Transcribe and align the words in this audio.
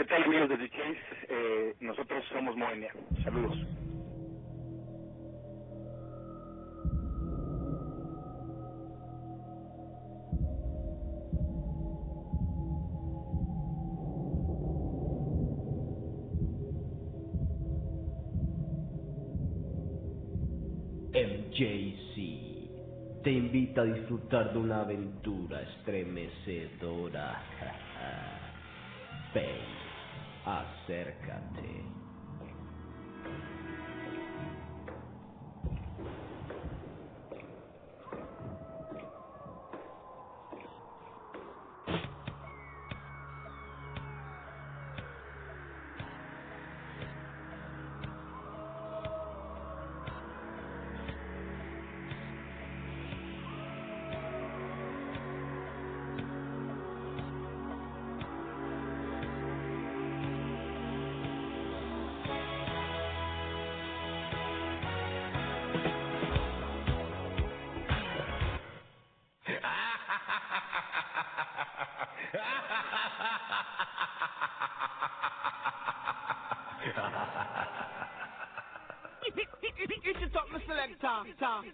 ¿Qué 0.00 0.06
tal 0.06 0.22
amigos 0.22 0.48
de 0.48 0.56
The 0.56 0.70
Chase? 0.70 0.98
Eh, 1.28 1.74
nosotros 1.80 2.24
somos 2.32 2.56
Moenia. 2.56 2.90
Saludos. 3.22 3.54
MJC 21.12 22.14
te 23.22 23.32
invita 23.32 23.82
a 23.82 23.84
disfrutar 23.84 24.54
de 24.54 24.60
una 24.60 24.80
aventura 24.80 25.60
estremecedora. 25.60 27.38
Ven, 29.34 29.89
acércate. 30.44 31.99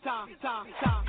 time, 0.06 0.28
time, 0.40 0.66
time. 0.84 1.05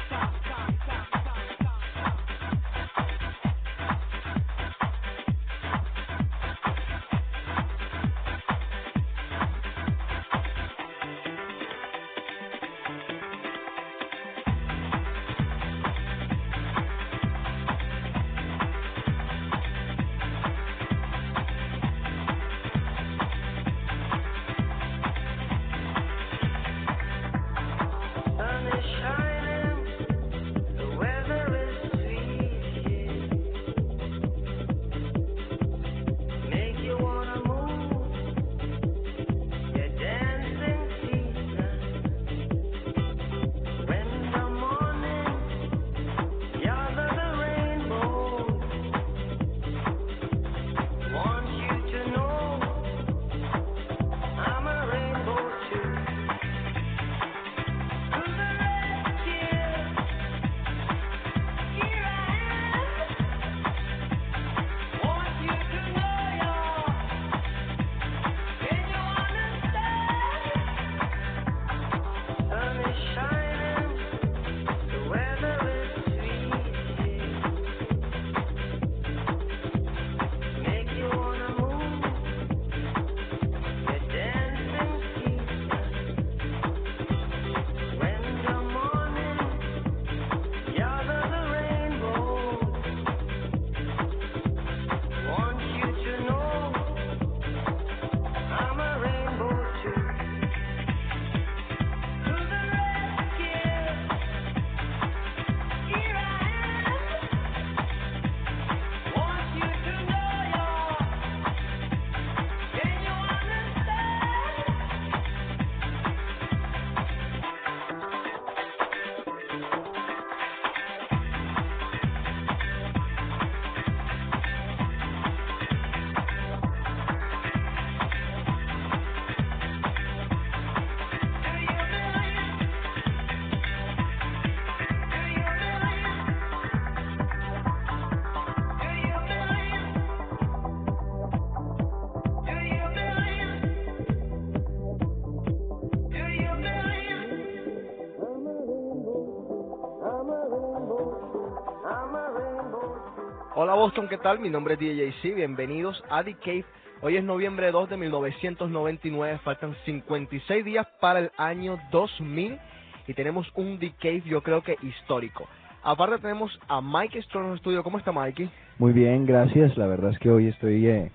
Hola 153.59 153.73
Boston, 153.73 154.07
¿qué 154.07 154.19
tal? 154.19 154.39
Mi 154.39 154.51
nombre 154.51 154.75
es 154.75 154.79
DJC, 154.79 155.33
bienvenidos 155.33 156.03
a 156.11 156.23
The 156.23 156.35
Cave. 156.35 156.63
Hoy 157.01 157.17
es 157.17 157.23
noviembre 157.23 157.71
2 157.71 157.89
de 157.89 157.97
1999, 157.97 159.39
faltan 159.43 159.75
56 159.83 160.63
días 160.63 160.85
para 161.01 161.21
el 161.21 161.31
año 161.37 161.79
2000 161.91 162.59
y 163.07 163.13
tenemos 163.15 163.47
un 163.55 163.79
The 163.79 163.93
Cave 163.99 164.21
yo 164.27 164.43
creo 164.43 164.61
que 164.61 164.77
histórico. 164.83 165.47
Aparte 165.81 166.19
tenemos 166.19 166.51
a 166.67 166.81
Mike 166.81 167.19
Strong 167.23 167.45
en 167.45 167.51
el 167.53 167.57
estudio. 167.57 167.81
¿Cómo 167.81 167.97
está 167.97 168.11
Mikey? 168.11 168.47
Muy 168.77 168.93
bien, 168.93 169.25
gracias. 169.25 169.75
La 169.75 169.87
verdad 169.87 170.11
es 170.11 170.19
que 170.19 170.29
hoy 170.29 170.49
estoy 170.49 170.85
eh, 170.85 171.11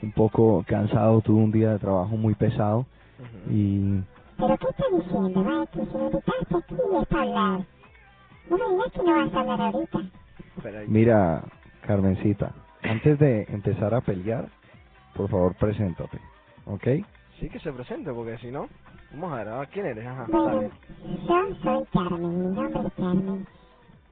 un 0.00 0.12
poco 0.12 0.64
cansado, 0.66 1.20
tuve 1.20 1.42
un 1.42 1.52
día 1.52 1.72
de 1.72 1.78
trabajo 1.78 2.16
muy 2.16 2.34
pesado 2.34 2.86
y 3.50 4.00
¿Pero 4.38 4.56
qué 4.56 4.66
está 4.70 4.84
diciendo, 4.96 5.44
Mikey? 5.44 5.84
Si 5.84 5.94
me 5.98 6.04
invitaste 6.04 6.56
aquí 6.56 6.74
es 7.02 7.08
para 7.08 7.22
hablar. 7.22 7.66
No 8.48 8.56
me 8.56 8.64
digas 8.70 8.92
que 8.92 9.02
no 9.02 9.14
vas 9.14 9.34
a 9.34 9.40
hablar 9.40 9.60
ahorita. 9.60 10.00
mira, 10.88 11.44
Carmencita, 11.86 12.54
antes 12.82 13.18
de 13.20 13.44
empezar 13.50 13.94
a 13.94 14.02
pelear, 14.02 14.50
por 15.16 15.30
favor, 15.30 15.56
preséntate, 15.58 16.20
¿ok? 16.66 16.86
Sí, 17.40 17.50
que 17.50 17.60
se 17.60 17.72
presente, 17.72 18.12
porque 18.12 18.38
si 18.38 18.50
no, 18.50 18.68
vamos 19.12 19.32
a 19.32 19.36
ver, 19.38 19.48
¿a 19.48 19.66
quién 19.68 19.86
eres? 19.86 20.06
Ajá, 20.06 20.32
Bueno, 20.32 20.44
dale. 20.44 20.72
yo 21.00 21.56
soy 21.62 21.86
Carmen, 21.92 22.38
mi 22.50 22.56
nombre 22.56 22.88
es 22.88 22.94
Carmen. 22.94 23.48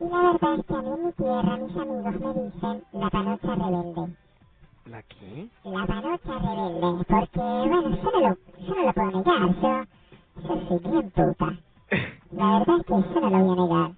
Y 0.00 0.04
la 0.08 0.32
verdad 0.32 0.54
es 0.60 0.66
que 0.66 0.74
a 0.74 0.82
mí 0.82 0.88
en 0.90 1.06
mi 1.06 1.12
tierra 1.14 1.58
mis 1.58 1.76
amigos 1.76 2.20
me 2.20 2.44
dicen 2.44 2.84
la 2.92 3.10
panocha 3.10 3.56
rebelde. 3.56 4.16
¿La 4.86 5.02
qué? 5.04 5.50
La 5.64 5.86
panocha 5.86 6.38
rebelde, 6.40 7.04
porque, 7.08 7.40
bueno, 7.40 7.90
yo 7.90 8.02
no 8.04 8.20
lo, 8.20 8.36
yo 8.58 8.74
no 8.74 8.84
lo 8.84 8.94
puedo 8.94 9.10
negar, 9.10 9.86
yo, 10.36 10.42
yo 10.42 10.68
soy 10.68 10.80
bien 10.80 11.10
puta. 11.12 11.60
La 12.32 12.58
verdad 12.60 12.76
es 12.80 12.86
que 12.86 13.14
yo 13.14 13.20
no 13.20 13.30
lo 13.30 13.44
voy 13.44 13.52
a 13.52 13.62
negar. 13.66 13.96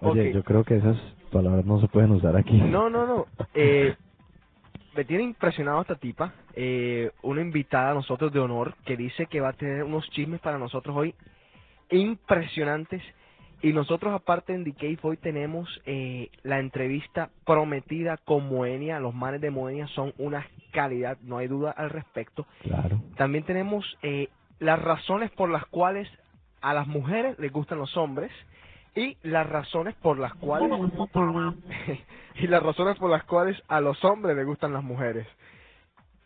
Oye, 0.00 0.30
Ok. 0.30 0.32
yo 0.32 0.44
creo 0.44 0.64
que 0.64 0.76
esas 0.76 0.98
palabras 1.28 1.64
no 1.64 1.80
se 1.80 1.88
pueden 1.88 2.10
usar 2.12 2.36
aquí. 2.36 2.56
No, 2.60 2.90
no, 2.90 3.06
no. 3.06 3.26
Eh, 3.54 3.94
me 4.96 5.04
tiene 5.04 5.22
impresionado 5.22 5.80
esta 5.80 5.94
tipa, 5.94 6.34
eh, 6.54 7.12
una 7.22 7.40
invitada 7.40 7.92
a 7.92 7.94
nosotros 7.94 8.32
de 8.32 8.40
honor 8.40 8.74
que 8.84 8.96
dice 8.96 9.26
que 9.26 9.40
va 9.40 9.50
a 9.50 9.52
tener 9.52 9.84
unos 9.84 10.08
chismes 10.10 10.40
para 10.40 10.58
nosotros 10.58 10.96
hoy 10.96 11.14
impresionantes. 11.90 13.02
Y 13.60 13.72
nosotros 13.72 14.12
aparte 14.12 14.54
en 14.54 14.64
Cave 14.72 14.98
hoy 15.02 15.16
tenemos 15.16 15.68
eh, 15.84 16.30
la 16.44 16.60
entrevista 16.60 17.30
prometida 17.44 18.16
con 18.16 18.48
Moenia. 18.48 19.00
Los 19.00 19.14
manes 19.14 19.40
de 19.40 19.50
Moenia 19.50 19.88
son 19.88 20.12
una 20.16 20.46
calidad, 20.72 21.18
no 21.22 21.38
hay 21.38 21.48
duda 21.48 21.72
al 21.72 21.90
respecto. 21.90 22.46
Claro. 22.62 23.00
También 23.16 23.44
tenemos 23.44 23.98
eh, 24.02 24.28
las 24.60 24.80
razones 24.80 25.30
por 25.32 25.50
las 25.50 25.64
cuales 25.66 26.08
a 26.60 26.72
las 26.72 26.86
mujeres 26.86 27.38
les 27.38 27.52
gustan 27.52 27.78
los 27.78 27.96
hombres 27.96 28.30
y 28.94 29.16
las 29.22 29.48
razones 29.48 29.94
por 29.96 30.18
las 30.18 30.34
cuales 30.34 30.70
y 32.36 32.46
las 32.46 32.62
razones 32.62 32.96
por 32.98 33.10
las 33.10 33.24
cuales 33.24 33.60
a 33.68 33.80
los 33.80 34.02
hombres 34.04 34.36
les 34.36 34.46
gustan 34.46 34.72
las 34.72 34.82
mujeres. 34.84 35.26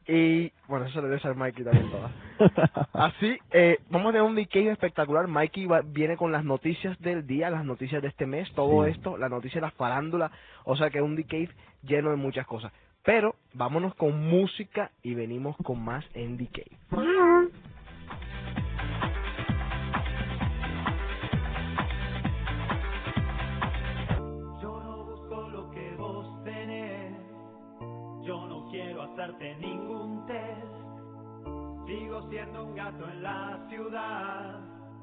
Y 0.07 0.51
bueno, 0.67 0.87
eso 0.87 1.01
le 1.01 1.09
debe 1.09 1.21
ser 1.21 1.37
Mikey 1.37 1.65
también 1.65 1.89
todas. 1.91 2.11
Así, 2.93 3.39
eh, 3.53 3.79
vamos 3.89 4.09
a 4.09 4.13
tener 4.13 4.27
un 4.27 4.35
Nikkei 4.35 4.67
espectacular. 4.67 5.29
Mikey 5.29 5.67
va- 5.67 5.83
viene 5.85 6.17
con 6.17 6.33
las 6.33 6.45
noticias 6.45 6.99
del 7.01 7.25
día, 7.25 7.51
las 7.51 7.65
noticias 7.65 8.03
de 8.03 8.09
este 8.09 8.27
mes, 8.27 8.51
todo 8.55 8.85
Sí. 8.85 8.91
esto, 8.91 9.17
la 9.17 9.29
noticia 9.29 9.61
de 9.61 9.67
la 9.69 9.71
farándula. 9.71 10.33
O 10.65 10.75
sea 10.77 10.91
que 10.91 11.01
un 11.01 11.15
Nikkei 11.15 11.49
lleno 11.85 12.11
de 12.11 12.17
muchas 12.17 12.47
cosas. 12.49 12.73
Pero 13.05 13.37
vámonos 13.55 13.95
con 13.95 14.29
música 14.29 14.91
y 15.05 15.15
venimos 15.15 15.57
con 15.59 15.85
más 15.85 16.05
en 16.15 16.37
Decay. 16.37 16.67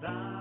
down. 0.02 0.39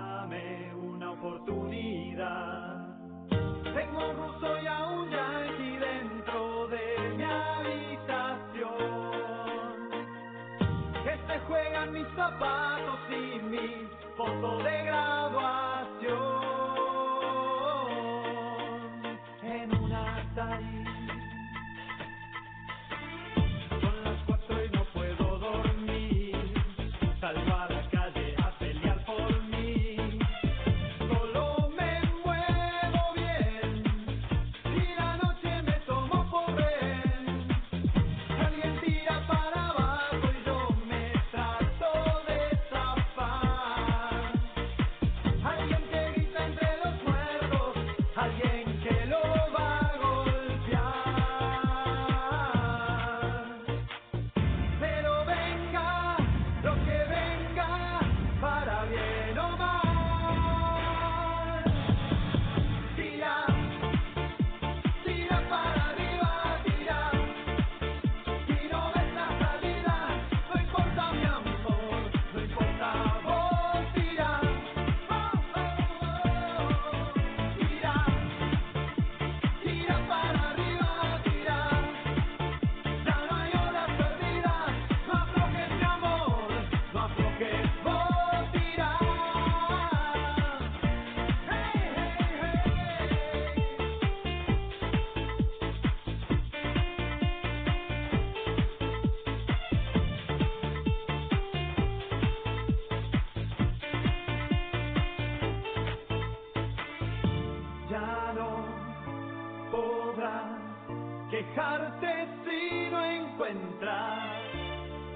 Quejarte 111.55 112.27
si 112.45 112.89
no 112.91 113.05
encuentras 113.05 114.41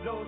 lo 0.03 0.25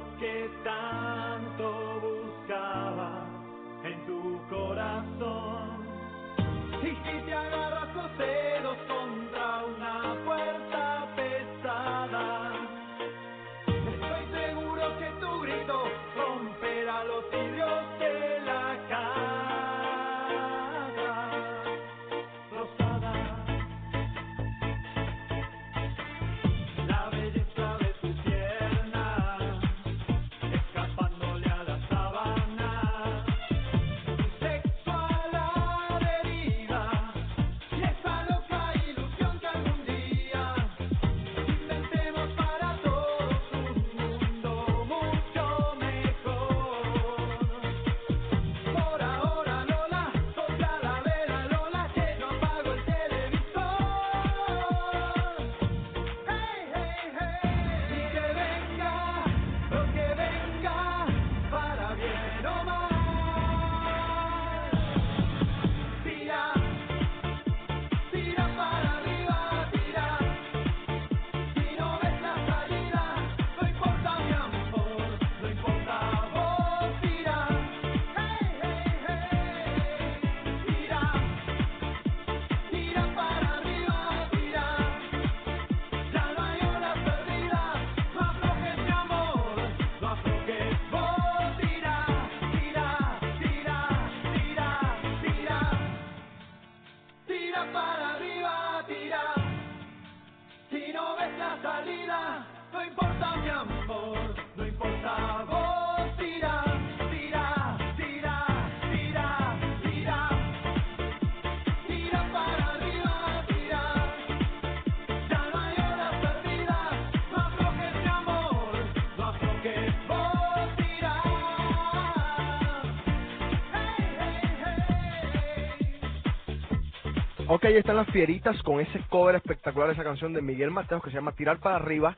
Ok, 127.56 127.64
ahí 127.64 127.78
están 127.78 127.96
las 127.96 128.10
fieritas 128.10 128.62
con 128.64 128.82
ese 128.82 129.00
cover 129.08 129.36
espectacular 129.36 129.90
esa 129.90 130.04
canción 130.04 130.34
de 130.34 130.42
Miguel 130.42 130.72
Mateos 130.72 131.02
que 131.02 131.10
se 131.10 131.16
llama 131.16 131.32
Tirar 131.32 131.58
para 131.60 131.78
arriba. 131.78 132.14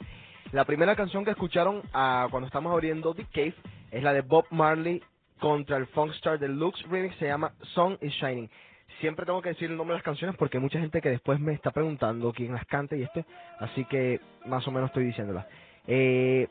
La 0.51 0.65
primera 0.65 0.95
canción 0.95 1.23
que 1.23 1.29
escucharon 1.29 1.83
ah, 1.93 2.27
cuando 2.31 2.47
estamos 2.47 2.73
abriendo 2.73 3.13
The 3.13 3.27
Cave 3.31 3.53
es 3.91 4.01
la 4.01 4.13
de 4.13 4.21
Bob 4.21 4.45
Marley 4.49 4.99
contra 5.39 5.77
el 5.77 5.85
Funkstar 5.85 6.39
Deluxe 6.39 6.81
Remix, 6.89 7.15
se 7.17 7.27
llama 7.27 7.51
Sun 7.75 7.99
is 8.01 8.13
Shining. 8.13 8.49
Siempre 8.99 9.27
tengo 9.27 9.39
que 9.43 9.49
decir 9.49 9.69
el 9.69 9.77
nombre 9.77 9.93
de 9.93 9.99
las 9.99 10.03
canciones 10.03 10.35
porque 10.37 10.57
hay 10.57 10.63
mucha 10.63 10.79
gente 10.79 11.01
que 11.01 11.11
después 11.11 11.39
me 11.39 11.53
está 11.53 11.69
preguntando 11.69 12.33
quién 12.33 12.53
las 12.53 12.65
canta 12.65 12.95
y 12.95 13.03
este, 13.03 13.23
así 13.59 13.85
que 13.85 14.19
más 14.47 14.67
o 14.67 14.71
menos 14.71 14.89
estoy 14.89 15.05
diciéndolas. 15.05 15.45
Eh, 15.85 16.47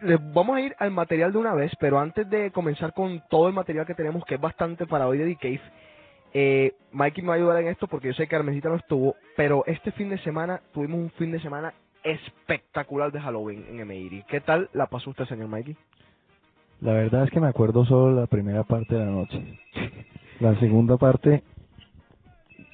les 0.00 0.18
vamos 0.34 0.56
a 0.56 0.60
ir 0.60 0.74
al 0.80 0.90
material 0.90 1.30
de 1.30 1.38
una 1.38 1.54
vez, 1.54 1.70
pero 1.78 2.00
antes 2.00 2.28
de 2.28 2.50
comenzar 2.50 2.92
con 2.94 3.22
todo 3.30 3.46
el 3.46 3.54
material 3.54 3.86
que 3.86 3.94
tenemos, 3.94 4.24
que 4.24 4.34
es 4.34 4.40
bastante 4.40 4.86
para 4.86 5.06
hoy 5.06 5.18
de 5.18 5.26
The 5.26 5.36
Cave, 5.36 5.87
eh, 6.32 6.74
Mikey 6.92 7.22
me 7.22 7.28
va 7.28 7.34
a 7.34 7.36
ayudar 7.36 7.62
en 7.62 7.68
esto 7.68 7.86
porque 7.86 8.08
yo 8.08 8.14
sé 8.14 8.26
que 8.26 8.36
Armesita 8.36 8.68
no 8.68 8.76
estuvo, 8.76 9.16
pero 9.36 9.64
este 9.66 9.92
fin 9.92 10.10
de 10.10 10.18
semana 10.18 10.60
tuvimos 10.72 11.00
un 11.00 11.10
fin 11.10 11.32
de 11.32 11.40
semana 11.40 11.74
espectacular 12.02 13.12
de 13.12 13.20
Halloween 13.20 13.64
en 13.68 13.86
MIRI. 13.86 14.24
¿Qué 14.28 14.40
tal 14.40 14.68
la 14.72 14.86
pasó 14.86 15.10
usted, 15.10 15.26
señor 15.26 15.48
Mikey? 15.48 15.76
La 16.80 16.92
verdad 16.92 17.24
es 17.24 17.30
que 17.30 17.40
me 17.40 17.48
acuerdo 17.48 17.84
solo 17.84 18.20
la 18.20 18.26
primera 18.26 18.62
parte 18.62 18.94
de 18.94 19.04
la 19.04 19.10
noche. 19.10 19.58
La 20.40 20.58
segunda 20.60 20.96
parte 20.96 21.42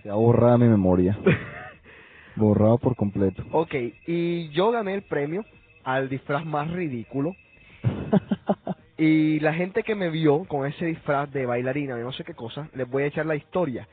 se 0.02 0.10
ha 0.10 0.14
borrado 0.14 0.58
mi 0.58 0.68
memoria. 0.68 1.18
Borrado 2.36 2.78
por 2.78 2.96
completo. 2.96 3.44
Ok, 3.52 3.74
y 4.06 4.50
yo 4.50 4.70
gané 4.72 4.94
el 4.94 5.02
premio 5.02 5.44
al 5.84 6.08
disfraz 6.08 6.44
más 6.44 6.70
ridículo. 6.70 7.36
Y 8.96 9.40
la 9.40 9.54
gente 9.54 9.82
que 9.82 9.94
me 9.94 10.10
vio 10.10 10.44
con 10.44 10.66
ese 10.66 10.86
disfraz 10.86 11.30
de 11.32 11.46
bailarina, 11.46 11.96
de 11.96 12.04
no 12.04 12.12
sé 12.12 12.24
qué 12.24 12.34
cosa, 12.34 12.68
les 12.74 12.88
voy 12.88 13.02
a 13.02 13.06
echar 13.06 13.26
la 13.26 13.34
historia. 13.34 13.88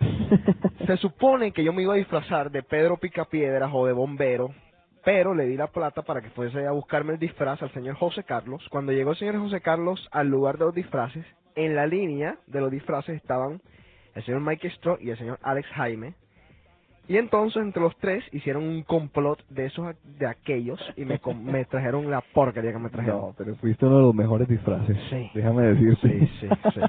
Se 0.86 0.96
supone 0.96 1.52
que 1.52 1.62
yo 1.62 1.72
me 1.72 1.82
iba 1.82 1.94
a 1.94 1.98
disfrazar 1.98 2.50
de 2.50 2.62
Pedro 2.62 2.96
Picapiedras 2.96 3.70
o 3.72 3.86
de 3.86 3.92
bombero, 3.92 4.54
pero 5.04 5.34
le 5.34 5.46
di 5.46 5.56
la 5.56 5.66
plata 5.66 6.02
para 6.02 6.22
que 6.22 6.30
fuese 6.30 6.66
a 6.66 6.72
buscarme 6.72 7.14
el 7.14 7.18
disfraz 7.18 7.62
al 7.62 7.72
señor 7.72 7.96
José 7.96 8.24
Carlos. 8.24 8.66
Cuando 8.70 8.92
llegó 8.92 9.10
el 9.10 9.18
señor 9.18 9.38
José 9.38 9.60
Carlos 9.60 10.08
al 10.10 10.28
lugar 10.28 10.56
de 10.56 10.64
los 10.66 10.74
disfraces, 10.74 11.24
en 11.54 11.74
la 11.74 11.86
línea 11.86 12.38
de 12.46 12.60
los 12.60 12.70
disfraces 12.70 13.16
estaban 13.16 13.60
el 14.14 14.24
señor 14.24 14.40
Mike 14.40 14.70
Stroh 14.70 14.98
y 15.00 15.10
el 15.10 15.18
señor 15.18 15.38
Alex 15.42 15.68
Jaime. 15.68 16.14
Y 17.10 17.16
entonces 17.16 17.60
entre 17.60 17.82
los 17.82 17.96
tres 17.96 18.22
hicieron 18.30 18.62
un 18.62 18.84
complot 18.84 19.44
de 19.48 19.66
esos 19.66 19.96
de 20.16 20.28
aquellos 20.28 20.78
y 20.96 21.04
me, 21.04 21.20
me 21.42 21.64
trajeron 21.64 22.08
la 22.08 22.20
porquería 22.20 22.70
que 22.70 22.78
me 22.78 22.88
trajeron. 22.88 23.20
No, 23.20 23.34
pero 23.36 23.56
fuiste 23.56 23.84
uno 23.84 23.96
de 23.96 24.02
los 24.02 24.14
mejores 24.14 24.46
disfraces. 24.46 24.96
Sí. 25.10 25.28
Déjame 25.34 25.62
decirte. 25.74 26.08
Sí, 26.08 26.26
sí, 26.38 26.48
sí. 26.72 26.80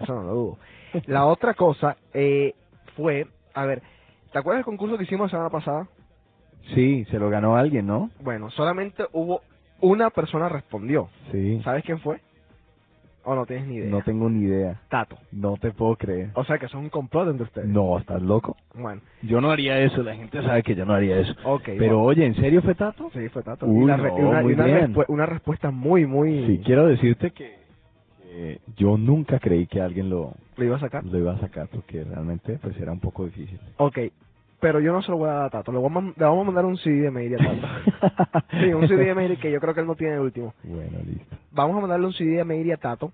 Eso 0.00 0.14
no 0.14 0.22
lo 0.22 0.34
dudo. 0.34 0.58
La 1.04 1.26
otra 1.26 1.52
cosa 1.52 1.98
eh, 2.14 2.54
fue, 2.96 3.26
a 3.52 3.66
ver, 3.66 3.82
¿te 4.32 4.38
acuerdas 4.38 4.60
del 4.60 4.64
concurso 4.64 4.96
que 4.96 5.04
hicimos 5.04 5.26
la 5.26 5.30
semana 5.32 5.50
pasada? 5.50 5.86
Sí, 6.74 7.04
se 7.10 7.18
lo 7.18 7.28
ganó 7.28 7.56
alguien, 7.56 7.86
¿no? 7.86 8.08
Bueno, 8.22 8.48
solamente 8.52 9.04
hubo 9.12 9.42
una 9.82 10.08
persona 10.08 10.48
respondió. 10.48 11.10
Sí. 11.30 11.60
¿Sabes 11.62 11.84
quién 11.84 12.00
fue? 12.00 12.22
¿O 13.28 13.34
no 13.34 13.44
tienes 13.44 13.66
ni 13.66 13.74
idea? 13.76 13.90
No 13.90 14.02
tengo 14.02 14.30
ni 14.30 14.44
idea. 14.44 14.80
Tato. 14.88 15.18
No 15.32 15.56
te 15.56 15.72
puedo 15.72 15.96
creer. 15.96 16.30
O 16.34 16.44
sea 16.44 16.58
que 16.58 16.68
son 16.68 16.84
un 16.84 16.90
complot 16.90 17.28
entre 17.28 17.42
ustedes. 17.42 17.66
No, 17.68 17.98
estás 17.98 18.22
loco. 18.22 18.56
Bueno, 18.72 19.00
Yo 19.22 19.40
no 19.40 19.50
haría 19.50 19.80
eso, 19.80 20.02
la 20.04 20.14
gente 20.14 20.40
sabe 20.42 20.62
que 20.62 20.76
yo 20.76 20.84
no 20.86 20.92
haría 20.94 21.18
eso. 21.18 21.34
ok. 21.44 21.62
Pero 21.64 21.96
bueno. 21.96 22.02
oye, 22.04 22.24
¿en 22.24 22.36
serio 22.36 22.62
fue 22.62 22.76
Tato? 22.76 23.10
Sí, 23.12 23.28
fue 23.30 23.42
Tato. 23.42 23.66
Uy, 23.66 23.90
re- 23.90 24.10
no, 24.10 24.14
una, 24.28 24.40
y 24.40 24.44
muy 24.44 24.52
una 24.54 24.64
bien. 24.66 24.94
respu- 24.94 25.04
una 25.08 25.26
respuesta 25.26 25.72
muy, 25.72 26.06
muy... 26.06 26.46
Sí, 26.46 26.60
quiero 26.64 26.86
decirte 26.86 27.32
que, 27.32 27.56
que 28.22 28.60
yo 28.76 28.96
nunca 28.96 29.40
creí 29.40 29.66
que 29.66 29.80
alguien 29.80 30.08
lo, 30.08 30.34
¿Lo 30.56 30.64
iba 30.64 30.76
a 30.76 30.80
sacar? 30.80 31.04
lo 31.04 31.18
iba 31.18 31.32
a 31.32 31.40
sacar 31.40 31.66
porque 31.68 32.04
realmente 32.04 32.58
pues 32.62 32.76
era 32.78 32.92
un 32.92 33.00
poco 33.00 33.24
difícil. 33.24 33.58
Ok. 33.78 33.98
Pero 34.60 34.80
yo 34.80 34.92
no 34.92 35.02
se 35.02 35.10
lo 35.10 35.18
voy 35.18 35.28
a 35.28 35.32
dar 35.34 35.44
a 35.46 35.50
Tato. 35.50 35.70
Le, 35.72 35.78
voy 35.78 35.90
a 35.90 36.00
le 36.00 36.12
vamos 36.24 36.42
a 36.42 36.44
mandar 36.46 36.64
un 36.64 36.76
CD 36.78 37.02
de 37.02 37.10
Meiri 37.10 37.34
a 37.34 37.38
Tato. 37.38 38.46
sí, 38.60 38.72
un 38.72 38.88
CD 38.88 39.04
de 39.06 39.14
Meiri 39.14 39.36
que 39.36 39.50
yo 39.50 39.60
creo 39.60 39.74
que 39.74 39.80
él 39.80 39.86
no 39.86 39.94
tiene 39.94 40.14
el 40.14 40.20
último. 40.20 40.54
bueno, 40.64 40.98
listo. 41.04 41.36
vamos 41.52 41.76
a 41.76 41.80
mandarle 41.80 42.06
un 42.06 42.12
CD 42.14 42.36
de 42.38 42.44
Meiri 42.44 42.72
a 42.72 42.76
Tato. 42.78 43.12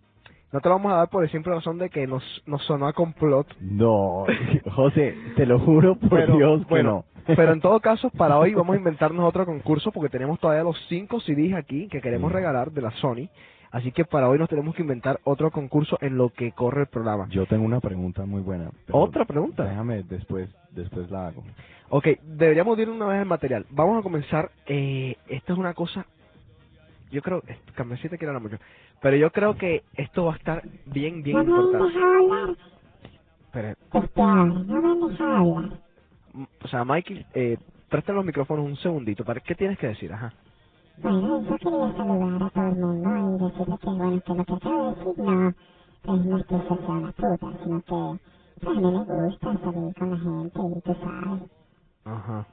No 0.53 0.61
te 0.61 0.69
lo 0.69 0.75
vamos 0.77 0.93
a 0.93 0.97
dar 0.97 1.09
por 1.09 1.23
la 1.25 1.31
simple 1.31 1.55
razón 1.55 1.79
de 1.79 1.89
que 1.89 2.07
nos, 2.07 2.23
nos 2.47 2.63
sonó 2.65 2.87
a 2.87 2.93
complot. 2.93 3.47
No, 3.61 4.25
José, 4.71 5.17
te 5.35 5.47
lo 5.47 5.59
juro 5.59 5.97
por 5.97 6.11
Pero, 6.11 6.37
Dios 6.37 6.61
que 6.67 6.69
bueno, 6.75 7.05
no. 7.27 7.35
pero 7.35 7.53
en 7.55 7.61
todo 7.63 7.81
caso, 7.81 8.11
para 8.11 8.39
hoy 8.39 8.53
vamos 8.55 8.75
a 8.75 8.79
inventarnos 8.79 9.27
otro 9.27 9.47
concurso 9.47 9.91
porque 9.93 10.11
tenemos 10.11 10.39
todavía 10.39 10.63
los 10.63 10.77
cinco 10.89 11.21
CDs 11.21 11.55
aquí 11.55 11.89
que 11.89 12.01
queremos 12.03 12.31
Sí. 12.31 12.35
regalar 12.37 12.71
de 12.71 12.83
la 12.83 12.91
Sony. 12.93 13.29
Así 13.73 13.91
que 13.91 14.05
para 14.05 14.29
hoy 14.29 14.39
nos 14.39 14.51
tenemos 14.51 14.75
que 14.75 14.83
inventar 14.83 15.19
otro 15.25 15.51
concurso 15.51 15.97
en 16.03 16.19
lo 16.19 16.29
que 16.29 16.53
corre 16.53 16.83
el 16.83 16.87
programa. 16.89 17.27
Yo 17.31 17.47
tengo 17.47 17.65
una 17.65 17.81
pregunta 17.81 18.27
muy 18.27 18.43
buena. 18.43 18.71
¿Otra 18.91 19.25
pregunta? 19.25 19.65
Déjame 19.65 20.03
después, 20.03 20.51
después 20.71 21.11
la 21.11 21.29
hago. 21.29 21.43
Ok, 21.89 22.09
deberíamos 22.23 22.79
ir 22.79 22.91
una 22.91 23.07
vez 23.07 23.21
al 23.21 23.27
material. 23.27 23.65
Vamos 23.71 23.99
a 23.99 24.03
comenzar. 24.03 24.51
Eh, 24.67 25.17
esto 25.27 25.55
es 25.55 25.59
una 25.59 25.73
cosa. 25.73 26.05
Yo 27.11 27.23
creo. 27.23 27.43
Cambiacita 27.75 28.19
quiere 28.19 28.29
hablar 28.35 28.43
mucho. 28.43 28.59
Pero 29.01 29.17
yo 29.17 29.31
creo 29.31 29.57
que 29.57 29.83
esto 29.95 30.27
va 30.27 30.35
a 30.35 30.37
estar 30.37 30.63
bien, 30.87 31.23
bien 31.23 31.37
No 31.39 31.43
importante. 31.43 31.99
hablar. 31.99 32.57
Pero, 33.53 33.69
Este 33.69 34.21
ahora, 34.23 34.45
no 34.45 35.57
hablar. 35.57 35.79
o 36.63 36.69
sea, 36.69 36.85
Mikey, 36.85 37.27
eh, 37.35 37.59
presta 37.89 38.13
los 38.13 38.25
micrófonos 38.25 38.65
un 38.67 38.77
segundito. 38.77 39.25
¿Para 39.25 39.41
qué 39.41 39.55
tienes 39.55 39.79
que 39.79 39.89
decir? 39.89 40.13
Ajá. 40.13 40.33
Bueno, 40.99 41.43
yo 41.43 41.59
quería 41.59 41.93
saludar 41.97 42.43
a 42.43 42.51
todo 42.51 42.69
el 42.69 42.77
mundo 42.77 43.37
y 43.37 43.45
decirles 43.51 43.81
que, 43.81 43.91
bueno, 43.91 44.23
que 44.23 44.35
lo 44.35 44.45
que 44.45 44.53
acabo 44.55 44.85
de 44.85 44.97
decir 44.97 45.25
no, 45.25 45.55
pues 46.03 46.25
no 46.27 46.39
es 46.39 46.47
que 46.47 46.55
yo 46.55 46.77
sea 46.77 46.95
una 46.95 47.13
puta, 47.13 47.65
sino 47.65 47.83
que 47.83 48.21
pues, 48.61 48.77
a 48.77 48.81
mí 48.81 48.93
me 48.93 49.27
gusta 49.27 49.59
salir 49.59 49.95
con 49.95 50.11
la 50.11 50.19
gente 50.19 50.61
y 50.79 50.81
tú 50.83 50.95
sabes. 50.95 51.51
Ajá. 52.05 52.47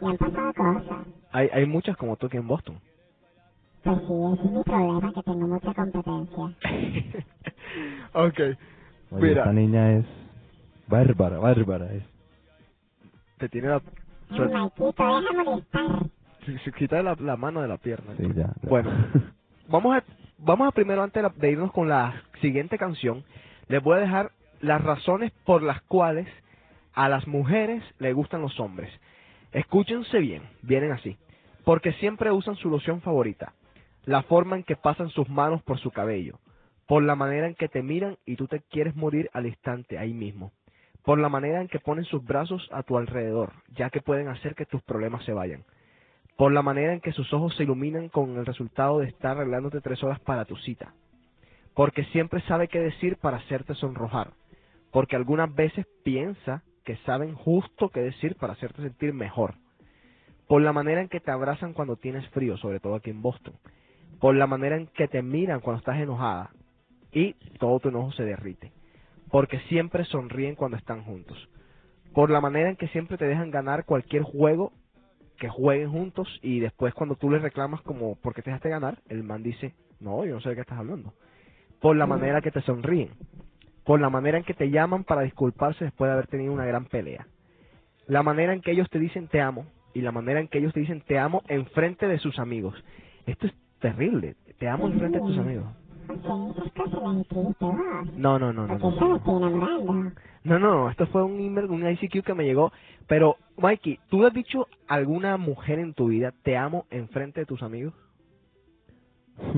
Y 0.00 0.06
han 0.06 0.16
pasado 0.18 0.52
cosas. 0.54 1.06
Hay, 1.32 1.48
hay 1.52 1.66
muchas 1.66 1.96
como 1.96 2.16
tú 2.16 2.26
aquí 2.26 2.36
en 2.36 2.48
Boston. 2.48 2.80
Pues 3.84 3.98
sí, 3.98 4.14
ese 4.34 4.44
es 4.46 4.50
mi 4.52 4.62
problema, 4.64 5.12
que 5.12 5.22
tengo 5.22 5.46
mucha 5.46 5.74
competencia. 5.74 6.44
ok. 8.14 8.58
Oye, 9.12 9.22
Mira. 9.28 9.42
esta 9.42 9.52
niña 9.52 9.92
es 9.92 10.06
bárbara, 10.88 11.38
bárbara. 11.38 11.92
Es. 11.94 12.04
Te 13.38 13.48
tiene 13.48 13.68
la. 13.68 13.82
Ay, 14.30 14.40
Maikito, 14.48 14.84
deja 15.04 15.44
molestar. 15.44 16.10
Se, 16.46 16.58
se 16.58 16.72
quita 16.72 17.02
la, 17.02 17.16
la 17.18 17.36
mano 17.36 17.62
de 17.62 17.68
la 17.68 17.78
pierna. 17.78 18.14
Sí, 18.16 18.26
ya, 18.34 18.52
ya. 18.62 18.68
Bueno, 18.68 18.90
vamos 19.68 19.96
a, 19.96 20.04
vamos 20.38 20.68
a 20.68 20.72
primero, 20.72 21.02
antes 21.02 21.22
de, 21.36 21.50
irnos 21.50 21.72
con 21.72 21.88
la 21.88 22.22
siguiente 22.40 22.78
canción, 22.78 23.24
les 23.68 23.82
voy 23.82 23.96
a 23.96 24.00
dejar 24.00 24.32
las 24.60 24.82
razones 24.82 25.32
por 25.44 25.62
las 25.62 25.80
cuales 25.82 26.28
a 26.94 27.08
las 27.08 27.26
mujeres 27.26 27.82
les 27.98 28.14
gustan 28.14 28.42
los 28.42 28.58
hombres. 28.60 28.90
Escúchense 29.52 30.18
bien, 30.18 30.42
vienen 30.62 30.92
así. 30.92 31.16
Porque 31.64 31.92
siempre 31.94 32.30
usan 32.30 32.56
su 32.56 32.68
loción 32.68 33.00
favorita, 33.00 33.54
la 34.04 34.22
forma 34.22 34.56
en 34.56 34.64
que 34.64 34.76
pasan 34.76 35.08
sus 35.08 35.28
manos 35.28 35.62
por 35.62 35.78
su 35.78 35.90
cabello, 35.90 36.38
por 36.86 37.02
la 37.02 37.14
manera 37.14 37.46
en 37.46 37.54
que 37.54 37.68
te 37.68 37.82
miran 37.82 38.18
y 38.26 38.36
tú 38.36 38.46
te 38.46 38.60
quieres 38.60 38.94
morir 38.94 39.30
al 39.32 39.46
instante 39.46 39.98
ahí 39.98 40.12
mismo, 40.12 40.52
por 41.04 41.18
la 41.18 41.30
manera 41.30 41.62
en 41.62 41.68
que 41.68 41.80
ponen 41.80 42.04
sus 42.04 42.22
brazos 42.22 42.68
a 42.70 42.82
tu 42.82 42.98
alrededor, 42.98 43.52
ya 43.74 43.88
que 43.88 44.02
pueden 44.02 44.28
hacer 44.28 44.54
que 44.54 44.66
tus 44.66 44.82
problemas 44.82 45.24
se 45.24 45.32
vayan 45.32 45.64
por 46.36 46.52
la 46.52 46.62
manera 46.62 46.92
en 46.92 47.00
que 47.00 47.12
sus 47.12 47.32
ojos 47.32 47.54
se 47.56 47.62
iluminan 47.62 48.08
con 48.08 48.36
el 48.36 48.46
resultado 48.46 48.98
de 48.98 49.08
estar 49.08 49.36
arreglándote 49.36 49.80
tres 49.80 50.02
horas 50.02 50.20
para 50.20 50.44
tu 50.44 50.56
cita, 50.56 50.94
porque 51.74 52.04
siempre 52.06 52.40
sabe 52.42 52.68
qué 52.68 52.80
decir 52.80 53.16
para 53.18 53.38
hacerte 53.38 53.74
sonrojar, 53.74 54.32
porque 54.90 55.16
algunas 55.16 55.54
veces 55.54 55.86
piensa 56.02 56.62
que 56.84 56.96
saben 56.98 57.34
justo 57.34 57.88
qué 57.88 58.00
decir 58.00 58.36
para 58.36 58.52
hacerte 58.54 58.82
sentir 58.82 59.12
mejor, 59.14 59.54
por 60.46 60.60
la 60.60 60.72
manera 60.72 61.00
en 61.00 61.08
que 61.08 61.20
te 61.20 61.30
abrazan 61.30 61.72
cuando 61.72 61.96
tienes 61.96 62.28
frío, 62.30 62.56
sobre 62.56 62.80
todo 62.80 62.96
aquí 62.96 63.10
en 63.10 63.22
Boston, 63.22 63.54
por 64.20 64.34
la 64.34 64.46
manera 64.46 64.76
en 64.76 64.86
que 64.88 65.08
te 65.08 65.22
miran 65.22 65.60
cuando 65.60 65.78
estás 65.78 65.98
enojada. 65.98 66.50
Y 67.12 67.34
todo 67.58 67.78
tu 67.78 67.88
enojo 67.88 68.12
se 68.12 68.24
derrite, 68.24 68.72
porque 69.30 69.60
siempre 69.68 70.04
sonríen 70.04 70.56
cuando 70.56 70.76
están 70.76 71.04
juntos, 71.04 71.48
por 72.12 72.30
la 72.30 72.40
manera 72.40 72.70
en 72.70 72.76
que 72.76 72.88
siempre 72.88 73.16
te 73.16 73.24
dejan 73.24 73.50
ganar 73.50 73.84
cualquier 73.84 74.22
juego 74.22 74.72
que 75.38 75.48
jueguen 75.48 75.90
juntos 75.90 76.38
y 76.42 76.60
después 76.60 76.94
cuando 76.94 77.16
tú 77.16 77.30
le 77.30 77.38
reclamas 77.38 77.80
como 77.82 78.16
¿por 78.16 78.34
qué 78.34 78.42
te 78.42 78.50
dejaste 78.50 78.68
ganar? 78.68 78.98
El 79.08 79.24
man 79.24 79.42
dice, 79.42 79.74
no, 80.00 80.24
yo 80.24 80.34
no 80.34 80.40
sé 80.40 80.50
de 80.50 80.54
qué 80.54 80.60
estás 80.62 80.78
hablando. 80.78 81.12
Por 81.80 81.96
la 81.96 82.06
manera 82.06 82.40
que 82.40 82.50
te 82.50 82.62
sonríen, 82.62 83.10
por 83.84 84.00
la 84.00 84.10
manera 84.10 84.38
en 84.38 84.44
que 84.44 84.54
te 84.54 84.70
llaman 84.70 85.04
para 85.04 85.22
disculparse 85.22 85.84
después 85.84 86.08
de 86.08 86.12
haber 86.12 86.26
tenido 86.28 86.52
una 86.52 86.64
gran 86.64 86.86
pelea, 86.86 87.26
la 88.06 88.22
manera 88.22 88.52
en 88.52 88.60
que 88.60 88.72
ellos 88.72 88.88
te 88.90 88.98
dicen 88.98 89.28
te 89.28 89.40
amo 89.40 89.66
y 89.92 90.00
la 90.00 90.12
manera 90.12 90.40
en 90.40 90.48
que 90.48 90.58
ellos 90.58 90.72
te 90.72 90.80
dicen 90.80 91.02
te 91.02 91.18
amo 91.18 91.42
en 91.48 91.66
frente 91.66 92.08
de 92.08 92.18
sus 92.18 92.38
amigos. 92.38 92.82
Esto 93.26 93.46
es 93.46 93.54
terrible, 93.80 94.36
te 94.58 94.68
amo 94.68 94.86
en 94.86 94.98
frente 94.98 95.18
de 95.18 95.24
tus 95.24 95.38
amigos. 95.38 95.66
No, 98.16 98.38
no, 98.38 98.52
no, 98.52 98.66
no. 98.66 98.74
No. 98.78 100.12
No, 100.44 100.58
no, 100.58 100.90
esto 100.90 101.06
fue 101.06 101.24
un 101.24 101.40
email, 101.40 101.70
un 101.70 101.88
ICQ 101.88 102.22
que 102.22 102.34
me 102.34 102.44
llegó. 102.44 102.70
Pero, 103.06 103.36
Mikey, 103.56 103.98
¿tú 104.10 104.20
le 104.20 104.26
has 104.26 104.34
dicho 104.34 104.68
a 104.88 104.94
alguna 104.94 105.36
mujer 105.38 105.78
en 105.78 105.94
tu 105.94 106.08
vida, 106.08 106.32
te 106.42 106.56
amo 106.56 106.84
en 106.90 107.08
frente 107.08 107.40
de 107.40 107.46
tus 107.46 107.62
amigos? 107.62 107.94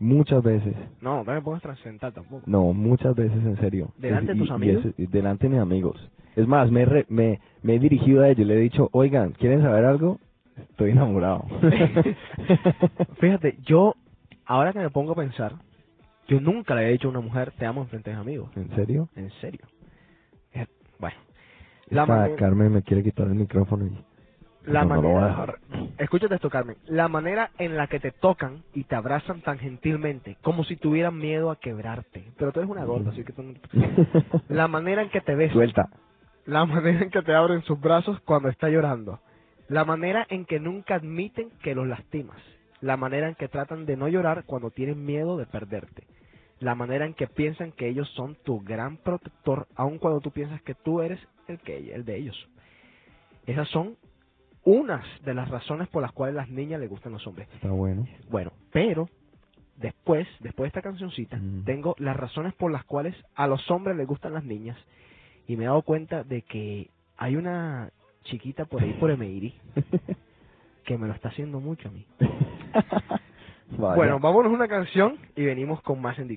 Muchas 0.00 0.42
veces. 0.42 0.74
No, 1.00 1.22
no 1.24 1.32
me 1.32 1.42
pongas 1.42 1.62
trascendental 1.62 2.12
tampoco. 2.14 2.42
No, 2.46 2.72
muchas 2.72 3.14
veces 3.14 3.36
en 3.44 3.56
serio. 3.58 3.92
¿Delante 3.98 4.32
de 4.32 4.38
tus 4.38 4.48
y- 4.48 4.50
y 4.50 4.54
amigos? 4.54 4.84
es- 4.86 4.94
y 4.98 5.06
delante 5.06 5.46
de 5.46 5.50
mis 5.50 5.60
amigos. 5.60 6.10
Es 6.36 6.46
más, 6.48 6.70
me, 6.70 6.82
he 6.82 6.86
re- 6.86 7.06
me, 7.08 7.38
me 7.62 7.74
he 7.74 7.78
dirigido 7.78 8.22
a 8.22 8.28
ellos, 8.28 8.46
le 8.46 8.54
he 8.54 8.60
dicho, 8.60 8.88
oigan, 8.92 9.32
¿quieren 9.32 9.60
saber 9.62 9.84
algo? 9.84 10.18
Estoy 10.56 10.92
enamorado. 10.92 11.44
Fíjate, 13.20 13.56
yo, 13.62 13.94
ahora 14.50 14.72
que 14.72 14.78
me 14.80 14.90
pongo 14.90 15.12
a 15.12 15.16
pensar, 15.16 15.54
yo 16.28 16.40
nunca 16.40 16.74
le 16.74 16.88
he 16.88 16.92
dicho 16.92 17.08
a 17.08 17.10
una 17.10 17.20
mujer, 17.20 17.52
te 17.58 17.66
amo 17.66 17.82
en 17.82 17.88
frente 17.88 18.10
de 18.10 18.16
mis 18.16 18.20
amigos. 18.26 18.50
¿En 18.56 18.68
serio? 18.74 19.08
En 19.16 19.30
serio. 19.40 19.66
Eh, 20.52 20.66
Bueno. 20.98 21.16
La 21.88 22.02
Esta 22.02 22.14
manera- 22.14 22.36
Carmen 22.36 22.72
me 22.72 22.82
quiere 22.82 23.02
quitar 23.02 23.26
el 23.26 23.34
micrófono 23.34 23.86
y 23.86 24.04
La 24.70 24.84
no, 24.84 24.96
no 24.96 25.02
lo 25.02 25.08
voy 25.08 25.10
a 25.10 25.20
manera, 25.20 25.28
dejar. 25.28 25.58
escúchate 25.98 26.34
esto, 26.34 26.50
Carmen. 26.50 26.76
La 26.86 27.08
manera 27.08 27.50
en 27.58 27.76
la 27.76 27.86
que 27.86 27.98
te 27.98 28.10
tocan 28.12 28.62
y 28.74 28.84
te 28.84 28.94
abrazan 28.94 29.40
tan 29.40 29.58
gentilmente, 29.58 30.36
como 30.42 30.62
si 30.64 30.76
tuvieran 30.76 31.16
miedo 31.16 31.50
a 31.50 31.56
quebrarte. 31.58 32.24
Pero 32.36 32.52
tú 32.52 32.60
eres 32.60 32.70
una 32.70 32.84
gorda, 32.84 33.10
así 33.10 33.24
que 33.24 33.32
tú 33.32 33.42
no... 33.42 33.54
La 34.48 34.68
manera 34.68 35.02
en 35.02 35.10
que 35.10 35.20
te 35.20 35.34
besan, 35.34 35.54
Suelta. 35.54 35.88
la 36.44 36.64
manera 36.66 37.00
en 37.02 37.10
que 37.10 37.22
te 37.22 37.34
abren 37.34 37.62
sus 37.62 37.80
brazos 37.80 38.20
cuando 38.20 38.48
está 38.50 38.68
llorando, 38.68 39.20
la 39.68 39.84
manera 39.84 40.26
en 40.28 40.44
que 40.44 40.60
nunca 40.60 40.96
admiten 40.96 41.50
que 41.62 41.74
los 41.74 41.86
lastimas, 41.88 42.38
la 42.80 42.96
manera 42.96 43.28
en 43.28 43.34
que 43.34 43.48
tratan 43.48 43.86
de 43.86 43.96
no 43.96 44.08
llorar 44.08 44.44
cuando 44.44 44.70
tienen 44.70 45.04
miedo 45.04 45.36
de 45.36 45.46
perderte, 45.46 46.04
la 46.60 46.74
manera 46.74 47.06
en 47.06 47.14
que 47.14 47.26
piensan 47.26 47.72
que 47.72 47.88
ellos 47.88 48.08
son 48.10 48.36
tu 48.44 48.60
gran 48.60 48.96
protector, 48.98 49.66
aun 49.76 49.98
cuando 49.98 50.20
tú 50.20 50.30
piensas 50.30 50.60
que 50.62 50.74
tú 50.74 51.00
eres 51.02 51.18
el 51.48 51.58
que 51.60 51.94
el 51.94 52.04
de 52.04 52.16
ellos. 52.16 52.48
Esas 53.46 53.68
son 53.68 53.96
unas 54.64 55.04
de 55.24 55.34
las 55.34 55.48
razones 55.48 55.88
por 55.88 56.02
las 56.02 56.12
cuales 56.12 56.34
las 56.36 56.50
niñas 56.50 56.80
le 56.80 56.86
gustan 56.86 57.12
los 57.12 57.26
hombres. 57.26 57.48
Está 57.54 57.70
bueno. 57.70 58.06
Bueno, 58.28 58.52
pero 58.72 59.08
después, 59.76 60.28
después 60.40 60.64
de 60.64 60.78
esta 60.78 60.82
cancioncita, 60.82 61.38
Mm. 61.38 61.64
tengo 61.64 61.94
las 61.98 62.16
razones 62.16 62.52
por 62.54 62.70
las 62.70 62.84
cuales 62.84 63.14
a 63.34 63.46
los 63.46 63.70
hombres 63.70 63.96
les 63.96 64.06
gustan 64.06 64.34
las 64.34 64.44
niñas 64.44 64.76
y 65.48 65.56
me 65.56 65.64
he 65.64 65.66
dado 65.66 65.80
cuenta 65.82 66.24
de 66.24 66.42
que 66.42 66.90
hay 67.16 67.36
una 67.36 67.90
chiquita 68.24 68.66
por 68.66 68.82
ahí 68.82 68.92
por 69.00 69.10
Emeiri 69.10 69.54
que 70.84 70.98
me 70.98 71.06
lo 71.06 71.14
está 71.14 71.30
haciendo 71.30 71.58
mucho 71.60 71.88
a 71.88 71.90
mí. 71.92 72.06
Bueno, 73.70 74.18
vámonos 74.18 74.50
a 74.52 74.54
una 74.54 74.68
canción 74.68 75.16
y 75.36 75.44
venimos 75.44 75.80
con 75.82 76.00
más 76.02 76.18
en 76.18 76.28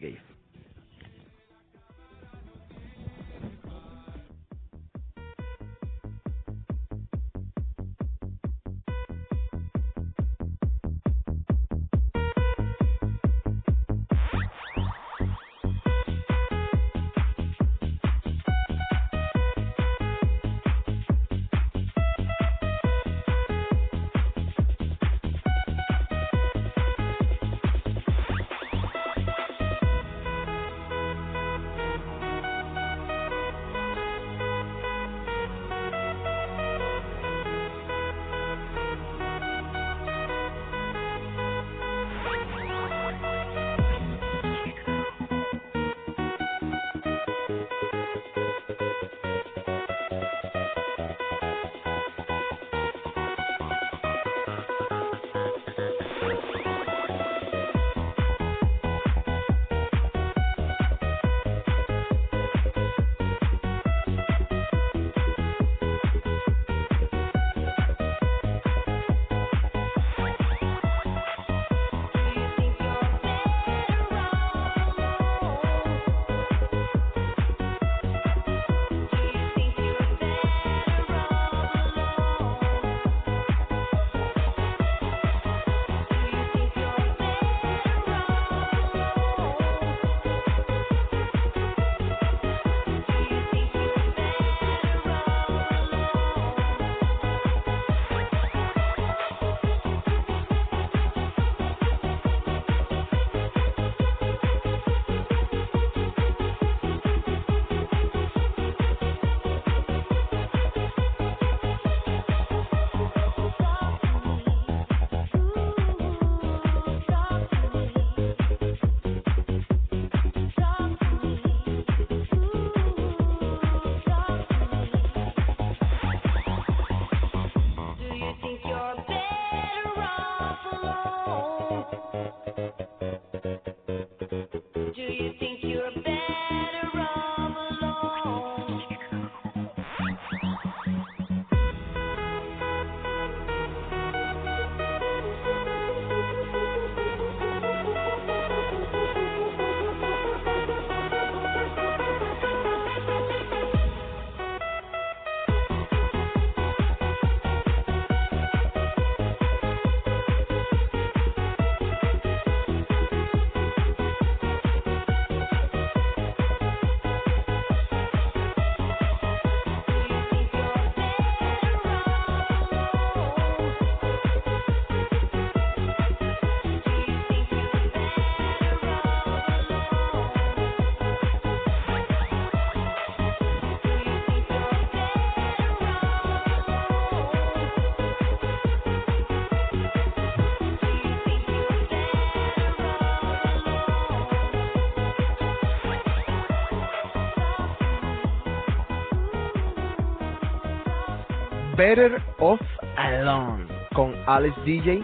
Better 201.76 202.22
Off 202.38 202.62
Alone 202.98 203.66
con 203.96 204.14
Alex 204.28 204.56
DJ. 204.64 205.02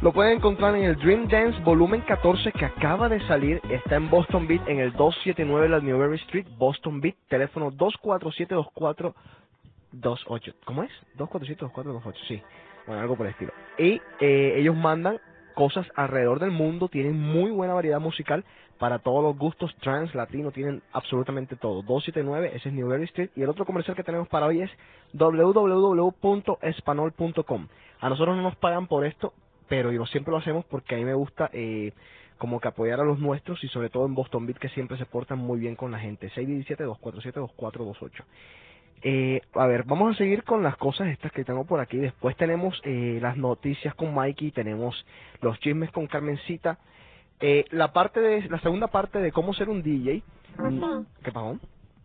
Lo 0.00 0.12
pueden 0.12 0.38
encontrar 0.38 0.74
en 0.74 0.84
el 0.84 0.96
Dream 0.96 1.28
Dance 1.28 1.60
volumen 1.60 2.00
14 2.02 2.52
que 2.52 2.64
acaba 2.64 3.10
de 3.10 3.20
salir. 3.26 3.60
Está 3.68 3.96
en 3.96 4.08
Boston 4.08 4.46
Beat 4.46 4.66
en 4.66 4.78
el 4.78 4.92
279 4.92 5.64
de 5.64 5.68
la 5.68 5.80
Newberry 5.80 6.16
Street, 6.16 6.46
Boston 6.56 7.02
Beat, 7.02 7.16
teléfono 7.28 7.70
247-2428. 7.72 10.54
¿Cómo 10.64 10.84
es? 10.84 10.90
247-2428, 11.18 12.14
sí. 12.28 12.42
Bueno, 12.86 13.02
algo 13.02 13.16
por 13.16 13.26
el 13.26 13.32
estilo. 13.32 13.52
Y 13.78 14.00
eh, 14.20 14.54
ellos 14.56 14.74
mandan 14.74 15.18
cosas 15.54 15.86
alrededor 15.96 16.38
del 16.38 16.50
mundo, 16.50 16.88
tienen 16.88 17.20
muy 17.20 17.50
buena 17.50 17.74
variedad 17.74 18.00
musical 18.00 18.42
para 18.80 18.98
todos 18.98 19.22
los 19.22 19.36
gustos, 19.36 19.76
trans, 19.82 20.14
latino, 20.14 20.52
tienen 20.52 20.82
absolutamente 20.92 21.54
todo. 21.54 21.82
279, 21.82 22.52
ese 22.54 22.70
es 22.70 22.74
Newberry 22.74 23.04
Street, 23.04 23.28
y 23.36 23.42
el 23.42 23.50
otro 23.50 23.66
comercial 23.66 23.94
que 23.94 24.02
tenemos 24.02 24.26
para 24.28 24.46
hoy 24.46 24.62
es 24.62 24.70
www.espanol.com. 25.12 27.68
A 28.00 28.08
nosotros 28.08 28.36
no 28.36 28.42
nos 28.42 28.56
pagan 28.56 28.86
por 28.86 29.04
esto, 29.04 29.34
pero 29.68 29.92
yo 29.92 30.06
siempre 30.06 30.32
lo 30.32 30.38
hacemos 30.38 30.64
porque 30.64 30.94
a 30.94 30.98
mí 30.98 31.04
me 31.04 31.12
gusta 31.12 31.50
eh, 31.52 31.92
como 32.38 32.58
que 32.58 32.68
apoyar 32.68 33.00
a 33.00 33.04
los 33.04 33.18
nuestros 33.18 33.62
y 33.62 33.68
sobre 33.68 33.90
todo 33.90 34.06
en 34.06 34.14
Boston 34.14 34.46
Beat 34.46 34.56
que 34.56 34.70
siempre 34.70 34.96
se 34.96 35.04
portan 35.04 35.38
muy 35.38 35.60
bien 35.60 35.76
con 35.76 35.92
la 35.92 35.98
gente. 35.98 36.30
617-247-2428. 36.30 38.24
Eh, 39.02 39.42
a 39.54 39.66
ver, 39.66 39.84
vamos 39.84 40.14
a 40.14 40.18
seguir 40.18 40.42
con 40.42 40.62
las 40.62 40.78
cosas 40.78 41.08
estas 41.08 41.32
que 41.32 41.44
tengo 41.44 41.66
por 41.66 41.80
aquí. 41.80 41.98
Después 41.98 42.34
tenemos 42.38 42.80
eh, 42.84 43.18
las 43.20 43.36
noticias 43.36 43.94
con 43.94 44.14
Mikey, 44.14 44.52
tenemos 44.52 45.04
los 45.42 45.60
chismes 45.60 45.90
con 45.90 46.06
Carmencita. 46.06 46.78
Eh, 47.40 47.64
la 47.70 47.92
parte 47.92 48.20
de 48.20 48.48
la 48.48 48.60
segunda 48.60 48.88
parte 48.88 49.18
de 49.18 49.32
cómo 49.32 49.54
ser 49.54 49.68
un 49.68 49.82
DJ. 49.82 50.22
Mm, 50.58 50.80
José, 50.80 51.06
¿Qué 51.22 51.32
pasó? 51.32 51.58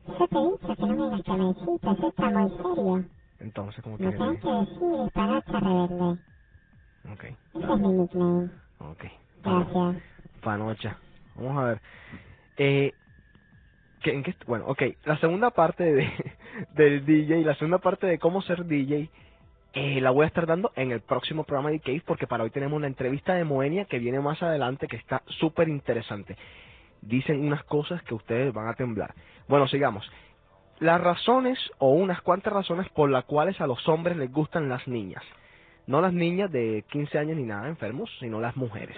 yo 0.07 0.27
te 0.27 0.37
he 0.37 0.51
dicho 0.51 0.75
que 0.75 0.81
no 0.85 0.87
me 0.87 1.17
digas 1.17 1.23
cabecita, 1.25 1.91
eso 1.91 2.07
está 2.09 2.29
muy 2.29 2.49
serio. 2.51 3.05
Entonces, 3.39 3.83
¿cómo 3.83 3.97
Me 3.97 4.11
que 4.39 4.49
decir 4.49 5.03
disparate 5.03 5.51
rebelde. 5.51 6.19
Ok, 7.11 7.23
Ese 7.23 7.37
es 7.73 7.79
mi 7.79 7.87
nickname. 7.89 8.49
ok. 8.79 9.03
Gracias. 9.43 10.03
Panocha. 10.41 10.97
Vamos 11.35 11.57
a 11.57 11.63
ver. 11.65 11.81
Eh, 12.57 12.95
¿qué- 14.01 14.13
en 14.13 14.23
qué 14.23 14.31
est- 14.31 14.45
bueno, 14.45 14.65
ok. 14.67 14.83
La 15.03 15.17
segunda 15.19 15.51
parte 15.51 15.83
de, 15.83 16.07
del 16.75 17.05
DJ, 17.05 17.43
la 17.45 17.55
segunda 17.55 17.79
parte 17.79 18.07
de 18.07 18.19
cómo 18.19 18.41
ser 18.41 18.65
DJ, 18.65 19.09
eh, 19.75 19.99
la 19.99 20.11
voy 20.11 20.23
a 20.23 20.27
estar 20.27 20.47
dando 20.47 20.71
en 20.77 20.93
el 20.93 21.01
próximo 21.01 21.43
programa 21.43 21.69
de 21.69 21.81
Cave 21.81 22.01
porque 22.05 22.27
para 22.27 22.45
hoy 22.45 22.49
tenemos 22.49 22.77
una 22.77 22.87
entrevista 22.87 23.33
de 23.33 23.43
Moenia 23.43 23.83
que 23.83 23.99
viene 23.99 24.21
más 24.21 24.41
adelante 24.41 24.87
que 24.87 24.95
está 24.95 25.21
súper 25.27 25.67
interesante. 25.67 26.37
Dicen 27.01 27.45
unas 27.45 27.61
cosas 27.65 28.01
que 28.03 28.15
ustedes 28.15 28.53
van 28.53 28.69
a 28.69 28.73
temblar. 28.75 29.13
Bueno, 29.49 29.67
sigamos. 29.67 30.09
Las 30.79 31.01
razones 31.01 31.59
o 31.77 31.91
unas 31.91 32.21
cuantas 32.21 32.53
razones 32.53 32.87
por 32.89 33.09
las 33.09 33.25
cuales 33.25 33.59
a 33.59 33.67
los 33.67 33.85
hombres 33.89 34.15
les 34.15 34.31
gustan 34.31 34.69
las 34.69 34.87
niñas. 34.87 35.23
No 35.87 35.99
las 35.99 36.13
niñas 36.13 36.49
de 36.53 36.85
15 36.89 37.19
años 37.19 37.35
ni 37.35 37.43
nada 37.43 37.67
enfermos, 37.67 38.09
sino 38.21 38.39
las 38.39 38.55
mujeres. 38.55 38.95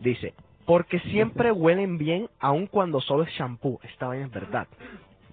Dice, 0.00 0.32
porque 0.64 1.00
siempre 1.00 1.52
huelen 1.52 1.98
bien 1.98 2.30
aun 2.40 2.66
cuando 2.66 3.02
solo 3.02 3.24
es 3.24 3.30
shampoo. 3.32 3.78
Esta 3.82 4.06
vaina 4.06 4.24
es 4.24 4.32
verdad. 4.32 4.68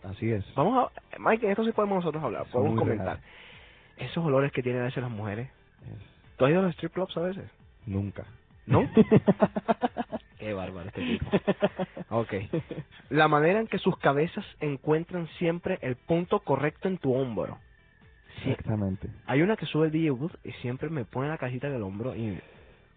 Así 0.04 0.30
es. 0.30 0.44
Vamos 0.54 0.92
a... 0.92 1.18
Mike, 1.18 1.50
esto 1.50 1.64
sí 1.64 1.72
podemos 1.72 2.00
nosotros 2.00 2.22
hablar, 2.22 2.46
podemos 2.52 2.78
comentar. 2.78 3.06
reales. 3.06 3.24
Esos 3.98 4.24
olores 4.26 4.52
que 4.52 4.64
tienen 4.64 4.82
a 4.82 4.86
veces 4.86 5.02
las 5.04 5.12
mujeres. 5.12 5.50
Es- 5.84 6.38
¿Tú 6.38 6.46
has 6.46 6.52
ido 6.52 6.60
a 6.62 6.64
los 6.64 6.74
strip 6.74 6.94
clubs 6.94 7.16
a 7.18 7.22
veces? 7.22 7.46
Nunca. 7.86 8.26
¿No? 8.66 8.90
Qué 10.40 10.54
bárbaro 10.54 10.88
este 10.90 11.02
tipo. 11.02 11.26
Ok. 12.10 12.34
La 13.10 13.28
manera 13.28 13.60
en 13.60 13.68
que 13.68 13.78
sus 13.80 13.98
cabezas 13.98 14.46
encuentran 14.60 15.28
siempre 15.40 15.80
el 15.82 15.96
punto 15.96 16.40
correcto 16.42 16.88
en 16.88 16.98
tu 16.98 17.14
hombro. 17.14 17.58
Sí. 18.44 18.50
Exactamente. 18.52 19.10
Hay 19.26 19.42
una 19.42 19.56
que 19.56 19.66
sube 19.66 19.88
el 19.88 19.92
DJ 19.92 20.12
booth 20.12 20.34
y 20.44 20.52
siempre 20.54 20.90
me 20.90 21.06
pone 21.06 21.30
la 21.30 21.38
cajita 21.38 21.68
en 21.68 21.74
el 21.76 21.82
hombro 21.84 22.16
y 22.16 22.40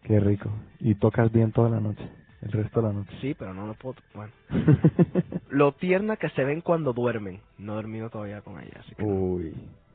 Qué 0.03 0.21
rico. 0.21 0.51
Y 0.81 0.95
tocas 0.97 1.33
bien 1.33 1.53
toda 1.53 1.69
la 1.71 1.81
noche. 1.81 2.07
El 2.43 2.53
resto 2.53 2.81
de 2.83 2.89
la 2.89 2.93
noche. 2.93 3.17
sí, 3.21 3.35
pero 3.35 3.55
no 3.55 3.67
lo 3.67 3.75
puedo. 3.75 3.97
Bueno, 4.15 4.33
lo 5.51 5.73
tierna 5.73 6.17
que 6.17 6.29
se 6.31 6.45
ven 6.45 6.61
cuando 6.61 6.93
duermen. 6.93 7.41
No 7.59 7.73
he 7.73 7.77
dormido 7.77 8.11
todavía 8.11 8.41
con 8.43 8.61
ella, 8.61 8.81
así 8.81 8.95
que. 8.95 9.03
no. 9.03 9.39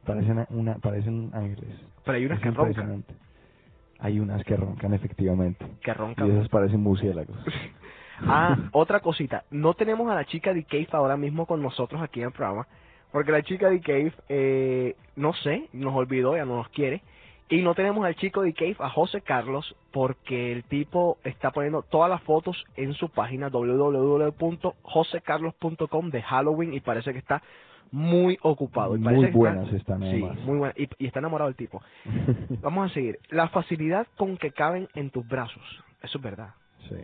Parecen, 0.05 0.45
una, 0.49 0.75
parecen 0.75 1.31
ángeles. 1.33 1.79
Pero 2.05 2.17
hay 2.17 2.25
unas 2.25 2.37
Es 2.39 2.43
que 2.43 2.51
roncan. 2.51 3.03
Hay 3.99 4.19
unas 4.19 4.43
que 4.43 4.57
roncan, 4.57 4.93
efectivamente. 4.93 5.65
que 5.83 5.91
Y 5.91 5.93
roncan. 5.93 6.31
esas 6.31 6.49
parecen 6.49 6.81
murciélagos. 6.81 7.37
Ah, 8.23 8.55
otra 8.71 8.99
cosita. 8.99 9.45
No 9.49 9.73
tenemos 9.73 10.07
a 10.11 10.13
la 10.13 10.25
chica 10.25 10.53
de 10.53 10.63
Cave 10.63 10.87
ahora 10.91 11.17
mismo 11.17 11.47
con 11.47 11.59
nosotros 11.63 11.99
aquí 12.03 12.19
en 12.19 12.27
el 12.27 12.31
programa. 12.31 12.67
Porque 13.11 13.31
la 13.31 13.41
chica 13.41 13.67
de 13.67 13.81
Cave, 13.81 14.13
eh, 14.29 14.95
no 15.15 15.33
sé, 15.33 15.69
nos 15.73 15.95
olvidó, 15.95 16.37
ya 16.37 16.45
no 16.45 16.57
nos 16.57 16.69
quiere. 16.69 17.01
Y 17.49 17.63
no 17.63 17.73
tenemos 17.73 18.05
al 18.05 18.13
chico 18.15 18.43
de 18.43 18.53
Cave, 18.53 18.75
a 18.79 18.91
José 18.91 19.21
Carlos, 19.21 19.75
porque 19.91 20.51
el 20.51 20.63
tipo 20.65 21.17
está 21.23 21.49
poniendo 21.49 21.81
todas 21.81 22.11
las 22.11 22.21
fotos 22.21 22.63
en 22.77 22.93
su 22.93 23.09
página 23.09 23.49
www.josecarlos.com 23.49 26.09
de 26.11 26.21
Halloween 26.21 26.75
y 26.75 26.79
parece 26.79 27.13
que 27.13 27.19
está 27.19 27.41
muy 27.91 28.37
ocupado. 28.41 28.95
Y 28.95 28.99
Muy 28.99 29.05
parece 29.05 29.21
que 29.21 29.27
está- 29.27 29.37
buenas 29.37 29.73
están, 29.73 29.99
Sí, 30.01 30.07
además. 30.09 30.37
muy 30.45 30.57
buenas. 30.57 30.79
Y, 30.79 30.89
y 30.97 31.07
está 31.07 31.19
enamorado 31.19 31.49
el 31.49 31.55
tipo. 31.55 31.81
Vamos 32.61 32.89
a 32.91 32.93
seguir. 32.93 33.19
La 33.29 33.49
facilidad 33.49 34.07
con 34.17 34.37
que 34.37 34.51
caben 34.51 34.87
en 34.95 35.09
tus 35.09 35.27
brazos. 35.27 35.63
Eso 36.01 36.17
es 36.17 36.23
verdad. 36.23 36.49
sí. 36.89 36.95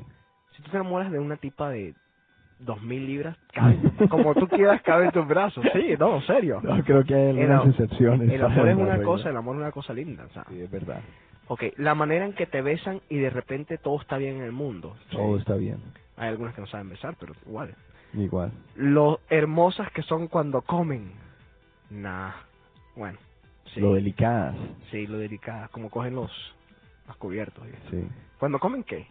Si 0.56 0.64
tú 0.64 0.72
te 0.72 0.78
enamoras 0.78 1.12
de 1.12 1.20
una 1.20 1.38
tipa 1.38 1.70
de 1.70 1.94
dos 2.60 2.82
mil 2.82 3.06
libras, 3.06 3.38
cabe, 3.54 3.78
como 4.10 4.34
tú 4.34 4.48
quieras, 4.48 4.82
cabe 4.82 5.06
en 5.06 5.12
tus 5.12 5.28
brazos. 5.28 5.64
Sí, 5.72 5.94
no, 6.00 6.16
en 6.16 6.22
serio. 6.24 6.60
No, 6.64 6.84
creo 6.84 7.04
que 7.04 7.14
hay 7.14 7.30
El, 7.40 7.52
algunas 7.52 7.80
excepciones. 7.80 8.28
el 8.32 8.44
amor 8.44 8.68
es 8.68 8.76
una 8.76 8.92
regla. 8.94 9.06
cosa, 9.06 9.30
el 9.30 9.38
amor 9.38 9.56
es 9.58 9.62
una 9.62 9.72
cosa 9.72 9.94
linda. 9.94 10.26
o 10.26 10.30
sea. 10.34 10.46
Sí, 10.50 10.60
es 10.60 10.72
verdad. 10.72 11.02
Ok, 11.50 11.64
la 11.78 11.94
manera 11.94 12.26
en 12.26 12.34
que 12.34 12.48
te 12.48 12.64
besan 12.64 13.02
y 13.08 13.18
de 13.20 13.30
repente 13.30 13.78
todo 13.78 14.02
está 14.02 14.18
bien 14.18 14.38
en 14.38 14.44
el 14.44 14.52
mundo. 14.52 14.96
Todo 15.12 15.36
Sí. 15.36 15.42
está 15.42 15.54
bien. 15.56 15.78
Hay 16.18 16.30
algunas 16.30 16.56
que 16.56 16.62
no 16.62 16.68
saben 16.68 16.90
besar, 16.90 17.16
pero 17.20 17.34
igual. 17.46 17.76
Igual. 18.18 18.52
Lo 18.76 19.20
hermosas 19.30 19.92
que 19.92 20.02
son 20.04 20.28
cuando 20.28 20.62
comen. 20.62 21.12
Nah. 21.90 22.32
Bueno. 22.96 23.18
Sí, 23.74 23.80
Lo 23.82 23.94
delicadas. 23.94 24.56
sí, 24.92 25.06
lo 25.08 25.18
delicadas, 25.20 25.70
como 25.72 25.90
cogen 25.90 26.16
los, 26.16 26.32
los 27.08 27.16
cubiertos. 27.18 27.66
eso. 27.68 27.90
Sí. 27.92 28.08
¿Cuando 28.40 28.60
comen 28.60 28.84
qué? 28.84 29.08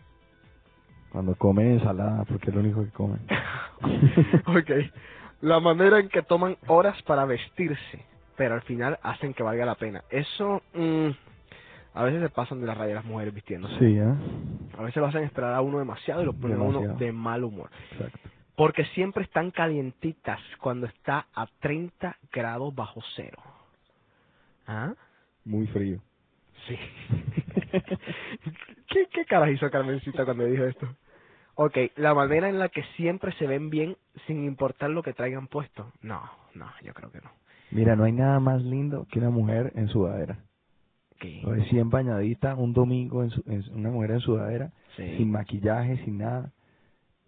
Cuando 1.10 1.34
comen 1.36 1.72
ensalada, 1.72 2.24
porque 2.24 2.50
es 2.50 2.54
lo 2.54 2.60
único 2.60 2.82
que 2.82 2.90
comen. 2.90 3.20
ok. 4.46 4.70
La 5.42 5.60
manera 5.60 6.00
en 6.00 6.08
que 6.08 6.22
toman 6.22 6.56
horas 6.66 7.00
para 7.02 7.24
vestirse, 7.26 8.04
pero 8.36 8.54
al 8.54 8.62
final 8.62 8.98
hacen 9.02 9.34
que 9.34 9.42
valga 9.42 9.64
la 9.66 9.74
pena. 9.74 10.02
Eso, 10.10 10.62
mm, 10.74 11.08
a 11.94 12.02
veces 12.04 12.22
se 12.22 12.28
pasan 12.30 12.60
de 12.60 12.66
la 12.66 12.74
raya 12.74 12.94
las 12.94 13.04
mujeres 13.04 13.34
vistiéndose. 13.34 13.78
Sí, 13.78 13.96
¿eh? 13.98 14.14
A 14.78 14.82
veces 14.82 14.96
lo 14.96 15.06
hacen 15.06 15.22
esperar 15.24 15.54
a 15.54 15.60
uno 15.60 15.78
demasiado 15.78 16.22
y 16.22 16.26
lo 16.26 16.32
ponen 16.32 16.58
a 16.60 16.64
uno 16.64 16.96
de 16.96 17.12
mal 17.12 17.44
humor. 17.44 17.70
Exacto. 17.92 18.18
Porque 18.56 18.84
siempre 18.86 19.22
están 19.24 19.50
calientitas 19.50 20.40
cuando 20.60 20.86
está 20.86 21.26
a 21.34 21.46
30 21.60 22.16
grados 22.32 22.74
bajo 22.74 23.00
cero. 23.14 23.42
¿Ah? 24.66 24.94
Muy 25.44 25.66
frío. 25.68 26.00
Sí. 26.66 26.76
¿Qué, 28.88 29.06
¿Qué 29.12 29.24
caras 29.26 29.50
hizo 29.50 29.70
Carmencita 29.70 30.24
cuando 30.24 30.44
dijo 30.46 30.64
esto? 30.64 30.88
Ok, 31.54 31.76
la 31.96 32.14
manera 32.14 32.48
en 32.48 32.58
la 32.58 32.68
que 32.68 32.82
siempre 32.96 33.32
se 33.32 33.46
ven 33.46 33.70
bien 33.70 33.96
sin 34.26 34.44
importar 34.44 34.90
lo 34.90 35.02
que 35.02 35.12
traigan 35.12 35.46
puesto. 35.48 35.92
No, 36.02 36.22
no, 36.54 36.66
yo 36.82 36.92
creo 36.94 37.10
que 37.10 37.20
no. 37.20 37.30
Mira, 37.70 37.96
no 37.96 38.04
hay 38.04 38.12
nada 38.12 38.40
más 38.40 38.62
lindo 38.62 39.06
que 39.10 39.18
una 39.18 39.30
mujer 39.30 39.72
en 39.74 39.88
sudadera. 39.88 40.38
¿Qué? 41.18 41.42
Recién 41.44 41.88
bañadita, 41.88 42.54
un 42.54 42.72
domingo, 42.74 43.22
en 43.22 43.30
su- 43.30 43.42
en 43.46 43.62
su- 43.62 43.72
una 43.72 43.90
mujer 43.90 44.10
en 44.12 44.20
sudadera, 44.20 44.72
Sí. 44.96 45.16
sin 45.16 45.30
maquillaje, 45.30 45.96
sin 46.04 46.18
nada. 46.18 46.52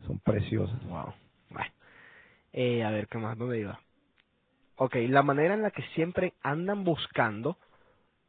Son 0.06 0.18
preciosas. 0.20 0.82
Wow. 0.86 1.12
Bueno. 1.50 1.70
Eh, 2.52 2.82
a 2.84 2.90
ver, 2.90 3.08
¿qué 3.08 3.18
más? 3.18 3.36
¿Dónde 3.36 3.60
iba? 3.60 3.80
Ok, 4.76 4.96
la 5.08 5.22
manera 5.22 5.54
en 5.54 5.62
la 5.62 5.70
que 5.70 5.82
siempre 5.94 6.34
andan 6.42 6.84
buscando 6.84 7.56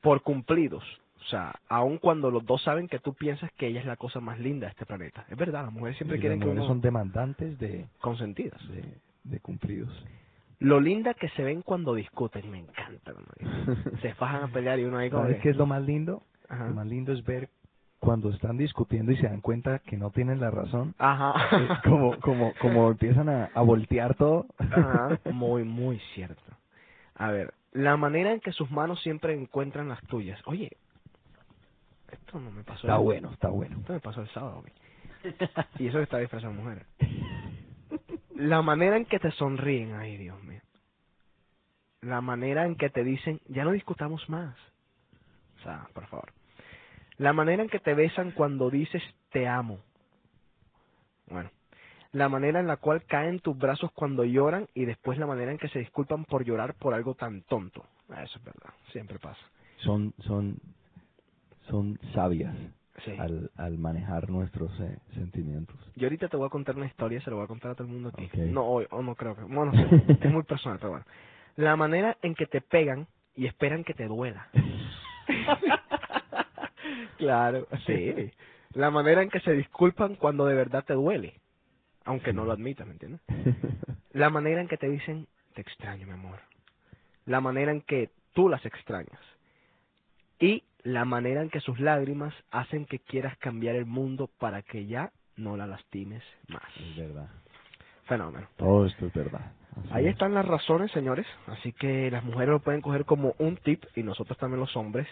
por 0.01 0.21
cumplidos. 0.23 0.83
O 1.21 1.23
sea, 1.29 1.53
aun 1.67 1.97
cuando 1.97 2.31
los 2.31 2.45
dos 2.45 2.61
saben 2.63 2.87
que 2.87 2.99
tú 2.99 3.13
piensas 3.13 3.51
que 3.53 3.67
ella 3.67 3.81
es 3.81 3.85
la 3.85 3.97
cosa 3.97 4.19
más 4.19 4.39
linda 4.39 4.67
de 4.67 4.71
este 4.71 4.85
planeta. 4.85 5.25
Es 5.29 5.37
verdad, 5.37 5.63
las 5.65 5.73
mujeres 5.73 5.97
siempre 5.97 6.17
Y 6.17 6.21
quieren 6.21 6.39
las 6.39 6.45
que 6.45 6.49
mujeres 6.49 6.63
uno 6.65 6.73
son 6.73 6.81
demandantes 6.81 7.59
de, 7.59 7.87
consentidas. 7.99 8.59
de, 8.69 8.83
de 9.25 9.39
cumplidos. 9.41 9.91
Lo 10.59 10.79
linda 10.79 11.13
que 11.13 11.29
se 11.29 11.43
ven 11.43 11.61
cuando 11.61 11.93
discuten, 11.93 12.49
me 12.49 12.59
encanta. 12.59 13.13
se 14.01 14.13
fajan 14.15 14.43
a 14.43 14.47
pelear 14.51 14.79
y 14.79 14.85
uno 14.85 14.97
ahí 14.97 15.09
como 15.09 15.23
¿Sabes 15.23 15.37
que- 15.37 15.43
qué 15.43 15.49
es 15.49 15.55
lo 15.57 15.65
más 15.65 15.81
lindo? 15.83 16.23
Ajá. 16.47 16.67
Lo 16.69 16.73
más 16.75 16.87
lindo 16.87 17.11
es 17.13 17.23
ver 17.23 17.49
cuando 17.99 18.29
están 18.29 18.57
discutiendo 18.57 19.11
y 19.11 19.17
se 19.17 19.27
dan 19.27 19.41
cuenta 19.41 19.79
que 19.79 19.97
no 19.97 20.09
tienen 20.11 20.39
la 20.39 20.49
razón. 20.51 20.95
Ajá. 20.97 21.79
como, 21.83 22.17
como, 22.19 22.53
como 22.61 22.89
empiezan 22.91 23.27
a, 23.29 23.45
a 23.53 23.61
voltear 23.61 24.15
todo. 24.15 24.45
Ajá, 24.57 25.19
muy, 25.33 25.63
muy 25.63 25.99
cierto. 26.15 26.41
A 27.15 27.31
ver, 27.31 27.53
la 27.73 27.97
manera 27.97 28.31
en 28.31 28.39
que 28.39 28.51
sus 28.53 28.71
manos 28.71 29.01
siempre 29.01 29.33
encuentran 29.33 29.89
las 29.89 30.01
tuyas. 30.07 30.39
Oye, 30.45 30.71
esto 32.11 32.39
no 32.39 32.49
me 32.51 32.63
pasó. 32.63 32.81
Está 32.87 32.95
el- 32.95 33.03
bueno, 33.03 33.31
está 33.31 33.49
bueno. 33.49 33.77
Esto 33.79 33.93
me 33.93 33.99
pasó 33.99 34.21
el 34.21 34.29
sábado. 34.29 34.61
güey. 34.61 34.73
Y 35.79 35.87
eso 35.87 35.97
que 35.97 36.03
está 36.03 36.17
disfrazado 36.19 36.53
de 36.53 36.59
mujer. 36.59 36.85
La 38.35 38.61
manera 38.61 38.95
en 38.95 39.03
que 39.05 39.19
te 39.19 39.31
sonríen, 39.31 39.93
ay 39.95 40.15
Dios 40.17 40.41
mío. 40.43 40.61
La 42.01 42.21
manera 42.21 42.65
en 42.65 42.75
que 42.77 42.89
te 42.89 43.03
dicen, 43.03 43.41
ya 43.49 43.65
no 43.65 43.71
discutamos 43.71 44.29
más. 44.29 44.55
O 45.59 45.63
sea, 45.63 45.87
por 45.93 46.05
favor. 46.07 46.31
La 47.19 47.31
manera 47.33 47.61
en 47.61 47.69
que 47.69 47.79
te 47.79 47.93
besan 47.93 48.31
cuando 48.31 48.69
dices 48.71 49.03
te 49.31 49.47
amo. 49.47 49.79
Bueno. 51.29 51.51
La 52.11 52.27
manera 52.27 52.59
en 52.59 52.65
la 52.65 52.77
cual 52.77 53.03
caen 53.03 53.39
tus 53.39 53.55
brazos 53.55 53.91
cuando 53.91 54.23
lloran 54.23 54.67
y 54.73 54.85
después 54.85 55.19
la 55.19 55.27
manera 55.27 55.51
en 55.51 55.59
que 55.59 55.67
se 55.69 55.77
disculpan 55.77 56.25
por 56.25 56.43
llorar 56.43 56.73
por 56.73 56.95
algo 56.95 57.13
tan 57.13 57.43
tonto. 57.43 57.85
Ah, 58.09 58.23
Eso 58.23 58.39
es 58.39 58.43
verdad, 58.45 58.71
siempre 58.91 59.19
pasa. 59.19 59.39
Son, 59.77 60.13
son, 60.19 60.57
son 61.69 61.99
sabias. 62.13 62.55
Sí. 63.05 63.11
al, 63.17 63.49
al 63.55 63.77
manejar 63.77 64.29
nuestros 64.29 64.77
eh, 64.81 64.97
sentimientos. 65.13 65.77
Yo 65.95 66.07
ahorita 66.07 66.27
te 66.27 66.35
voy 66.35 66.47
a 66.47 66.49
contar 66.49 66.75
una 66.75 66.85
historia, 66.85 67.21
se 67.21 67.29
lo 67.29 67.37
voy 67.37 67.45
a 67.45 67.47
contar 67.47 67.71
a 67.71 67.75
todo 67.75 67.87
el 67.87 67.93
mundo 67.93 68.09
aquí. 68.09 68.25
Ok. 68.25 68.35
No 68.51 68.65
hoy, 68.65 68.87
o 68.91 69.01
no 69.01 69.15
creo 69.15 69.37
que. 69.37 69.43
Bueno, 69.43 69.71
es 70.21 70.31
muy 70.31 70.43
personal, 70.43 70.79
pero 70.79 70.89
bueno. 70.89 71.05
La 71.55 71.77
manera 71.77 72.17
en 72.21 72.35
que 72.35 72.45
te 72.45 72.59
pegan 72.59 73.07
y 73.37 73.45
esperan 73.45 73.85
que 73.85 73.93
te 73.93 74.05
duela. 74.05 74.49
claro. 77.17 77.67
Sí. 77.85 78.31
La 78.73 78.91
manera 78.91 79.23
en 79.23 79.29
que 79.29 79.39
se 79.39 79.53
disculpan 79.53 80.15
cuando 80.15 80.45
de 80.45 80.55
verdad 80.55 80.83
te 80.85 80.93
duele. 80.93 81.39
Aunque 82.05 82.33
no 82.33 82.45
lo 82.45 82.51
admitas, 82.51 82.85
¿me 82.87 82.93
entiendes? 82.93 83.21
La 84.11 84.29
manera 84.29 84.61
en 84.61 84.67
que 84.67 84.77
te 84.77 84.89
dicen, 84.89 85.27
te 85.53 85.61
extraño, 85.61 86.05
mi 86.07 86.13
amor. 86.13 86.39
La 87.25 87.41
manera 87.41 87.71
en 87.71 87.81
que 87.81 88.09
tú 88.33 88.49
las 88.49 88.65
extrañas. 88.65 89.19
Y 90.39 90.63
la 90.83 91.05
manera 91.05 91.41
en 91.41 91.49
que 91.49 91.59
sus 91.59 91.79
lágrimas 91.79 92.33
hacen 92.51 92.85
que 92.85 92.99
quieras 92.99 93.37
cambiar 93.37 93.75
el 93.75 93.85
mundo 93.85 94.29
para 94.39 94.61
que 94.61 94.85
ya 94.85 95.11
no 95.35 95.57
la 95.57 95.67
lastimes 95.67 96.23
más. 96.47 96.63
es 96.77 96.95
verdad. 96.97 97.27
Fenómeno. 98.05 98.47
Todo 98.57 98.85
esto 98.85 99.05
es 99.07 99.13
verdad. 99.13 99.51
Así 99.77 99.89
Ahí 99.91 100.05
es. 100.07 100.13
están 100.13 100.33
las 100.33 100.47
razones, 100.47 100.91
señores. 100.91 101.27
Así 101.47 101.73
que 101.73 102.09
las 102.09 102.23
mujeres 102.23 102.49
lo 102.49 102.59
pueden 102.61 102.81
coger 102.81 103.05
como 103.05 103.35
un 103.37 103.57
tip 103.57 103.83
y 103.95 104.03
nosotros 104.03 104.37
también 104.37 104.59
los 104.59 104.75
hombres. 104.75 105.07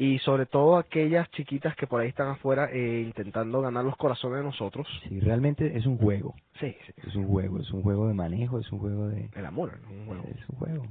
Y 0.00 0.18
sobre 0.20 0.46
todo 0.46 0.76
aquellas 0.76 1.28
chiquitas 1.32 1.74
que 1.74 1.88
por 1.88 2.00
ahí 2.00 2.08
están 2.08 2.28
afuera 2.28 2.68
eh, 2.72 3.02
intentando 3.04 3.60
ganar 3.60 3.84
los 3.84 3.96
corazones 3.96 4.38
de 4.38 4.44
nosotros. 4.44 4.86
Sí, 5.08 5.18
realmente 5.18 5.76
es 5.76 5.86
un 5.86 5.98
juego. 5.98 6.36
Sí, 6.60 6.74
sí. 6.86 6.92
Es 7.04 7.16
un 7.16 7.26
juego, 7.26 7.58
es 7.58 7.70
un 7.72 7.82
juego 7.82 8.06
de 8.06 8.14
manejo, 8.14 8.60
es 8.60 8.70
un 8.70 8.78
juego 8.78 9.08
de... 9.08 9.28
El 9.34 9.44
amor 9.44 9.72
es 9.76 9.90
un 9.90 10.06
juego. 10.06 10.24
Es 10.28 10.48
un 10.48 10.56
juego. 10.58 10.86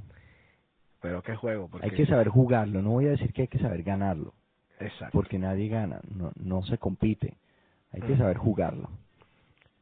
Pero 1.00 1.22
qué 1.22 1.36
juego. 1.36 1.68
Porque... 1.68 1.86
Hay 1.86 1.92
que 1.96 2.04
saber 2.06 2.28
jugarlo, 2.28 2.82
no 2.82 2.90
voy 2.90 3.06
a 3.06 3.10
decir 3.10 3.32
que 3.32 3.42
hay 3.42 3.48
que 3.48 3.58
saber 3.58 3.82
ganarlo, 3.82 4.34
Exacto. 4.78 5.12
porque 5.16 5.38
nadie 5.38 5.68
gana, 5.68 6.00
no, 6.14 6.32
no 6.36 6.62
se 6.64 6.76
compite. 6.76 7.38
Hay 7.92 8.02
que 8.02 8.14
Mm. 8.14 8.18
saber 8.18 8.36
jugarlo. 8.36 8.90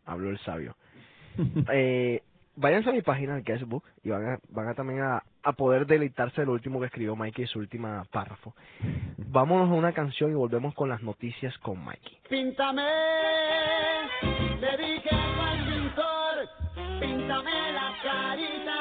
Habló 0.04 0.30
el 0.30 0.38
sabio. 0.38 0.76
eh, 1.72 2.22
váyanse 2.56 2.90
a 2.90 2.92
mi 2.92 3.02
página 3.02 3.36
de 3.36 3.42
Facebook 3.42 3.84
y 4.02 4.10
van 4.10 4.26
a, 4.26 4.38
van 4.48 4.68
a 4.68 4.74
también 4.74 5.00
a, 5.02 5.22
a 5.42 5.52
poder 5.52 5.86
deleitarse 5.86 6.40
de 6.40 6.46
lo 6.46 6.52
último 6.52 6.80
que 6.80 6.86
escribió 6.86 7.14
Mikey 7.14 7.44
en 7.44 7.48
su 7.48 7.58
última 7.58 8.04
párrafo. 8.10 8.54
Vámonos 9.18 9.70
a 9.70 9.74
una 9.74 9.92
canción 9.92 10.30
y 10.30 10.34
volvemos 10.34 10.74
con 10.74 10.88
las 10.88 11.02
noticias 11.02 11.56
con 11.58 11.84
Mikey. 11.84 12.18
Píntame, 12.28 12.82
le 14.60 14.76
dije 14.76 15.10
al 15.10 15.66
pintor, 15.66 16.48
píntame 17.00 17.72
la 17.72 17.92
carita 18.02 18.75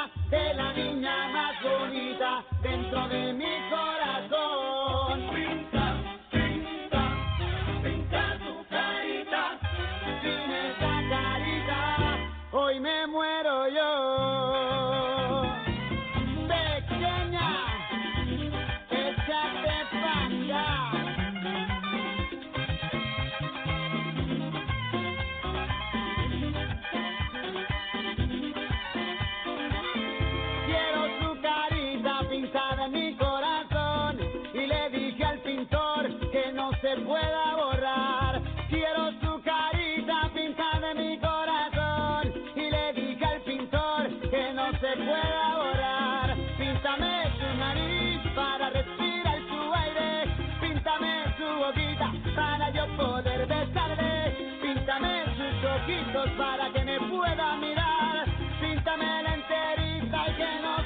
ojitos 55.86 56.30
para 56.32 56.72
que 56.72 56.84
me 56.84 57.00
pueda 57.00 57.58
mirar, 57.58 58.26
píntame 58.60 59.24
la 59.24 59.36
enterita 59.36 60.30
y 60.30 60.34
que 60.34 60.60
no 60.62 60.85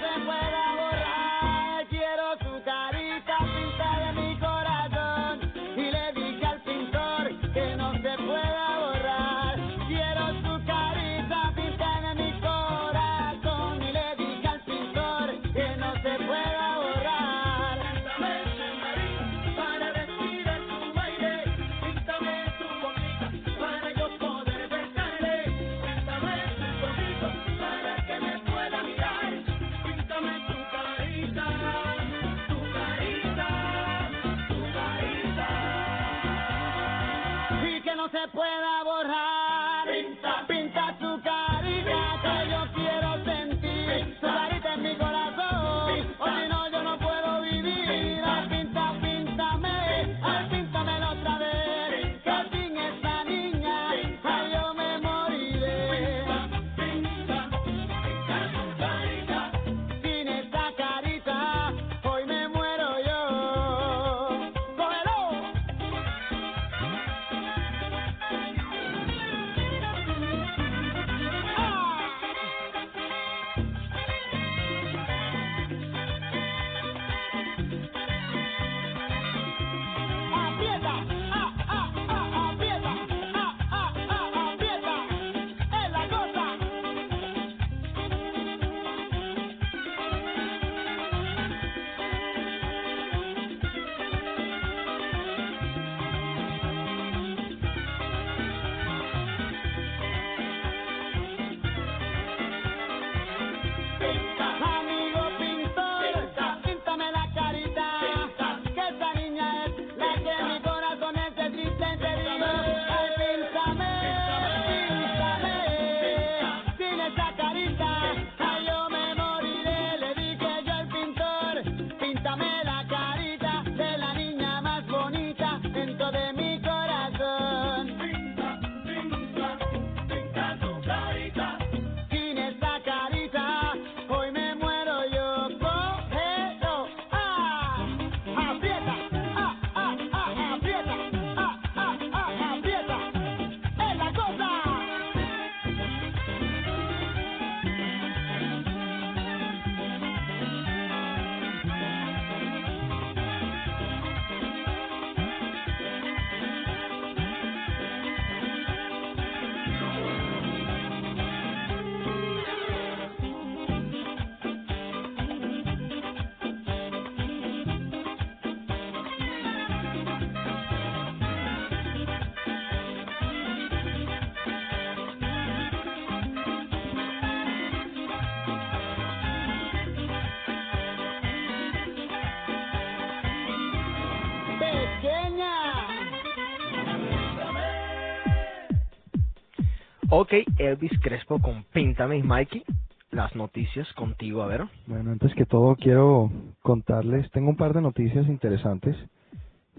Ok, 190.11 190.33
Elvis 190.57 190.99
Crespo 191.01 191.39
con 191.39 191.63
Píntame 191.71 192.17
y 192.17 192.23
Mikey. 192.23 192.63
Las 193.11 193.35
noticias 193.35 193.91
contigo, 193.93 194.41
a 194.41 194.47
ver. 194.47 194.65
Bueno, 194.87 195.11
antes 195.11 195.31
que 195.35 195.45
todo 195.45 195.75
quiero 195.75 196.31
contarles, 196.63 197.29
tengo 197.29 197.49
un 197.49 197.55
par 197.55 197.73
de 197.73 197.81
noticias 197.81 198.27
interesantes. 198.27 198.95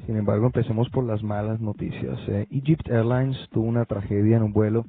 Sin 0.07 0.17
embargo, 0.17 0.47
empecemos 0.47 0.89
por 0.91 1.05
las 1.05 1.25
malas 1.25 1.61
noticias. 1.61 2.17
Eh, 2.29 2.47
Egypt 2.53 2.89
Airlines 2.89 3.37
tuvo 3.51 3.65
una 3.65 3.87
tragedia 3.87 4.37
en 4.37 4.45
un 4.45 4.53
vuelo 4.53 4.87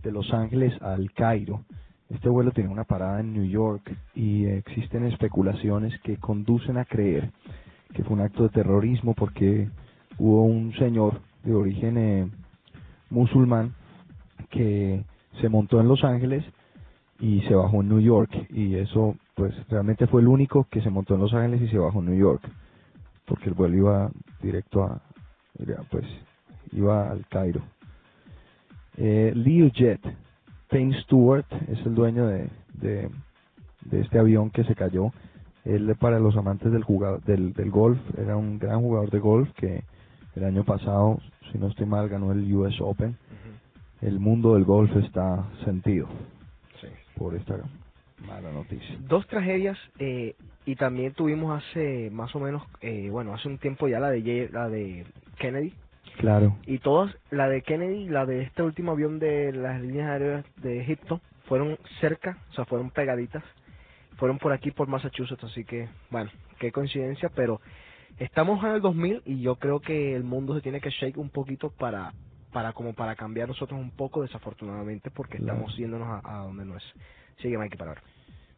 de 0.00 0.12
Los 0.12 0.32
Ángeles 0.32 0.80
al 0.80 1.10
Cairo. 1.12 1.64
Este 2.08 2.28
vuelo 2.28 2.52
tenía 2.52 2.70
una 2.70 2.84
parada 2.84 3.18
en 3.18 3.32
New 3.32 3.46
York 3.46 3.96
y 4.14 4.46
existen 4.46 5.06
especulaciones 5.06 5.92
que 6.02 6.18
conducen 6.18 6.78
a 6.78 6.84
creer 6.84 7.32
que 7.92 8.04
fue 8.04 8.14
un 8.14 8.20
acto 8.20 8.44
de 8.44 8.50
terrorismo 8.50 9.14
porque 9.14 9.68
hubo 10.18 10.44
un 10.44 10.72
señor 10.74 11.20
de 11.42 11.54
origen 11.54 11.98
eh, 11.98 12.30
musulmán 13.10 13.74
que 14.54 15.04
se 15.40 15.48
montó 15.48 15.80
en 15.80 15.88
Los 15.88 16.04
Ángeles 16.04 16.44
y 17.18 17.40
se 17.42 17.54
bajó 17.54 17.80
en 17.82 17.88
New 17.88 18.00
York. 18.00 18.30
Y 18.50 18.76
eso 18.76 19.16
pues 19.34 19.52
realmente 19.68 20.06
fue 20.06 20.20
el 20.20 20.28
único 20.28 20.66
que 20.70 20.80
se 20.80 20.90
montó 20.90 21.14
en 21.14 21.20
Los 21.20 21.34
Ángeles 21.34 21.62
y 21.62 21.68
se 21.68 21.78
bajó 21.78 21.98
en 21.98 22.06
New 22.06 22.18
York 22.18 22.42
porque 23.26 23.48
el 23.48 23.54
vuelo 23.54 23.76
iba 23.76 24.10
directo 24.42 24.84
a 24.84 25.00
pues 25.90 26.04
iba 26.72 27.10
al 27.10 27.26
Cairo. 27.28 27.62
Eh, 28.96 29.32
Learjet 29.34 30.00
Payne 30.68 31.00
Stewart 31.02 31.46
es 31.68 31.84
el 31.86 31.94
dueño 31.94 32.26
de, 32.26 32.48
de, 32.74 33.10
de 33.82 34.00
este 34.00 34.18
avión 34.18 34.50
que 34.50 34.64
se 34.64 34.74
cayó. 34.74 35.12
Él 35.64 35.94
para 35.98 36.18
los 36.18 36.36
amantes 36.36 36.70
del, 36.72 36.82
jugador, 36.82 37.22
del, 37.24 37.54
del 37.54 37.70
golf 37.70 37.98
era 38.18 38.36
un 38.36 38.58
gran 38.58 38.80
jugador 38.80 39.10
de 39.10 39.18
golf 39.18 39.50
que 39.54 39.84
el 40.34 40.44
año 40.44 40.64
pasado 40.64 41.20
si 41.52 41.58
no 41.58 41.68
estoy 41.68 41.86
mal 41.86 42.08
ganó 42.08 42.32
el 42.32 42.52
US 42.54 42.80
Open 42.80 43.16
el 44.04 44.20
mundo 44.20 44.54
del 44.54 44.64
golf 44.64 44.94
está 44.96 45.48
sentido 45.64 46.08
Sí. 46.80 46.88
por 47.16 47.34
esta 47.34 47.56
mala 48.26 48.52
noticia. 48.52 48.96
Dos 49.00 49.26
tragedias 49.26 49.78
eh, 49.98 50.34
y 50.66 50.76
también 50.76 51.12
tuvimos 51.14 51.62
hace 51.62 52.10
más 52.10 52.34
o 52.34 52.40
menos, 52.40 52.62
eh, 52.80 53.08
bueno, 53.10 53.34
hace 53.34 53.48
un 53.48 53.58
tiempo 53.58 53.88
ya 53.88 54.00
la 54.00 54.10
de 54.10 54.22
Ye- 54.22 54.48
la 54.52 54.68
de 54.68 55.04
Kennedy 55.38 55.72
Claro, 56.18 56.56
y 56.66 56.78
todas, 56.78 57.14
la 57.30 57.48
de 57.48 57.62
Kennedy 57.62 58.04
y 58.04 58.08
la 58.08 58.24
de 58.24 58.42
este 58.42 58.62
último 58.62 58.92
avión 58.92 59.18
de 59.18 59.52
las 59.52 59.80
líneas 59.80 60.08
aéreas 60.10 60.44
de 60.62 60.80
Egipto 60.80 61.20
fueron 61.48 61.76
cerca, 62.00 62.38
o 62.50 62.54
sea, 62.54 62.64
fueron 62.66 62.90
pegaditas, 62.90 63.42
fueron 64.16 64.38
por 64.38 64.52
aquí 64.52 64.70
por 64.70 64.86
Massachusetts, 64.86 65.42
así 65.44 65.64
que 65.64 65.88
bueno, 66.10 66.30
qué 66.60 66.70
coincidencia, 66.72 67.30
pero 67.34 67.60
estamos 68.18 68.62
en 68.64 68.70
el 68.70 68.80
2000 68.80 69.22
y 69.26 69.40
yo 69.40 69.56
creo 69.56 69.80
que 69.80 70.14
el 70.14 70.24
mundo 70.24 70.54
se 70.54 70.60
tiene 70.62 70.80
que 70.80 70.90
shake 70.90 71.18
un 71.18 71.30
poquito 71.30 71.70
para 71.70 72.12
para 72.54 72.72
como 72.72 72.94
para 72.94 73.16
cambiar 73.16 73.48
nosotros 73.48 73.78
un 73.78 73.90
poco 73.90 74.22
desafortunadamente 74.22 75.10
porque 75.10 75.38
Claro. 75.38 75.54
estamos 75.58 75.76
yéndonos 75.76 76.08
a, 76.08 76.22
a 76.24 76.44
donde 76.44 76.64
no 76.64 76.76
es. 76.78 76.84
Sigue 77.42 77.58
Mikey 77.58 77.76
para 77.78 77.90
ver. 77.94 78.02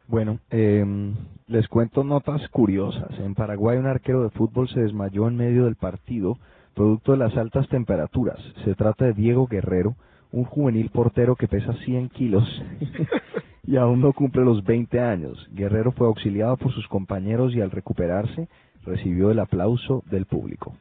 bueno, 0.07 0.39
em, 0.51 1.15
les 1.47 1.67
cuento 1.67 2.03
notas 2.05 2.47
curiosas. 2.49 3.09
En 3.19 3.35
Paraguay 3.35 3.77
un 3.77 3.87
arquero 3.87 4.23
de 4.23 4.29
fútbol 4.29 4.69
se 4.69 4.79
desmayó 4.81 5.27
en 5.27 5.35
medio 5.35 5.65
del 5.65 5.75
partido, 5.75 6.37
producto 6.75 7.11
de 7.13 7.17
las 7.17 7.35
altas 7.35 7.67
temperaturas. 7.69 8.39
Se 8.63 8.75
trata 8.75 9.05
de 9.05 9.13
Diego 9.13 9.47
Guerrero, 9.47 9.95
un 10.31 10.45
juvenil 10.45 10.89
portero 10.91 11.35
que 11.35 11.47
pesa 11.47 11.73
100 11.85 12.09
kilos 12.09 12.45
y 13.63 13.77
aún 13.77 13.99
no 14.01 14.13
cumple 14.13 14.45
los 14.45 14.63
20 14.63 14.99
años. 15.01 15.45
Guerrero 15.53 15.91
fue 15.91 16.07
auxiliado 16.07 16.55
por 16.57 16.71
sus 16.71 16.87
compañeros 16.87 17.55
y 17.55 17.61
al 17.61 17.71
recuperarse 17.71 18.47
recibió 18.85 19.31
el 19.31 19.39
aplauso 19.39 20.03
del 20.11 20.25
público. 20.27 20.75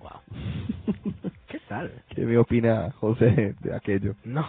Wow. 0.00 0.20
¿Qué 2.08 2.24
me 2.24 2.38
opina 2.38 2.92
José 2.92 3.54
de 3.60 3.74
aquello? 3.74 4.14
No. 4.24 4.46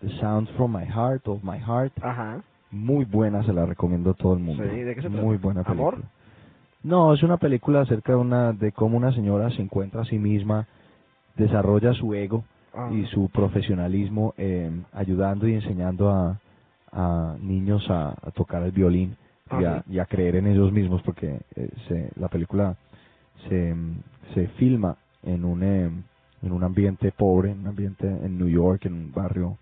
The 0.00 0.08
Sounds 0.20 0.50
from 0.52 0.76
My 0.76 0.84
Heart, 0.86 1.26
of 1.28 1.42
My 1.42 1.58
Heart, 1.58 1.92
Ajá. 2.02 2.42
muy 2.70 3.04
buena, 3.04 3.42
se 3.44 3.52
la 3.52 3.66
recomiendo 3.66 4.10
a 4.10 4.14
todo 4.14 4.34
el 4.34 4.40
mundo. 4.40 4.62
Sí, 4.62 4.80
¿de 4.80 4.94
qué 4.94 5.02
se 5.02 5.08
trata? 5.08 5.22
Muy 5.24 5.36
buena 5.38 5.62
película. 5.64 5.88
¿Amor? 5.88 6.04
No, 6.84 7.12
es 7.14 7.22
una 7.22 7.38
película 7.38 7.80
acerca 7.80 8.12
de 8.12 8.18
una 8.18 8.52
de 8.52 8.70
cómo 8.72 8.96
una 8.96 9.12
señora 9.12 9.50
se 9.50 9.62
encuentra 9.62 10.02
a 10.02 10.04
sí 10.04 10.18
misma, 10.18 10.66
desarrolla 11.36 11.92
su 11.94 12.14
ego 12.14 12.44
Ah. 12.76 12.90
y 12.92 13.04
su 13.06 13.28
profesionalismo 13.28 14.34
eh, 14.36 14.68
ayudando 14.92 15.46
y 15.46 15.54
enseñando 15.54 16.10
a, 16.10 16.40
a 16.90 17.36
niños 17.40 17.88
a, 17.88 18.10
a 18.20 18.30
tocar 18.32 18.64
el 18.64 18.72
violín 18.72 19.16
y, 19.60 19.64
a, 19.64 19.76
Ajá. 19.76 19.84
y 19.88 20.00
a 20.00 20.06
creer 20.06 20.34
en 20.34 20.48
ellos 20.48 20.72
mismos 20.72 21.00
porque 21.02 21.38
eh, 21.54 21.70
se, 21.86 22.10
la 22.16 22.26
película 22.26 22.74
se, 23.48 23.76
se 24.34 24.48
filma 24.48 24.96
en 25.22 25.44
un 25.44 25.62
eh, 25.62 25.90
en 26.42 26.52
un 26.52 26.62
ambiente 26.62 27.10
pobre, 27.12 27.52
en 27.52 27.60
un 27.60 27.68
ambiente 27.68 28.06
en 28.06 28.38
New 28.38 28.48
York, 28.48 28.84
en 28.84 28.92
un 28.92 29.12
barrio 29.12 29.56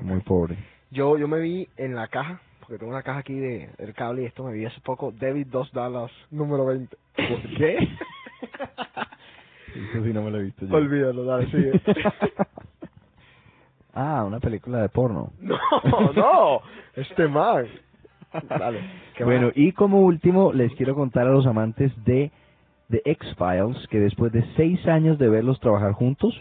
muy 0.00 0.20
pobre. 0.20 0.56
Yo, 0.90 1.16
yo 1.16 1.28
me 1.28 1.38
vi 1.40 1.68
en 1.76 1.94
la 1.94 2.08
caja, 2.08 2.40
porque 2.60 2.78
tengo 2.78 2.90
una 2.90 3.02
caja 3.02 3.20
aquí 3.20 3.34
de, 3.34 3.70
del 3.78 3.94
cable 3.94 4.22
y 4.22 4.26
esto 4.26 4.44
me 4.44 4.52
vi 4.52 4.64
hace 4.64 4.80
poco, 4.80 5.12
David 5.12 5.46
2 5.50 5.72
Dallas, 5.72 6.10
número 6.30 6.66
20. 6.66 6.96
¿Por 7.16 7.56
qué? 7.56 7.78
Eso 9.74 10.04
sí 10.04 10.12
no 10.12 10.22
me 10.22 10.30
lo 10.30 10.40
he 10.40 10.44
visto 10.44 10.66
yo. 10.66 10.74
Olvídalo, 10.74 11.24
dale, 11.24 11.46
sigue. 11.50 11.80
ah, 13.94 14.24
una 14.26 14.40
película 14.40 14.82
de 14.82 14.88
porno. 14.88 15.32
no, 15.40 16.12
no, 16.12 16.60
este 16.94 17.26
man. 17.28 17.66
Dale. 18.48 18.80
¿qué 19.16 19.24
Bueno, 19.24 19.48
más? 19.48 19.56
y 19.56 19.72
como 19.72 20.00
último, 20.00 20.52
les 20.52 20.74
quiero 20.74 20.94
contar 20.94 21.26
a 21.26 21.30
los 21.32 21.46
amantes 21.46 21.92
de 22.04 22.30
The 22.92 23.00
X-Files 23.06 23.88
que 23.88 24.00
después 24.00 24.32
de 24.32 24.44
seis 24.54 24.86
años 24.86 25.18
de 25.18 25.30
verlos 25.30 25.58
trabajar 25.60 25.92
juntos, 25.92 26.38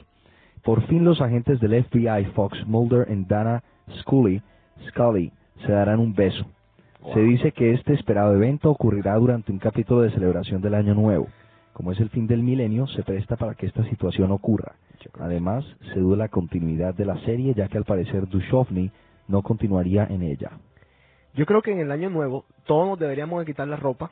por 0.65 0.85
fin 0.87 1.05
los 1.05 1.21
agentes 1.21 1.61
del 1.61 1.81
FBI, 1.85 2.25
Fox 2.35 2.67
Mulder 2.67 3.07
y 3.09 3.23
Dana 3.23 3.63
Scully, 4.01 4.41
Scully 4.89 5.31
se 5.65 5.71
darán 5.71 6.01
un 6.01 6.13
beso. 6.13 6.45
Se 7.13 7.21
dice 7.21 7.53
que 7.53 7.71
este 7.71 7.93
esperado 7.93 8.35
evento 8.35 8.69
ocurrirá 8.69 9.15
durante 9.15 9.53
un 9.53 9.59
capítulo 9.59 10.01
de 10.01 10.11
celebración 10.11 10.61
del 10.61 10.73
Año 10.73 10.93
Nuevo. 10.93 11.29
Como 11.71 11.93
es 11.93 11.99
el 12.01 12.09
fin 12.09 12.27
del 12.27 12.43
milenio, 12.43 12.85
se 12.87 13.03
presta 13.03 13.37
para 13.37 13.55
que 13.55 13.67
esta 13.67 13.85
situación 13.85 14.29
ocurra. 14.31 14.73
Además, 15.21 15.63
se 15.93 16.01
duda 16.01 16.17
la 16.17 16.27
continuidad 16.27 16.93
de 16.93 17.05
la 17.05 17.17
serie, 17.21 17.53
ya 17.53 17.69
que 17.69 17.77
al 17.77 17.85
parecer 17.85 18.27
Duchovny 18.27 18.91
no 19.29 19.41
continuaría 19.41 20.03
en 20.03 20.21
ella. 20.21 20.51
Yo 21.33 21.45
creo 21.45 21.61
que 21.61 21.71
en 21.71 21.79
el 21.79 21.91
año 21.91 22.09
nuevo 22.09 22.43
todos 22.65 22.89
nos 22.89 22.99
deberíamos 22.99 23.39
de 23.39 23.45
quitar 23.45 23.69
la 23.69 23.77
ropa 23.77 24.11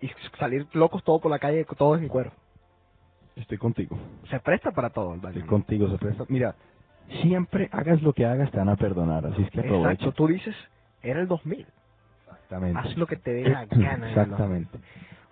y 0.00 0.10
salir 0.38 0.66
locos 0.72 1.02
todos 1.04 1.20
por 1.20 1.30
la 1.30 1.38
calle, 1.38 1.64
todos 1.76 2.00
en 2.00 2.08
cuero. 2.08 2.30
Estoy 3.36 3.58
contigo. 3.58 3.96
Se 4.30 4.40
presta 4.40 4.72
para 4.72 4.90
todo 4.90 5.14
el. 5.14 5.24
Estoy 5.24 5.42
contigo, 5.42 5.88
se 5.90 5.98
presta. 5.98 6.24
Mira, 6.28 6.54
siempre 7.22 7.68
hagas 7.72 8.02
lo 8.02 8.12
que 8.12 8.26
hagas, 8.26 8.50
te 8.50 8.58
van 8.58 8.68
a 8.68 8.76
perdonar, 8.76 9.26
así 9.26 9.42
es 9.42 9.50
que 9.50 9.60
aprovecha. 9.60 9.92
Exacto, 9.92 10.12
tú 10.12 10.26
dices, 10.26 10.54
era 11.02 11.20
el 11.20 11.28
2000. 11.28 11.66
Exactamente. 12.26 12.80
Haz 12.80 12.96
lo 12.96 13.06
que 13.06 13.16
te 13.16 13.32
dé 13.32 13.48
la 13.48 13.64
gana. 13.70 14.08
Exactamente. 14.08 14.78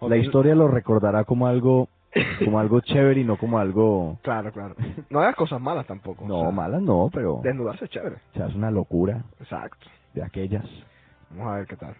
La 0.01 0.17
historia 0.17 0.55
lo 0.55 0.69
recordará 0.69 1.25
como 1.25 1.47
algo 1.47 1.89
como 2.45 2.59
algo 2.61 2.81
chévere 2.81 3.21
y 3.21 3.25
no 3.25 3.37
como 3.37 3.59
algo 3.59 4.19
Claro, 4.23 4.53
claro. 4.53 4.75
No 5.11 5.21
hagas 5.21 5.35
cosas 5.35 5.61
malas 5.61 5.87
tampoco. 5.87 6.25
o 6.25 6.29
no 6.29 6.41
sea, 6.43 6.51
malas 6.51 6.83
no, 6.83 7.11
pero 7.13 7.41
Desnudarse 7.43 7.87
es 7.87 7.91
chévere. 7.91 8.17
o 8.17 8.35
sea, 8.35 8.47
es 8.47 8.55
una 8.55 8.71
locura 8.71 9.25
Exacto. 9.41 9.87
de 10.15 10.23
aquellas. 10.23 10.65
Vamos 11.31 11.49
a 11.53 11.57
ver 11.57 11.67
qué 11.67 11.77
tal. 11.77 11.97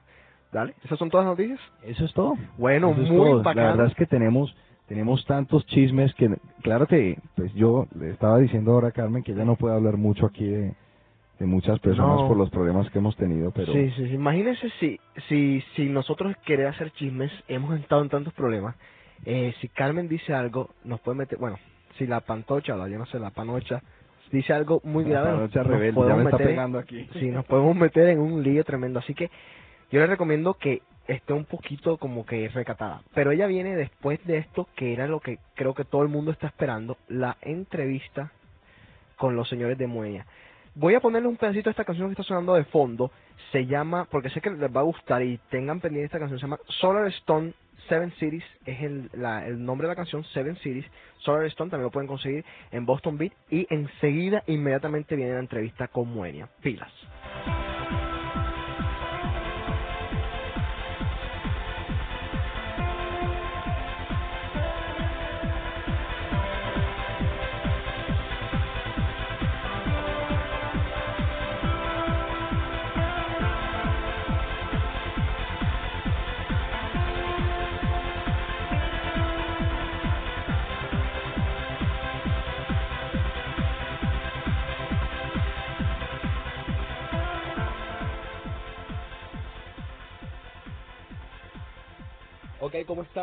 Dale, 0.53 0.75
¿esas 0.85 0.99
son 0.99 1.11
todas 1.11 1.27
las 1.27 1.33
noticias? 1.37 1.61
Eso 1.83 2.05
es 2.05 2.13
todo. 2.15 2.35
Bueno, 2.57 2.91
es 2.91 3.11
muy 3.11 3.31
todo. 3.31 3.43
La 3.55 3.65
verdad 3.67 3.87
es 3.87 3.95
que 3.95 4.07
tenemos 4.07 4.55
tenemos 4.87 5.25
tantos 5.27 5.67
chismes 5.67 6.15
que 6.15 6.31
claro 6.63 6.87
que 6.87 7.19
pues 7.35 7.53
yo 7.55 7.87
le 7.99 8.11
estaba 8.11 8.39
diciendo 8.39 8.71
ahora 8.73 8.89
a 8.89 8.93
Carmen 8.93 9.25
que 9.25 9.33
ella 9.33 9.45
no 9.45 9.57
puede 9.57 9.75
hablar 9.75 9.97
mucho 9.97 10.27
aquí 10.27 10.47
de, 10.47 10.75
de 11.41 11.47
muchas 11.47 11.81
personas 11.81 12.21
No. 12.23 12.29
por 12.29 12.37
los 12.37 12.51
problemas 12.51 12.89
que 12.91 12.99
hemos 13.01 13.17
tenido, 13.17 13.51
pero 13.51 13.73
Sí, 13.73 13.91
sí, 13.97 14.07
sí. 14.07 14.15
Imagínense 14.15 14.71
si, 14.79 15.01
si, 15.29 15.61
si 15.75 15.89
nosotros 15.89 16.37
querer 16.47 16.69
hacer 16.69 16.93
chismes 16.93 17.33
hemos 17.49 17.79
estado 17.81 18.03
en 18.03 18.09
tantos 18.11 18.33
problemas. 18.35 18.77
Eh, 19.25 19.53
si 19.61 19.69
Carmen 19.69 20.07
dice 20.09 20.33
algo, 20.33 20.71
nos 20.85 21.01
puede 21.01 21.19
meter. 21.19 21.37
Bueno, 21.39 21.59
si 21.99 22.07
la 22.07 22.21
pantocha, 22.21 22.75
o 22.75 22.79
la, 22.79 22.89
yo 22.89 22.97
no 22.99 23.07
sé, 23.07 23.19
la 23.19 23.31
panocha, 23.31 23.83
dice 24.31 24.53
algo 24.53 24.81
muy 24.85 25.03
grave, 25.05 25.33
nos 25.33 25.53
rebelde, 25.53 25.93
podemos 25.95 26.25
meter- 26.25 26.61
aquí. 26.79 27.09
Sí, 27.15 27.27
nos 27.31 27.45
podemos 27.47 27.75
meter 27.75 28.09
en 28.11 28.21
un 28.21 28.43
lío 28.45 28.63
tremendo. 28.63 29.01
Así 29.01 29.15
que 29.15 29.31
yo 29.91 30.01
les 30.01 30.09
recomiendo 30.09 30.55
que 30.55 30.83
esté 31.09 31.33
un 31.33 31.45
poquito 31.45 31.99
como 31.99 32.27
que 32.27 32.49
recatada. 32.49 33.03
Pero 33.15 33.31
ella 33.31 33.47
viene 33.47 33.77
después 33.77 34.25
de 34.27 34.39
esto, 34.39 34.69
que 34.75 34.93
era 34.93 35.07
lo 35.07 35.21
que 35.21 35.39
creo 35.55 35.75
que 35.75 35.85
todo 35.85 36.03
el 36.03 36.09
mundo 36.09 36.33
está 36.33 36.49
esperando, 36.49 36.97
la 37.09 37.37
entrevista 37.43 38.33
con 39.17 39.37
los 39.37 39.49
señores 39.49 39.79
de 39.79 39.87
Moeña. 39.87 40.27
Voy 40.75 40.95
a 40.95 41.01
ponerle 41.01 41.29
un 41.29 41.37
pedacito 41.37 41.71
de 41.71 41.73
esta 41.73 41.85
canción 41.85 42.09
que 42.09 42.13
está 42.13 42.23
sonando 42.25 42.55
de 42.55 42.65
fondo. 42.65 43.11
Se 43.53 43.65
llama, 43.67 44.07
porque 44.11 44.29
sé 44.31 44.41
que 44.41 44.51
les 44.51 44.75
va 44.75 44.81
a 44.81 44.85
gustar 44.85 45.23
y 45.23 45.39
tengan 45.51 45.81
pendiente 45.81 46.07
esta 46.07 46.19
canción, 46.19 46.39
se 46.39 46.45
llama 46.45 46.59
Solar 46.69 47.07
Stone 47.07 47.55
Seven 47.89 48.11
Cities, 48.19 48.45
es 48.67 48.83
el, 48.83 49.09
la- 49.15 49.47
el 49.47 49.65
nombre 49.65 49.87
de 49.87 49.93
la 49.93 49.97
canción, 49.97 50.25
Seven 50.25 50.57
Cities. 50.57 50.85
Solar 51.19 51.45
Stone 51.47 51.71
también 51.71 51.85
lo 51.85 51.91
pueden 51.93 52.09
conseguir 52.09 52.45
en 52.73 52.85
Boston 52.85 53.17
Beat 53.17 53.33
y 53.49 53.67
enseguida, 53.71 54.43
inmediatamente 54.49 55.15
viene 55.17 55.35
la 55.35 55.41
entrevista 55.41 55.87
con 55.89 56.13
Moenia. 56.13 56.49
Pilas. 56.61 56.91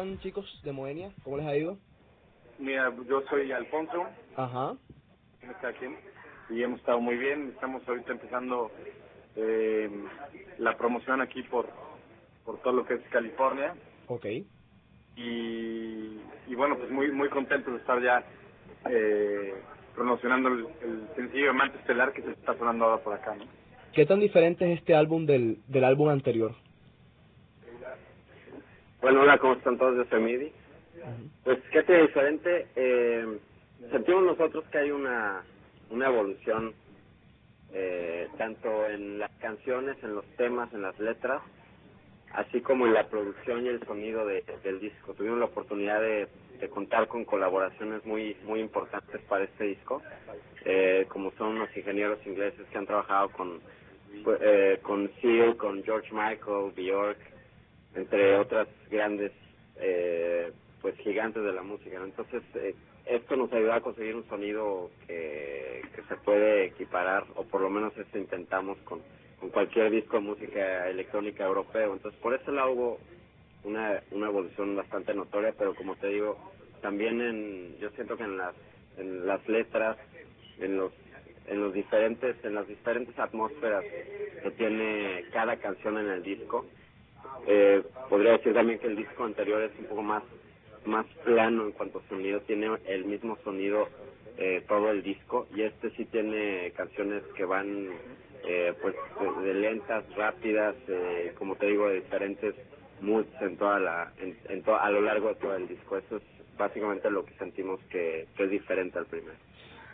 Están 0.03 0.19
chicos 0.19 0.61
de 0.63 0.71
Moenia? 0.71 1.13
¿Cómo 1.23 1.37
les 1.37 1.45
ha 1.45 1.55
ido? 1.55 1.77
Mira, 2.59 2.93
yo 3.09 3.21
soy 3.29 3.51
Alfonso, 3.51 4.03
Ajá. 4.35 4.75
está 5.41 5.69
aquí, 5.69 5.85
y 6.49 6.61
hemos 6.61 6.79
estado 6.79 6.99
muy 6.99 7.17
bien. 7.17 7.49
Estamos 7.53 7.87
ahorita 7.87 8.11
empezando 8.11 8.69
eh, 9.35 9.89
la 10.59 10.77
promoción 10.77 11.21
aquí 11.21 11.41
por, 11.43 11.69
por 12.45 12.61
todo 12.61 12.73
lo 12.73 12.85
que 12.85 12.95
es 12.95 13.01
California. 13.11 13.75
Ok. 14.07 14.25
Y, 15.15 16.19
y 16.47 16.55
bueno, 16.55 16.77
pues 16.77 16.89
muy 16.91 17.11
muy 17.11 17.29
contento 17.29 17.71
de 17.71 17.77
estar 17.77 18.01
ya 18.01 18.23
eh, 18.89 19.53
promocionando 19.95 20.49
el, 20.49 20.67
el 20.81 21.07
sencillo 21.15 21.51
Amante 21.51 21.77
Estelar 21.77 22.13
que 22.13 22.23
se 22.23 22.31
está 22.31 22.57
sonando 22.57 22.85
ahora 22.85 23.03
por 23.03 23.13
acá, 23.13 23.35
¿no? 23.35 23.45
¿Qué 23.93 24.05
tan 24.05 24.19
diferente 24.19 24.71
es 24.71 24.79
este 24.79 24.95
álbum 24.95 25.25
del, 25.25 25.63
del 25.67 25.83
álbum 25.83 26.09
anterior? 26.09 26.55
Bueno, 29.03 29.19
hola, 29.19 29.37
¿cómo 29.37 29.55
están 29.55 29.77
todos? 29.77 29.97
Yo 29.97 30.05
soy 30.05 30.21
Midi. 30.21 30.53
Pues, 31.43 31.59
¿qué 31.73 31.83
tiene 31.83 32.03
diferente? 32.03 32.67
Eh, 32.77 33.37
sentimos 33.91 34.23
nosotros 34.23 34.63
que 34.71 34.77
hay 34.77 34.91
una, 34.91 35.43
una 35.89 36.07
evolución, 36.07 36.73
eh, 37.73 38.29
tanto 38.37 38.87
en 38.87 39.19
las 39.19 39.29
canciones, 39.41 39.97
en 40.03 40.15
los 40.15 40.25
temas, 40.37 40.73
en 40.73 40.83
las 40.83 40.97
letras, 41.01 41.41
así 42.31 42.61
como 42.61 42.87
en 42.87 42.93
la 42.93 43.09
producción 43.09 43.65
y 43.65 43.67
el 43.67 43.85
sonido 43.85 44.25
de, 44.25 44.41
del 44.63 44.79
disco. 44.79 45.13
Tuvimos 45.13 45.39
la 45.39 45.45
oportunidad 45.47 45.99
de, 45.99 46.29
contar 46.69 47.09
con 47.09 47.25
colaboraciones 47.25 48.05
muy 48.05 48.37
muy 48.45 48.61
importantes 48.61 49.19
para 49.23 49.43
este 49.43 49.65
disco, 49.65 50.01
eh, 50.63 51.05
como 51.09 51.33
son 51.33 51.59
los 51.59 51.75
ingenieros 51.75 52.25
ingleses 52.25 52.65
que 52.71 52.77
han 52.77 52.85
trabajado 52.85 53.27
con 53.33 53.59
pues, 54.23 54.39
eh, 54.41 54.79
con 54.81 55.11
Seal, 55.19 55.57
con 55.57 55.83
George 55.83 56.07
Michael, 56.13 56.71
Bjork, 56.73 57.32
entre 57.95 58.37
otras 58.37 58.67
grandes 58.89 59.31
eh, 59.77 60.51
pues 60.81 60.95
gigantes 60.97 61.43
de 61.43 61.53
la 61.53 61.63
música. 61.63 62.01
Entonces 62.03 62.43
eh, 62.55 62.75
esto 63.05 63.35
nos 63.35 63.51
ayuda 63.53 63.75
a 63.75 63.81
conseguir 63.81 64.15
un 64.15 64.27
sonido 64.27 64.89
que, 65.07 65.81
que 65.95 66.01
se 66.03 66.15
puede 66.17 66.65
equiparar 66.65 67.25
o 67.35 67.43
por 67.43 67.61
lo 67.61 67.69
menos 67.69 67.97
esto 67.97 68.17
intentamos 68.17 68.77
con, 68.79 69.01
con 69.39 69.49
cualquier 69.49 69.91
disco 69.91 70.17
de 70.17 70.23
música 70.23 70.89
electrónica 70.89 71.45
europeo. 71.45 71.93
Entonces 71.93 72.19
por 72.21 72.33
ese 72.33 72.51
lado 72.51 72.71
hubo 72.71 72.99
una, 73.63 74.01
una 74.11 74.27
evolución 74.27 74.75
bastante 74.75 75.13
notoria, 75.13 75.53
pero 75.57 75.73
como 75.75 75.95
te 75.95 76.07
digo, 76.07 76.37
también 76.81 77.21
en, 77.21 77.77
yo 77.79 77.89
siento 77.91 78.17
que 78.17 78.23
en 78.23 78.37
las, 78.37 78.53
en 78.97 79.25
las 79.25 79.47
letras, 79.47 79.97
en 80.59 80.77
los 80.77 80.91
en 81.47 81.59
los 81.59 81.73
diferentes 81.73 82.37
en 82.45 82.55
las 82.55 82.67
diferentes 82.67 83.17
atmósferas 83.19 83.83
que 84.43 84.51
tiene 84.51 85.25
cada 85.33 85.57
canción 85.57 85.97
en 85.97 86.09
el 86.09 86.23
disco 86.23 86.65
eh, 87.47 87.83
podría 88.09 88.33
decir 88.33 88.53
también 88.53 88.79
que 88.79 88.87
el 88.87 88.95
disco 88.95 89.23
anterior 89.23 89.61
es 89.61 89.71
un 89.79 89.85
poco 89.85 90.03
más 90.03 90.23
más 90.85 91.05
plano 91.23 91.65
en 91.65 91.71
cuanto 91.71 91.99
a 91.99 92.09
sonido. 92.09 92.41
Tiene 92.41 92.69
el 92.85 93.05
mismo 93.05 93.37
sonido 93.43 93.87
eh, 94.37 94.63
todo 94.67 94.91
el 94.91 95.03
disco. 95.03 95.47
Y 95.55 95.61
este 95.61 95.91
sí 95.91 96.05
tiene 96.05 96.71
canciones 96.75 97.23
que 97.35 97.45
van 97.45 97.89
eh, 98.45 98.73
pues 98.81 98.95
de, 99.43 99.53
lentas 99.53 100.03
rápidas 100.15 100.75
eh, 100.87 101.33
como 101.37 101.55
te 101.55 101.67
digo 101.67 101.87
de 101.87 101.95
diferentes 102.01 102.55
moods 103.01 103.29
en 103.41 103.57
toda 103.57 103.79
la 103.79 104.13
a 104.81 104.91
lo 104.91 105.01
largo 105.01 105.29
de 105.29 105.35
todo 105.35 105.55
el 105.55 105.67
disco. 105.67 105.97
Eso 105.97 106.17
es 106.17 106.23
básicamente 106.57 107.09
lo 107.09 107.25
que 107.25 107.33
sentimos 107.35 107.79
que, 107.89 108.27
que 108.35 108.43
es 108.43 108.49
diferente 108.49 108.99
al 108.99 109.05
primero 109.07 109.35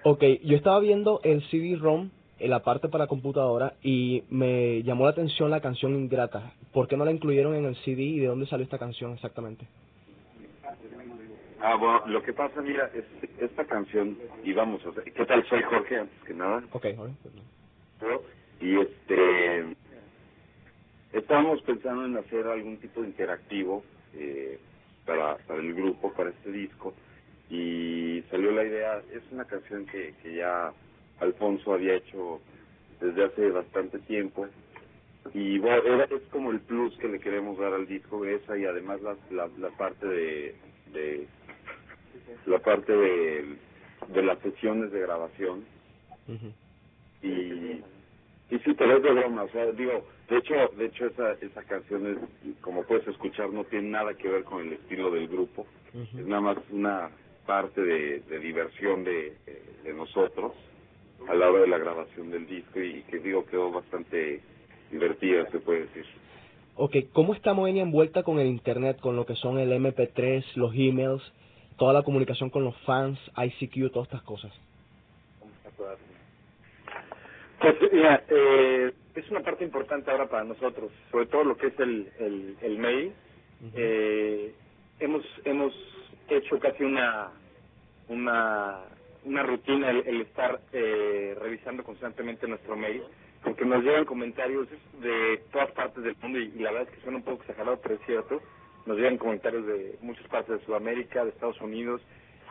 Ok, 0.04 0.24
yo 0.44 0.58
estaba 0.58 0.80
viendo 0.80 1.22
el 1.24 1.42
CD-ROM 1.50 2.10
en 2.40 2.50
la 2.50 2.64
parte 2.64 2.88
para 2.90 3.08
computadora 3.08 3.74
y 3.82 4.24
me 4.30 4.82
llamó 4.84 5.04
la 5.04 5.12
atención 5.12 5.52
la 5.52 5.62
canción 5.62 5.96
Ingrata. 5.96 6.54
¿Por 6.74 6.88
qué 6.88 6.98
no 6.98 7.06
la 7.06 7.12
incluyeron 7.12 7.56
en 7.56 7.66
el 7.66 7.76
CD 7.78 8.02
y 8.02 8.20
de 8.20 8.28
dónde 8.28 8.48
salió 8.48 8.64
esta 8.64 8.80
canción 8.80 9.14
exactamente? 9.14 9.68
Ah, 11.62 11.76
bueno, 11.76 12.08
lo 12.08 12.24
que 12.24 12.32
pasa, 12.32 12.62
mira, 12.62 12.90
es, 12.94 13.04
esta 13.40 13.66
canción, 13.66 14.18
y 14.44 14.54
vamos, 14.54 14.86
o 14.86 14.94
sea, 14.94 15.04
¿qué 15.04 15.26
tal? 15.26 15.46
Soy 15.48 15.62
Jorge, 15.64 16.00
antes 16.00 16.24
que 16.24 16.34
nada. 16.34 16.64
Ok. 16.72 16.86
¿no? 16.96 18.22
Y 18.62 18.80
este, 18.80 19.76
estábamos 21.12 21.62
pensando 21.64 22.06
en 22.06 22.18
hacer 22.18 22.48
algún 22.48 22.78
tipo 22.78 23.02
de 23.02 23.08
interactivo 23.08 23.84
eh, 24.14 24.58
para, 25.06 25.36
para 25.38 25.60
el 25.60 25.74
grupo, 25.74 26.14
para 26.14 26.30
este 26.30 26.50
disco, 26.50 26.94
y 27.50 28.24
salió 28.32 28.52
la 28.52 28.64
idea, 28.64 29.02
es 29.12 29.24
una 29.32 29.44
canción 29.44 29.86
que, 29.86 30.14
que 30.24 30.36
ya 30.36 30.72
Alfonso 31.20 31.74
había 31.74 31.96
hecho 31.96 32.42
desde 33.00 33.26
hace 33.26 33.50
bastante 33.52 34.00
tiempo, 34.00 34.48
y 35.34 35.60
bueno, 35.60 35.84
era, 35.86 36.04
es 36.06 36.22
como 36.32 36.52
el 36.52 36.60
plus 36.62 36.98
que 36.98 37.08
le 37.08 37.20
queremos 37.20 37.58
dar 37.58 37.74
al 37.74 37.88
disco, 37.88 38.26
esa 38.26 38.58
y 38.58 38.66
además 38.66 39.02
la, 39.02 39.16
la, 39.32 39.50
la 39.58 39.70
parte 39.78 40.08
de, 40.08 40.56
de 40.94 41.28
la 42.46 42.60
parte 42.60 42.92
de, 42.96 43.56
de 44.14 44.24
las 44.24 44.40
sesiones 44.40 44.92
de 44.92 45.00
grabación. 45.02 45.66
Y 47.22 47.82
y 48.52 48.58
sí, 48.60 48.74
pero 48.74 48.98
es 48.98 49.04
de 49.04 49.12
broma, 49.14 49.44
o 49.44 49.50
sea, 49.50 49.72
digo, 49.74 50.08
De 50.28 50.38
hecho, 50.38 50.56
de 50.76 50.86
hecho 50.86 51.06
esa, 51.06 51.34
esa 51.34 51.64
canción 51.64 52.08
es, 52.08 52.58
como 52.62 52.84
puedes 52.84 53.08
escuchar, 53.08 53.52
no 53.52 53.64
tiene 53.66 53.90
nada 53.90 54.14
que 54.16 54.28
ver 54.28 54.44
con 54.44 54.66
el 54.66 54.74
estilo 54.74 55.12
del 55.12 55.28
grupo. 55.28 55.68
Es 55.94 56.26
nada 56.26 56.42
más 56.42 56.58
una 56.72 57.10
parte 57.46 57.82
de, 57.82 58.20
de 58.22 58.40
diversión 58.40 59.04
de, 59.04 59.36
de 59.84 59.94
nosotros 59.94 60.54
a 61.28 61.34
la 61.34 61.50
hora 61.50 61.62
de 61.62 61.68
la 61.68 61.78
grabación 61.78 62.32
del 62.32 62.48
disco 62.48 62.80
y 62.80 63.04
que 63.04 63.20
digo 63.20 63.46
quedó 63.46 63.72
bastante 63.72 64.42
divertida, 64.92 65.50
se 65.52 65.60
puede 65.60 65.82
decir. 65.82 66.06
Ok, 66.76 66.96
¿cómo 67.14 67.34
está 67.34 67.54
Moenia 67.54 67.84
envuelta 67.84 68.24
con 68.24 68.40
el 68.40 68.48
Internet, 68.48 69.00
con 69.02 69.16
lo 69.16 69.26
que 69.26 69.36
son 69.36 69.60
el 69.60 69.72
MP3, 69.72 70.46
los 70.56 70.74
emails, 70.74 71.22
toda 71.78 71.94
la 71.94 72.04
comunicación 72.04 72.50
con 72.50 72.64
los 72.64 72.78
fans, 72.82 73.20
ICQ, 73.36 73.92
todas 73.92 74.08
estas 74.08 74.24
cosas? 74.24 74.52
Pues 77.60 77.76
mira, 77.92 78.24
eh, 78.30 78.94
es 79.16 79.30
una 79.30 79.42
parte 79.42 79.66
importante 79.66 80.10
ahora 80.10 80.30
para 80.30 80.46
nosotros, 80.46 80.92
sobre 81.12 81.26
todo 81.26 81.44
lo 81.44 81.58
que 81.58 81.68
es 81.68 81.80
el, 81.80 82.10
el, 82.20 82.58
el 82.62 82.78
mail. 82.78 83.14
eh, 83.76 84.54
hemos 85.00 85.24
hemos 85.44 85.74
hecho 86.30 86.60
casi 86.60 86.84
una 86.84 87.32
una 88.08 88.86
una 89.26 89.44
rutina 89.44 89.90
el, 89.90 90.08
el 90.08 90.22
estar 90.22 90.62
eh, 90.72 91.36
revisando 91.40 91.84
constantemente 91.84 92.48
nuestro 92.48 92.76
mail, 92.76 93.04
porque 93.44 93.66
nos 93.66 93.84
llegan 93.84 94.06
comentarios 94.06 94.68
de 95.02 95.42
todas 95.52 95.72
partes 95.72 96.04
del 96.04 96.16
mundo 96.22 96.40
y, 96.40 96.52
la 96.60 96.72
verdad 96.72 96.90
es 96.90 96.96
que 96.96 97.04
suena 97.04 97.18
un 97.18 97.24
poco 97.24 97.42
exagerado, 97.44 97.80
pero 97.82 97.96
es 97.96 98.02
cierto. 98.06 98.42
Nos 98.86 98.98
llegan 98.98 99.18
comentarios 99.18 99.66
de 99.66 99.98
muchas 100.02 100.28
partes 100.28 100.60
de 100.60 100.66
Sudamérica, 100.66 101.24
de 101.24 101.30
Estados 101.32 101.60
Unidos 101.62 102.02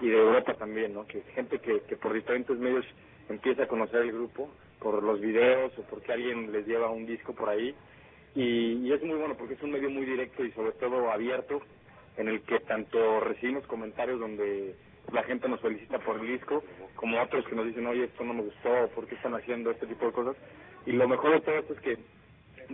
y 0.01 0.09
de 0.09 0.17
Europa 0.17 0.55
también, 0.55 0.95
¿no? 0.95 1.07
Que 1.07 1.23
gente 1.35 1.59
que, 1.59 1.81
que 1.81 1.97
por 1.97 2.13
diferentes 2.13 2.57
medios 2.59 2.87
empieza 3.29 3.65
a 3.65 3.69
conocer 3.69 4.03
el 4.03 4.13
grupo, 4.13 4.49
por 4.79 5.03
los 5.03 5.21
videos 5.21 5.77
o 5.79 5.83
porque 5.83 6.13
alguien 6.13 6.53
les 6.53 6.67
lleva 6.67 6.91
un 6.91 7.07
disco 7.07 7.35
por 7.35 7.49
ahí. 7.49 7.75
Y, 8.35 8.87
y 8.87 8.93
es 8.93 9.03
muy 9.03 9.17
bueno 9.17 9.35
porque 9.37 9.55
es 9.55 9.63
un 9.63 9.73
medio 9.73 9.91
muy 9.91 10.05
directo 10.05 10.45
y 10.45 10.53
sobre 10.53 10.73
todo 10.73 11.11
abierto, 11.11 11.61
en 12.17 12.29
el 12.29 12.43
que 12.43 12.61
tanto 12.61 13.21
recibimos 13.21 13.67
comentarios 13.67 14.21
donde 14.21 14.77
la 15.13 15.23
gente 15.23 15.49
nos 15.49 15.61
felicita 15.61 15.99
por 15.99 16.21
el 16.21 16.27
disco, 16.27 16.63
como 16.95 17.21
otros 17.21 17.47
que 17.47 17.55
nos 17.55 17.67
dicen, 17.67 17.87
oye, 17.87 18.05
esto 18.05 18.25
no 18.25 18.35
me 18.35 18.43
gustó, 18.43 18.89
¿por 18.95 19.07
qué 19.07 19.15
están 19.15 19.35
haciendo 19.35 19.71
este 19.71 19.87
tipo 19.87 20.07
de 20.07 20.13
cosas? 20.13 20.37
Y 20.87 20.93
lo 20.93 21.09
mejor 21.09 21.33
de 21.33 21.41
todo 21.41 21.55
esto 21.57 21.75
es 21.75 21.81
que 21.81 21.99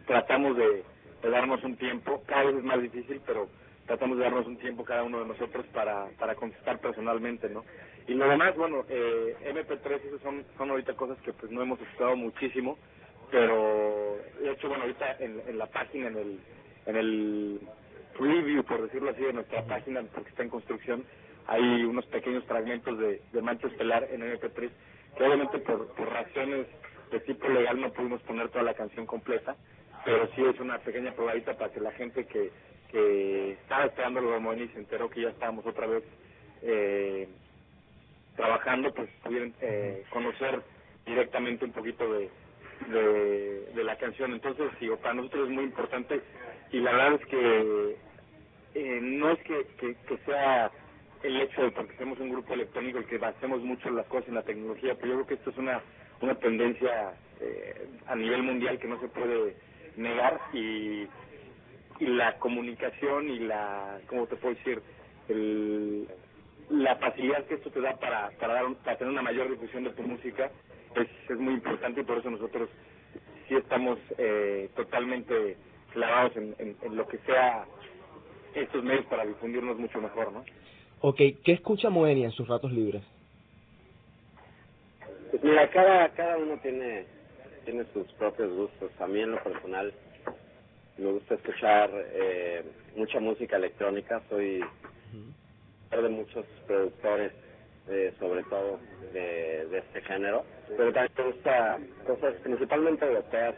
tratamos 0.06 0.56
de, 0.56 0.82
de 1.22 1.30
darnos 1.30 1.62
un 1.64 1.76
tiempo, 1.76 2.22
cada 2.26 2.44
vez 2.44 2.56
es 2.56 2.64
más 2.64 2.80
difícil, 2.80 3.20
pero 3.26 3.48
tratamos 3.86 4.18
de 4.18 4.24
darnos 4.24 4.46
un 4.46 4.56
tiempo 4.56 4.84
cada 4.84 5.02
uno 5.02 5.20
de 5.20 5.26
nosotros 5.26 5.66
para, 5.72 6.06
para 6.18 6.34
contestar 6.34 6.80
personalmente, 6.80 7.48
¿no? 7.48 7.64
Y 8.06 8.14
lo 8.14 8.28
demás, 8.28 8.56
bueno, 8.56 8.84
eh, 8.88 9.36
MP3, 9.44 10.04
esos 10.06 10.20
son, 10.22 10.44
son 10.58 10.70
ahorita 10.70 10.94
cosas 10.94 11.18
que 11.22 11.32
pues 11.32 11.50
no 11.50 11.62
hemos 11.62 11.80
estudiado 11.80 12.16
muchísimo, 12.16 12.78
pero 13.30 14.18
de 14.40 14.52
hecho, 14.52 14.68
bueno, 14.68 14.84
ahorita 14.84 15.16
en, 15.18 15.40
en 15.46 15.58
la 15.58 15.66
página, 15.66 16.08
en 16.08 16.16
el, 16.16 16.40
en 16.86 16.96
el 16.96 17.60
preview, 18.16 18.62
por 18.64 18.82
decirlo 18.82 19.10
así, 19.10 19.22
de 19.22 19.32
nuestra 19.32 19.64
página, 19.64 20.02
porque 20.14 20.30
está 20.30 20.42
en 20.42 20.50
construcción, 20.50 21.04
hay 21.46 21.84
unos 21.84 22.06
pequeños 22.06 22.44
fragmentos 22.44 22.98
de, 22.98 23.22
de 23.32 23.42
Manto 23.42 23.66
Estelar 23.66 24.08
en 24.10 24.22
MP3, 24.22 24.70
que 25.16 25.24
obviamente 25.24 25.58
por, 25.58 25.88
por 25.94 26.08
razones 26.08 26.66
de 27.10 27.20
tipo 27.20 27.48
legal 27.48 27.80
no 27.80 27.92
pudimos 27.92 28.22
poner 28.22 28.48
toda 28.48 28.64
la 28.64 28.74
canción 28.74 29.06
completa, 29.06 29.56
pero 30.04 30.28
sí 30.34 30.42
es 30.44 30.58
una 30.60 30.78
pequeña 30.78 31.12
probadita 31.12 31.56
para 31.56 31.72
que 31.72 31.80
la 31.80 31.92
gente 31.92 32.26
que, 32.26 32.50
que 32.90 33.52
estaba 33.52 33.84
esperando 33.84 34.20
de 34.20 34.38
Moenia 34.38 34.64
y 34.64 34.68
se 34.68 34.78
enteró 34.78 35.08
que 35.08 35.22
ya 35.22 35.28
estábamos 35.30 35.66
otra 35.66 35.86
vez 35.86 36.02
eh, 36.62 37.28
trabajando, 38.36 38.92
pues 38.92 39.08
pudieran 39.22 39.54
eh, 39.60 40.04
conocer 40.10 40.62
directamente 41.06 41.64
un 41.64 41.72
poquito 41.72 42.10
de, 42.12 42.30
de, 42.88 43.72
de 43.74 43.84
la 43.84 43.96
canción. 43.96 44.32
Entonces, 44.32 44.70
digo, 44.80 44.96
para 44.96 45.14
nosotros 45.14 45.48
es 45.48 45.54
muy 45.54 45.64
importante 45.64 46.20
y 46.72 46.80
la 46.80 46.92
verdad 46.92 47.20
es 47.20 47.26
que 47.26 47.96
eh, 48.74 48.98
no 49.02 49.30
es 49.30 49.38
que, 49.40 49.66
que, 49.78 49.94
que 49.94 50.18
sea 50.24 50.70
el 51.24 51.40
hecho 51.40 51.62
de 51.62 51.70
porque 51.70 51.96
somos 51.96 52.20
un 52.20 52.28
grupo 52.28 52.52
electrónico 52.52 52.98
el 52.98 53.06
que 53.06 53.16
basemos 53.16 53.62
mucho 53.62 53.90
las 53.90 54.06
cosas 54.06 54.28
en 54.28 54.34
la 54.34 54.42
tecnología, 54.42 54.94
pero 54.94 55.08
yo 55.08 55.14
creo 55.14 55.26
que 55.26 55.34
esto 55.34 55.50
es 55.50 55.56
una, 55.56 55.82
una 56.20 56.34
tendencia 56.34 57.14
eh, 57.40 57.88
a 58.06 58.14
nivel 58.14 58.42
mundial 58.42 58.78
que 58.78 58.88
no 58.88 59.00
se 59.00 59.08
puede 59.08 59.56
negar 59.96 60.38
y, 60.52 61.08
y 61.98 62.06
la 62.06 62.38
comunicación 62.38 63.30
y 63.30 63.38
la, 63.38 64.00
¿cómo 64.06 64.26
te 64.26 64.36
puedo 64.36 64.54
decir? 64.54 64.82
El, 65.28 66.06
la 66.68 66.96
facilidad 66.96 67.46
que 67.46 67.54
esto 67.54 67.70
te 67.70 67.80
da 67.80 67.96
para, 67.96 68.30
para, 68.32 68.54
dar, 68.54 68.74
para 68.84 68.98
tener 68.98 69.12
una 69.12 69.22
mayor 69.22 69.48
difusión 69.48 69.84
de 69.84 69.90
tu 69.90 70.02
música 70.02 70.50
es, 70.94 71.08
es 71.30 71.38
muy 71.38 71.54
importante 71.54 72.02
y 72.02 72.04
por 72.04 72.18
eso 72.18 72.30
nosotros 72.30 72.68
sí 73.48 73.54
estamos 73.54 73.98
eh, 74.18 74.68
totalmente 74.76 75.56
clavados 75.94 76.36
en, 76.36 76.54
en 76.58 76.96
lo 76.96 77.06
que 77.08 77.16
sea 77.18 77.64
estos 78.54 78.84
medios 78.84 79.06
para 79.06 79.24
difundirnos 79.24 79.78
mucho 79.78 80.00
mejor, 80.02 80.32
¿no? 80.32 80.44
Ok, 81.06 81.18
¿qué 81.44 81.52
escucha 81.52 81.90
Moenia 81.90 82.24
en 82.24 82.32
sus 82.32 82.48
ratos 82.48 82.72
libres? 82.72 83.02
Pues 85.30 85.44
mira, 85.44 85.68
cada, 85.68 86.08
cada 86.14 86.38
uno 86.38 86.58
tiene, 86.62 87.04
tiene 87.66 87.84
sus 87.92 88.10
propios 88.14 88.50
gustos. 88.54 88.90
A 88.98 89.06
mí 89.06 89.20
en 89.20 89.32
lo 89.32 89.42
personal 89.42 89.92
me 90.96 91.12
gusta 91.12 91.34
escuchar 91.34 91.90
eh, 91.94 92.64
mucha 92.96 93.20
música 93.20 93.56
electrónica. 93.56 94.22
Soy 94.30 94.64
de 95.90 96.08
muchos 96.08 96.46
productores, 96.66 97.32
eh, 97.86 98.14
sobre 98.18 98.42
todo 98.44 98.80
de, 99.12 99.66
de 99.66 99.78
este 99.80 100.00
género. 100.00 100.46
Pero 100.74 100.90
también 100.90 101.12
me 101.18 101.32
gusta 101.32 101.78
cosas 102.06 102.34
principalmente 102.42 103.04
europeas. 103.04 103.54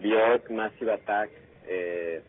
Björk, 0.00 0.50
Massive 0.50 0.94
Attack, 0.94 1.30
eh, 1.66 2.22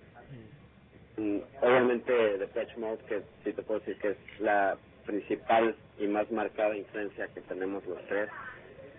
mm, 1.18 1.40
obviamente 1.62 2.38
Depeche 2.38 2.78
Mode, 2.78 3.04
que 3.08 3.24
sí 3.44 3.54
te 3.54 3.64
puedo 3.64 3.80
decir 3.82 3.98
que 4.00 4.10
es 4.12 4.18
la 4.40 4.78
principal 5.06 5.76
y 6.00 6.08
más 6.08 6.30
marcada 6.32 6.76
influencia 6.76 7.28
que 7.30 7.42
tenemos 7.42 7.86
los 7.88 8.06
tres. 8.08 8.30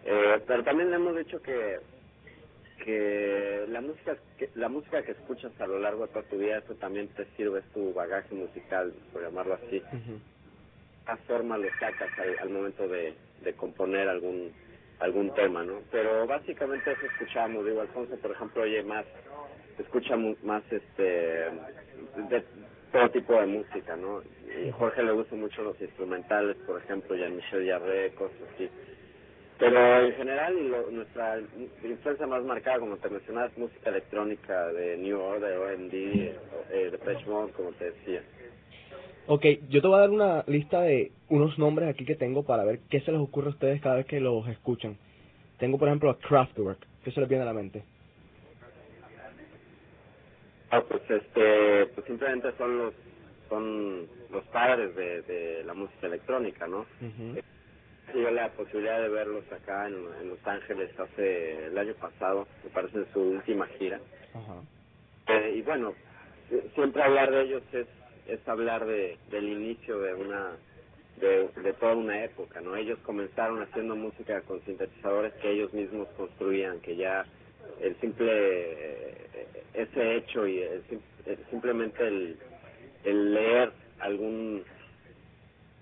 Eh, 0.05 0.43
pero 0.47 0.65
también 0.65 0.91
le 0.91 0.97
hemos 0.97 1.17
dicho 1.17 1.41
que 1.43 1.81
que 2.85 3.67
la 3.69 3.81
música 3.81 4.17
que 4.39 4.51
la 4.55 4.69
música 4.69 5.03
que 5.03 5.13
escuchas 5.13 5.53
a 5.61 5.67
lo 5.67 5.79
largo 5.81 6.07
de 6.07 6.13
toda 6.13 6.25
tu 6.29 6.39
vida 6.39 6.59
eso 6.59 6.75
también 6.77 7.09
te 7.09 7.27
sirve 7.37 7.61
es 7.61 7.67
tu 7.73 7.93
bagaje 7.93 8.35
musical 8.35 8.95
por 9.13 9.23
llamarlo 9.23 9.55
así. 9.55 9.83
A 11.07 11.17
forma 11.19 11.59
lo 11.59 11.69
sacas 11.81 12.11
al, 12.19 12.39
al 12.39 12.51
momento 12.51 12.87
de, 12.89 13.15
de 13.43 13.55
componer 13.55 14.09
algún 14.09 14.53
algún 15.01 15.33
tema 15.35 15.65
no 15.65 15.83
pero 15.91 16.27
básicamente 16.27 16.93
eso 16.93 17.07
escuchamos. 17.07 17.65
Digo 17.67 17.81
Alfonso 17.81 18.17
por 18.19 18.31
ejemplo 18.33 18.63
oye 18.63 18.83
más 18.83 19.07
escucha 19.79 20.17
mu- 20.17 20.37
más 20.43 20.63
este 20.71 21.03
de 21.03 22.45
todo 22.93 23.11
tipo 23.11 23.35
de 23.41 23.47
música 23.47 23.97
no 23.97 24.23
y 24.67 24.71
Jorge 24.73 25.03
le 25.03 25.13
gustan 25.13 25.41
mucho 25.41 25.63
los 25.63 25.81
instrumentales 25.81 26.57
por 26.67 26.81
ejemplo 26.81 27.17
Jean-Michel 27.17 27.67
Jarre 27.69 28.11
cosas 28.15 28.37
así 28.55 28.71
pero 29.59 30.05
en 30.07 30.13
general 30.15 30.69
lo- 30.71 30.91
nuestra 30.91 31.41
influencia 31.83 32.27
más 32.29 32.45
marcada, 32.45 32.79
como 32.79 32.97
te 32.99 33.09
mencionabas, 33.11 33.53
es 33.53 33.59
música 33.59 33.91
electrónica 33.91 34.69
de 34.73 34.97
New 34.99 35.19
Order, 35.21 35.59
OMD, 35.59 35.93
eh, 36.71 36.89
Depeche 36.93 37.27
Mode, 37.29 37.53
como 37.53 37.73
te 37.73 37.87
decía. 37.91 38.23
Ok, 39.27 39.45
yo 39.69 39.83
te 39.83 39.89
voy 39.89 39.97
a 39.97 40.01
dar 40.03 40.11
una 40.11 40.45
lista 40.47 40.83
de 40.83 41.11
unos 41.29 41.59
nombres 41.59 41.89
aquí 41.89 42.05
que 42.05 42.15
tengo 42.15 42.45
para 42.45 42.65
ver 42.65 42.81
qué 42.89 43.01
se 43.01 43.11
les 43.13 43.21
ocurre 43.21 43.49
a 43.49 43.51
ustedes 43.51 43.81
cada 43.81 43.97
vez 43.97 44.07
que 44.07 44.21
los 44.21 44.47
escuchan. 44.49 44.97
Tengo, 45.59 45.77
por 45.77 45.89
ejemplo, 45.89 46.11
a 46.11 46.19
Kraftwerk. 46.19 46.87
¿Qué 47.03 47.11
se 47.11 47.21
les 47.21 47.29
viene 47.29 47.43
a 47.43 47.47
la 47.47 47.53
mente? 47.53 47.83
Ah, 50.71 50.83
pues 50.87 51.03
este, 51.09 51.87
pues 51.95 52.07
simplemente 52.07 52.53
son 52.59 52.79
los 52.79 52.95
son 53.49 54.07
los 54.31 54.45
padres 54.49 54.95
de, 54.95 55.23
de 55.23 55.65
la 55.65 55.73
música 55.75 56.07
electrónica, 56.07 56.67
¿no? 56.67 56.85
Tuve 58.13 58.31
la 58.33 58.51
posibilidad 58.53 59.01
de 59.01 59.09
verlos 59.09 59.45
acá 59.53 59.87
en, 59.87 59.95
en 60.21 60.29
Los 60.31 60.47
Ángeles 60.47 60.91
hace 60.99 61.67
el 61.67 61.79
año 61.79 61.95
pasado, 61.95 62.47
me 62.65 62.71
parece 62.71 62.99
en 62.99 63.13
su 63.13 63.21
última 63.21 63.67
gira. 63.79 64.01
Eh, 65.29 65.55
y 65.57 65.63
bueno, 65.63 65.95
eh, 66.51 66.71
siempre 66.75 67.03
hablar 67.03 67.31
de 67.31 67.43
ellos 67.43 67.63
es, 67.73 67.87
es 68.27 68.47
hablar 68.49 68.85
de, 68.87 69.17
del 69.31 69.49
inicio 69.49 69.99
de 70.01 70.15
una 70.15 70.57
de, 71.17 71.49
de 71.49 71.73
toda 71.75 71.95
una 71.97 72.25
época, 72.25 72.61
¿no? 72.61 72.77
Ellos 72.77 72.99
comenzaron 73.01 73.63
haciendo 73.63 73.97
música 73.97 74.41
con 74.43 74.63
sintetizadores 74.65 75.33
que 75.35 75.51
ellos 75.51 75.73
mismos 75.73 76.09
construían, 76.17 76.81
que 76.81 76.97
ya 76.97 77.27
el 77.81 78.01
simple 78.01 79.17
ese 79.75 80.17
hecho 80.17 80.47
y 80.47 80.61
el 80.61 80.85
sim- 80.89 81.03
el- 81.27 81.47
simplemente 81.51 82.07
el, 82.07 82.39
el 83.05 83.35
leer 83.35 83.73
algún 84.01 84.65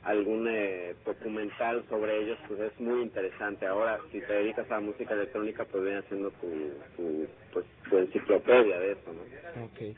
algún 0.05 0.49
eh, 0.49 0.97
documental 1.07 1.85
sobre 1.89 2.23
ellos 2.23 2.39
pues 2.49 2.61
es 2.61 2.81
muy 2.81 3.03
interesante 3.03 3.67
ahora 3.67 4.01
si 4.13 4.21
te 4.23 4.33
dedicas 4.35 4.71
a 4.71 4.75
la 4.77 4.81
música 4.81 5.15
electrónica 5.15 5.65
pues 5.67 5.85
viene 5.85 6.03
siendo 6.09 6.31
tu, 6.33 6.49
tu 6.97 7.29
pues 7.53 7.67
tu 7.91 7.99
enciclopedia 7.99 8.81
de 8.81 8.93
eso 8.93 9.13
no 9.13 9.65
Ok. 9.67 9.97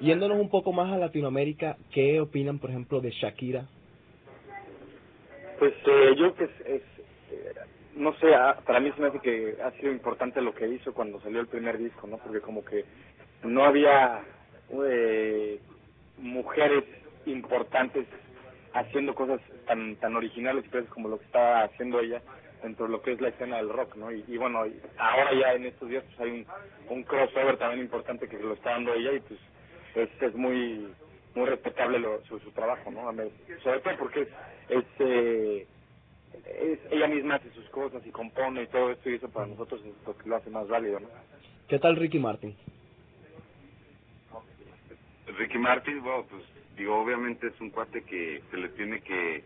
Yéndonos 0.00 0.38
un 0.40 0.50
poco 0.50 0.72
más 0.72 0.92
a 0.92 0.98
Latinoamérica, 0.98 1.78
¿qué 1.92 2.20
opinan, 2.20 2.58
por 2.58 2.70
ejemplo, 2.70 3.00
de 3.00 3.10
Shakira? 3.12 3.68
Pues 5.58 5.74
eh, 5.86 6.14
yo 6.18 6.34
que 6.34 6.44
es, 6.44 6.50
es, 6.66 6.82
no 7.96 8.14
sé, 8.18 8.34
a- 8.36 8.56
para 8.66 8.80
mí 8.80 8.92
se 8.94 9.02
me 9.02 9.08
hace 9.08 9.20
que 9.20 9.58
ha 9.64 9.72
sido 9.72 9.92
importante 9.92 10.42
lo 10.42 10.54
que 10.54 10.68
hizo 10.68 10.94
cuando 10.94 11.20
salió 11.22 11.40
el 11.42 11.48
primer 11.48 11.78
disco, 11.78 12.08
¿no? 12.08 12.18
Porque 12.18 12.42
como 12.42 12.64
que 12.64 12.86
no 13.44 13.64
había 13.64 14.24
eh, 14.70 15.60
mujeres 16.18 16.84
importantes 17.26 18.08
haciendo 18.74 19.14
cosas 19.14 19.40
tan 19.66 19.96
tan 19.98 20.16
originales 20.16 20.64
creativas 20.70 20.94
como 20.94 21.08
lo 21.10 21.18
que 21.18 21.26
está 21.26 21.64
haciendo 21.64 22.00
ella 22.00 22.22
dentro 22.62 22.86
de 22.86 22.92
lo 22.92 23.02
que 23.02 23.12
es 23.12 23.22
la 23.22 23.30
escena 23.30 23.58
del 23.58 23.70
rock, 23.70 23.96
¿no? 23.96 24.12
Y, 24.12 24.24
y 24.28 24.38
bueno, 24.38 24.64
ahora 24.98 25.34
ya 25.34 25.54
en 25.54 25.66
estos 25.66 25.88
días 25.90 26.04
pues 26.06 26.20
hay 26.20 26.46
un, 26.90 27.04
crossover 27.04 27.58
también 27.58 27.82
importante 27.82 28.28
que 28.28 28.38
lo 28.38 28.54
está 28.54 28.72
dando 28.72 28.94
ella 28.94 29.14
y 29.14 29.20
pues 29.20 29.40
es, 29.96 30.10
es 30.22 30.34
muy 30.36 30.94
muy 31.34 31.46
respetable 31.46 32.00
lo- 32.00 32.22
su, 32.24 32.40
su 32.40 32.52
trabajo, 32.52 32.90
¿no? 32.92 33.08
Sobre 33.64 33.80
todo 33.80 33.98
porque 33.98 34.22
es, 34.22 34.28
es, 34.70 34.84
eh, 35.00 35.68
es- 36.44 36.80
ella 36.92 37.08
misma 37.08 37.36
hace 37.36 37.50
sus 37.52 37.68
cosas 37.70 38.04
y 38.06 38.10
compone 38.10 38.62
y 38.62 38.66
todo 38.68 38.90
esto 38.90 39.10
y 39.10 39.14
eso 39.14 39.30
para 39.30 39.46
nosotros 39.46 39.80
es 39.84 39.94
lo 40.06 40.16
que 40.16 40.28
lo 40.28 40.36
hace 40.36 40.50
más 40.50 40.68
válido, 40.68 41.00
¿no? 41.00 41.08
¿Qué 41.68 41.78
tal 41.78 41.96
Ricky 41.96 42.18
Martin? 42.18 42.56
Ricky 45.38 45.58
Martin, 45.58 46.02
bueno, 46.02 46.26
pues 46.30 46.42
digo, 46.76 46.96
obviamente 47.00 47.48
es 47.48 47.60
un 47.60 47.70
cuate 47.70 48.02
que 48.04 48.42
se 48.50 48.56
le 48.56 48.68
tiene 48.70 49.00
que, 49.02 49.44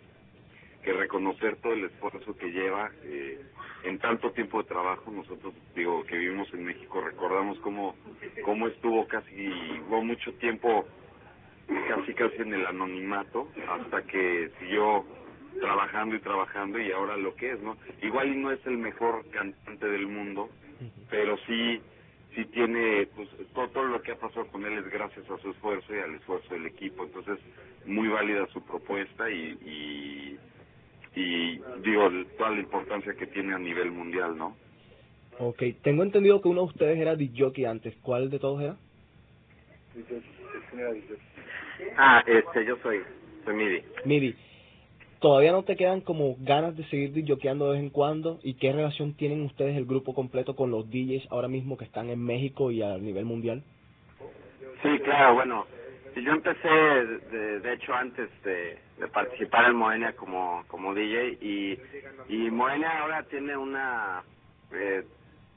que 0.83 0.93
reconocer 0.93 1.57
todo 1.59 1.73
el 1.75 1.85
esfuerzo 1.85 2.37
que 2.37 2.49
lleva 2.51 2.91
eh, 3.05 3.41
en 3.85 3.99
tanto 3.99 4.33
tiempo 4.33 4.63
de 4.63 4.69
trabajo. 4.69 5.11
Nosotros, 5.11 5.55
digo, 5.75 6.05
que 6.07 6.17
vivimos 6.19 6.53
en 6.55 6.65
México, 6.65 7.01
recordamos 7.01 7.59
cómo, 7.61 7.97
cómo 8.45 8.69
estuvo 8.69 9.07
casi, 9.09 9.49
hubo 9.89 10.03
mucho 10.03 10.35
tiempo 10.35 10.87
casi 11.89 12.15
casi 12.15 12.37
en 12.43 12.55
el 12.55 12.67
anonimato 12.67 13.49
hasta 13.69 14.03
que 14.05 14.51
siguió 14.59 15.05
trabajando 15.59 16.17
y 16.17 16.21
trabajando 16.21 16.79
y 16.79 16.93
ahora 16.93 17.17
lo 17.17 17.35
que 17.35 17.53
es, 17.53 17.61
¿no? 17.61 17.77
Igual 18.03 18.29
y 18.29 18.37
no 18.37 18.53
es 18.53 18.65
el 18.67 18.79
mejor 18.79 19.25
cantante 19.31 19.87
del 19.87 20.07
mundo, 20.07 20.49
pero 21.11 21.37
sí 21.47 21.81
sí 22.35 22.45
tiene 22.47 23.09
pues 23.17 23.29
todo, 23.55 23.69
todo 23.71 23.85
lo 23.85 24.03
que 24.03 24.13
ha 24.13 24.17
pasado 24.17 24.47
con 24.47 24.65
él 24.65 24.79
es 24.79 24.89
gracias 24.89 25.29
a 25.29 25.37
su 25.39 25.51
esfuerzo 25.51 25.93
y 25.93 25.99
al 25.99 26.15
esfuerzo 26.15 26.55
del 26.55 26.67
equipo 26.67 27.03
entonces 27.03 27.41
muy 27.87 28.07
válida 28.07 28.47
su 28.53 28.63
propuesta 28.63 29.29
y 29.29 29.59
y, 29.67 30.39
y 31.21 31.61
digo 31.83 32.09
toda 32.39 32.51
la 32.51 32.61
importancia 32.61 33.15
que 33.15 33.27
tiene 33.27 33.53
a 33.53 33.59
nivel 33.59 33.91
mundial 33.91 34.39
no 34.39 34.55
Ok, 35.43 35.63
tengo 35.83 36.03
entendido 36.03 36.43
que 36.43 36.49
uno 36.49 36.61
de 36.61 36.67
ustedes 36.67 36.99
era 36.99 37.17
DJ 37.17 37.67
antes. 37.67 37.97
¿Cuál 38.03 38.29
de 38.29 38.39
todos 38.39 38.61
era? 38.61 38.77
Ah, 41.97 42.23
este, 42.27 42.67
yo 42.67 42.77
soy, 42.83 43.01
soy 43.47 43.55
Midi. 43.55 43.83
Midi, 44.05 44.37
¿todavía 45.21 45.53
no 45.53 45.63
te 45.63 45.77
quedan 45.77 46.01
como 46.01 46.37
ganas 46.41 46.77
de 46.77 46.85
seguir 46.85 47.13
DJeando 47.13 47.67
de 47.67 47.73
vez 47.73 47.81
en 47.81 47.91
cuando? 47.91 48.39
¿Y 48.43 48.55
qué 48.55 48.73
relación 48.73 49.15
tienen 49.15 49.43
ustedes, 49.43 49.77
el 49.77 49.85
grupo 49.85 50.15
completo, 50.15 50.57
con 50.57 50.71
los 50.71 50.91
DJs 50.91 51.29
ahora 51.31 51.49
mismo 51.49 51.77
que 51.77 51.85
están 51.85 52.09
en 52.11 52.25
México 52.25 52.71
y 52.71 52.83
a 52.83 52.99
nivel 52.99 53.25
mundial? 53.25 53.63
Sí, 54.83 54.99
claro, 55.05 55.35
bueno, 55.35 55.67
yo 56.17 56.33
empecé, 56.33 56.69
de, 56.69 57.61
de 57.61 57.73
hecho, 57.75 57.95
antes 57.95 58.29
de, 58.43 58.79
de 58.99 59.09
participar 59.09 59.67
en 59.67 59.77
Moenia 59.77 60.15
como, 60.15 60.65
como 60.69 60.95
DJ 60.95 61.39
y, 61.41 61.79
y 62.29 62.51
Moenia 62.51 63.01
ahora 63.01 63.23
tiene 63.25 63.57
una, 63.57 64.23
eh, 64.73 65.05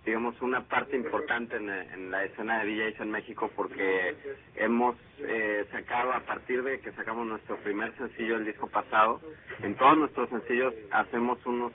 digamos, 0.05 0.39
una 0.41 0.61
parte 0.67 0.97
importante 0.97 1.55
en, 1.55 1.69
en 1.69 2.11
la 2.11 2.25
escena 2.25 2.63
de 2.63 2.71
DJs 2.71 2.99
en 3.01 3.11
México 3.11 3.49
porque 3.55 4.15
hemos 4.55 4.95
eh, 5.19 5.65
sacado, 5.71 6.11
a 6.11 6.19
partir 6.21 6.63
de 6.63 6.79
que 6.79 6.91
sacamos 6.91 7.25
nuestro 7.25 7.57
primer 7.57 7.95
sencillo 7.97 8.35
el 8.35 8.45
disco 8.45 8.67
pasado, 8.67 9.21
en 9.61 9.75
todos 9.75 9.97
nuestros 9.97 10.29
sencillos 10.29 10.73
hacemos 10.91 11.43
unos 11.45 11.71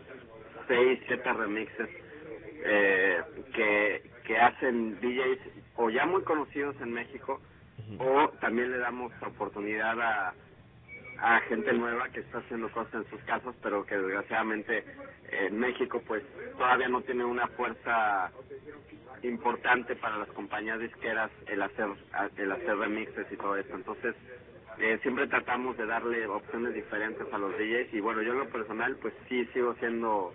seis, 0.66 1.00
siete 1.06 1.32
remixes 1.32 1.88
eh, 2.64 3.20
que, 3.54 4.02
que 4.26 4.36
hacen 4.38 5.00
DJs 5.00 5.38
o 5.76 5.88
ya 5.88 6.04
muy 6.04 6.22
conocidos 6.22 6.76
en 6.80 6.92
México 6.92 7.40
o 7.98 8.28
también 8.40 8.70
le 8.70 8.78
damos 8.78 9.12
oportunidad 9.22 9.98
a, 10.00 10.34
a 11.20 11.40
gente 11.40 11.72
nueva 11.72 12.08
que 12.10 12.20
está 12.20 12.38
haciendo 12.38 12.70
cosas 12.70 12.94
en 12.94 13.10
sus 13.10 13.20
casas 13.22 13.54
pero 13.62 13.84
que 13.84 13.96
desgraciadamente 13.96 14.84
en 15.30 15.58
México 15.58 16.02
pues 16.06 16.22
todavía 16.56 16.88
no 16.88 17.00
tiene 17.02 17.24
una 17.24 17.46
fuerza 17.48 18.30
importante 19.22 19.96
para 19.96 20.18
las 20.18 20.28
compañías 20.28 20.78
disqueras 20.78 21.30
el 21.46 21.62
hacer 21.62 21.88
el 22.36 22.52
hacer 22.52 22.76
remixes 22.76 23.26
y 23.32 23.36
todo 23.36 23.56
esto. 23.56 23.74
Entonces 23.74 24.14
eh, 24.78 24.98
siempre 25.02 25.26
tratamos 25.26 25.76
de 25.76 25.86
darle 25.86 26.26
opciones 26.26 26.72
diferentes 26.72 27.26
a 27.32 27.38
los 27.38 27.52
DJs 27.58 27.94
y 27.94 28.00
bueno 28.00 28.22
yo 28.22 28.32
en 28.32 28.38
lo 28.38 28.48
personal 28.48 28.96
pues 28.96 29.12
sí 29.28 29.44
sigo 29.46 29.74
siendo 29.80 30.32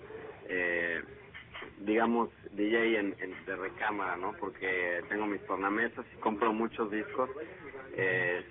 eh, 0.49 1.01
digamos 1.79 2.29
DJ 2.51 2.99
en, 2.99 3.15
de 3.45 3.55
recámara 3.55 4.17
no 4.17 4.33
porque 4.33 5.01
tengo 5.07 5.27
mis 5.27 5.45
tornamesas 5.45 6.05
y 6.13 6.19
compro 6.19 6.51
muchos 6.51 6.91
discos 6.91 7.29
eh, 7.95 8.43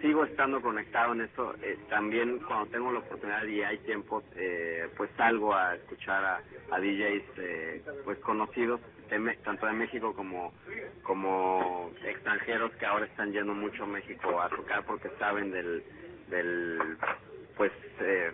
sigo 0.00 0.24
estando 0.24 0.60
conectado 0.60 1.12
en 1.12 1.22
esto 1.22 1.54
eh, 1.62 1.78
también 1.88 2.38
cuando 2.40 2.66
tengo 2.66 2.92
la 2.92 3.00
oportunidad 3.00 3.44
y 3.44 3.62
hay 3.62 3.78
tiempo 3.78 4.22
eh, 4.36 4.88
pues 4.96 5.10
salgo 5.16 5.54
a 5.54 5.74
escuchar 5.74 6.24
a, 6.24 6.42
a 6.70 6.80
DJs 6.80 7.22
eh, 7.38 7.82
pues 8.04 8.18
conocidos 8.18 8.80
de 9.10 9.36
tanto 9.44 9.66
de 9.66 9.72
México 9.72 10.14
como 10.14 10.52
como 11.02 11.90
extranjeros 12.04 12.72
que 12.76 12.86
ahora 12.86 13.06
están 13.06 13.32
yendo 13.32 13.54
mucho 13.54 13.84
a 13.84 13.86
México 13.86 14.40
a 14.40 14.48
tocar 14.48 14.84
porque 14.84 15.10
saben 15.18 15.50
del 15.50 15.82
del 16.28 16.96
pues 17.56 17.72
eh, 18.00 18.30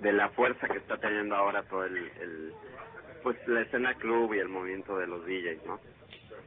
de 0.00 0.12
la 0.12 0.28
fuerza 0.30 0.68
que 0.68 0.78
está 0.78 0.96
teniendo 0.98 1.34
ahora 1.34 1.62
todo 1.64 1.84
el, 1.84 1.96
el 1.96 2.52
pues 3.22 3.36
la 3.48 3.62
escena 3.62 3.94
club 3.94 4.34
y 4.34 4.38
el 4.38 4.48
movimiento 4.48 4.96
de 4.98 5.06
los 5.06 5.24
DJs 5.26 5.64
no 5.66 5.80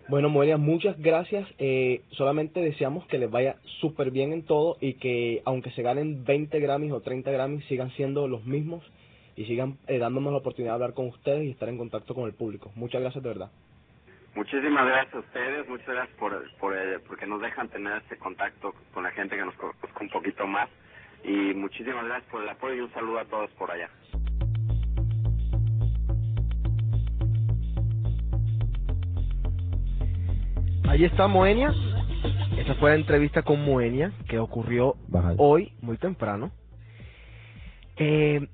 Bueno, 0.10 0.30
Moelia, 0.30 0.58
muchas 0.58 1.00
gracias. 1.00 1.48
Eh, 1.60 2.02
solamente 2.14 2.62
deseamos 2.62 3.06
que 3.06 3.20
les 3.20 3.30
vaya 3.30 3.58
súper 3.80 4.10
bien 4.10 4.34
en 4.34 4.44
todo 4.44 4.76
y 4.82 4.96
que 4.96 5.44
aunque 5.46 5.70
se 5.72 5.84
ganen 5.84 6.26
20 6.26 6.60
Grammys 6.60 6.92
o 6.94 7.02
30 7.02 7.30
Grammys, 7.30 7.64
sigan 7.66 7.92
siendo 7.92 8.28
los 8.28 8.44
mismos 8.44 8.84
y 9.36 9.46
sigan 9.46 9.78
eh, 9.86 10.00
dándonos 10.00 10.32
la 10.32 10.40
oportunidad 10.40 10.72
de 10.72 10.76
hablar 10.76 10.94
con 10.96 11.10
ustedes 11.10 11.44
y 11.44 11.52
estar 11.52 11.70
en 11.70 11.78
contacto 11.78 12.16
con 12.16 12.26
el 12.26 12.34
público. 12.34 12.72
Muchas 12.74 13.02
gracias 13.02 13.24
de 13.24 13.30
verdad. 13.30 13.52
Muchísimas 14.34 14.88
gracias 14.88 15.14
a 15.14 15.20
ustedes, 15.20 15.70
muchas 15.70 15.88
gracias 15.88 16.18
por, 16.18 16.58
por 16.58 16.76
eh, 16.76 16.98
porque 17.08 17.28
nos 17.28 17.40
dejan 17.40 17.70
tener 17.70 18.02
este 18.02 18.18
contacto 18.18 18.74
con 18.96 19.04
la 19.04 19.12
gente 19.12 19.36
que 19.36 19.46
nos 19.46 19.54
conozca 19.56 20.02
un 20.02 20.10
poquito 20.10 20.48
más 20.48 20.70
y 21.24 21.54
muchísimas 21.54 22.06
gracias 22.06 22.32
por 22.32 22.42
el 22.42 22.50
apoyo 22.50 22.74
y 22.74 22.80
un 22.80 22.94
saludo 22.94 23.20
a 23.20 23.26
todos 23.26 23.52
por 23.52 23.70
allá. 23.70 23.92
Ahí 30.90 31.04
está 31.04 31.28
Moenia. 31.28 31.72
Esa 32.58 32.74
fue 32.74 32.90
la 32.90 32.96
entrevista 32.96 33.44
con 33.44 33.64
Moenia 33.64 34.12
que 34.28 34.40
ocurrió 34.40 34.96
hoy, 35.38 35.72
muy 35.82 35.98
temprano. 35.98 36.50
Eh, 37.96 38.48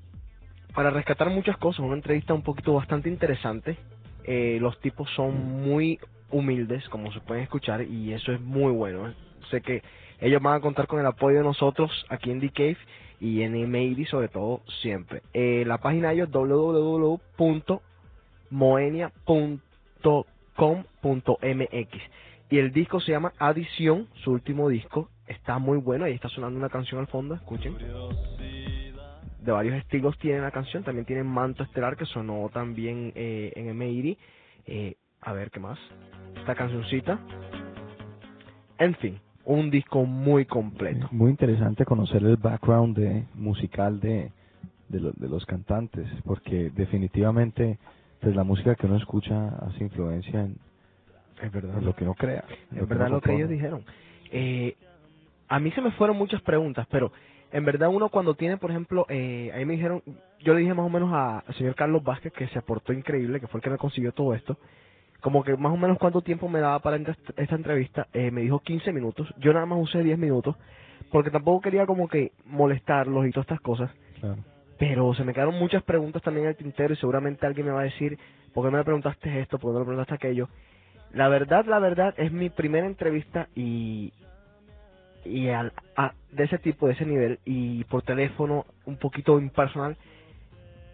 para 0.73 0.89
rescatar 0.89 1.29
muchas 1.29 1.55
cosas, 1.57 1.79
una 1.79 1.95
entrevista 1.95 2.33
un 2.33 2.41
poquito 2.41 2.73
bastante 2.73 3.07
interesante. 3.07 3.77
Eh, 4.25 4.57
los 4.59 4.77
tipos 4.81 5.09
son 5.11 5.63
muy 5.63 5.97
humildes, 6.29 6.89
como 6.89 7.09
se 7.13 7.21
pueden 7.21 7.43
escuchar, 7.43 7.83
y 7.83 8.11
eso 8.11 8.33
es 8.33 8.41
muy 8.41 8.73
bueno. 8.73 9.13
Sé 9.49 9.61
que 9.61 9.81
ellos 10.19 10.41
van 10.41 10.55
a 10.55 10.59
contar 10.59 10.87
con 10.87 10.99
el 10.99 11.05
apoyo 11.05 11.37
de 11.37 11.43
nosotros 11.43 12.05
aquí 12.09 12.31
en 12.31 12.41
The 12.41 12.49
Cave 12.49 12.77
y 13.21 13.43
en 13.43 13.53
MAD 13.71 14.07
sobre 14.07 14.27
todo 14.27 14.59
siempre. 14.81 15.21
Eh, 15.33 15.63
la 15.65 15.77
página 15.77 16.09
de 16.09 16.15
ellos 16.15 16.31
www.moenia.com.mx 20.57 22.01
y 22.49 22.57
el 22.59 22.71
disco 22.71 22.99
se 22.99 23.11
llama 23.11 23.33
Adición, 23.39 24.07
su 24.23 24.31
último 24.31 24.69
disco. 24.69 25.09
Está 25.27 25.57
muy 25.57 25.77
bueno, 25.79 26.05
ahí 26.05 26.13
está 26.13 26.29
sonando 26.29 26.59
una 26.59 26.69
canción 26.69 26.99
al 26.99 27.07
fondo, 27.07 27.33
escuchen. 27.35 27.75
De 27.77 29.51
varios 29.51 29.75
estilos 29.75 30.17
tiene 30.19 30.41
la 30.41 30.51
canción, 30.51 30.83
también 30.83 31.05
tiene 31.05 31.23
Manto 31.23 31.63
Estelar 31.63 31.97
que 31.97 32.05
sonó 32.05 32.49
también 32.53 33.11
eh, 33.15 33.51
en 33.55 33.75
MIDI. 33.77 34.17
Eh, 34.65 34.95
a 35.21 35.33
ver 35.33 35.49
qué 35.49 35.59
más. 35.59 35.79
Esta 36.35 36.53
cancioncita. 36.55 37.19
En 38.77 38.93
fin, 38.95 39.19
un 39.45 39.71
disco 39.71 40.05
muy 40.05 40.45
completo. 40.45 41.07
Muy 41.11 41.31
interesante 41.31 41.85
conocer 41.85 42.23
el 42.23 42.37
background 42.37 42.97
de, 42.97 43.25
musical 43.33 43.99
de, 43.99 44.31
de 44.89 45.29
los 45.29 45.45
cantantes, 45.45 46.07
porque 46.25 46.69
definitivamente 46.71 47.79
pues 48.21 48.35
la 48.35 48.43
música 48.43 48.75
que 48.75 48.85
uno 48.87 48.97
escucha 48.97 49.49
hace 49.59 49.83
influencia 49.83 50.41
en, 50.41 50.57
Es 51.41 51.51
verdad. 51.51 51.77
en 51.77 51.85
lo 51.85 51.93
que 51.95 52.03
uno 52.03 52.13
crea. 52.15 52.43
en 52.71 52.77
Es 52.79 52.87
verdad 52.87 53.09
lo 53.09 53.21
que 53.21 53.33
ellos 53.33 53.49
dijeron. 53.49 53.83
Eh, 54.31 54.75
a 55.47 55.59
mí 55.59 55.71
se 55.71 55.81
me 55.81 55.91
fueron 55.91 56.17
muchas 56.17 56.41
preguntas, 56.41 56.87
pero 56.89 57.11
en 57.51 57.65
verdad 57.65 57.89
uno 57.89 58.09
cuando 58.09 58.33
tiene, 58.33 58.57
por 58.57 58.71
ejemplo, 58.71 59.05
eh, 59.09 59.51
ahí 59.53 59.65
me 59.65 59.73
dijeron, 59.73 60.01
yo 60.39 60.53
le 60.53 60.61
dije 60.61 60.73
más 60.73 60.85
o 60.85 60.89
menos 60.89 61.13
a- 61.13 61.39
al 61.39 61.53
señor 61.55 61.75
Carlos 61.75 62.03
Vázquez 62.03 62.33
que 62.33 62.47
se 62.47 62.57
aportó 62.59 62.93
increíble, 62.93 63.39
que 63.39 63.47
fue 63.47 63.59
el 63.59 63.63
que 63.63 63.69
me 63.69 63.77
consiguió 63.77 64.11
todo 64.11 64.33
esto, 64.33 64.57
como 65.21 65.43
que 65.43 65.55
más 65.55 65.71
o 65.71 65.77
menos 65.77 65.97
cuánto 65.97 66.21
tiempo 66.21 66.49
me 66.49 66.59
daba 66.59 66.79
para 66.79 66.97
esta 66.97 67.55
entrevista, 67.55 68.07
eh, 68.13 68.31
me 68.31 68.41
dijo 68.41 68.59
15 68.59 68.91
minutos, 68.91 69.31
yo 69.37 69.53
nada 69.53 69.65
más 69.65 69.79
usé 69.81 70.03
10 70.03 70.17
minutos, 70.17 70.55
porque 71.11 71.29
tampoco 71.31 71.61
quería 71.61 71.85
como 71.85 72.07
que 72.07 72.31
molestarlos 72.45 73.27
y 73.27 73.31
todas 73.31 73.45
estas 73.45 73.61
cosas, 73.61 73.91
Claro. 74.19 74.43
Pero 74.77 75.13
se 75.13 75.23
me 75.23 75.33
quedaron 75.33 75.55
muchas 75.59 75.83
preguntas 75.83 76.21
también 76.21 76.47
el 76.47 76.55
tintero 76.55 76.93
y 76.93 76.97
seguramente 76.97 77.45
alguien 77.45 77.67
me 77.67 77.73
va 77.73 77.81
a 77.81 77.85
decir, 77.85 78.17
¿por 78.53 78.65
qué 78.65 78.75
me 78.75 78.83
preguntaste 78.83 79.41
esto? 79.41 79.59
¿Por 79.59 79.73
qué 79.73 79.79
me 79.79 79.85
preguntaste 79.85 80.15
aquello? 80.15 80.49
La 81.13 81.29
verdad, 81.29 81.65
la 81.65 81.79
verdad, 81.79 82.13
es 82.17 82.31
mi 82.31 82.49
primera 82.49 82.87
entrevista 82.87 83.47
y, 83.55 84.11
y 85.23 85.49
al, 85.49 85.71
a- 85.95 86.13
de 86.31 86.43
ese 86.43 86.57
tipo, 86.59 86.87
de 86.87 86.93
ese 86.93 87.05
nivel, 87.05 87.39
y 87.45 87.83
por 87.85 88.01
teléfono, 88.03 88.65
un 88.85 88.97
poquito 88.97 89.39
impersonal, 89.39 89.97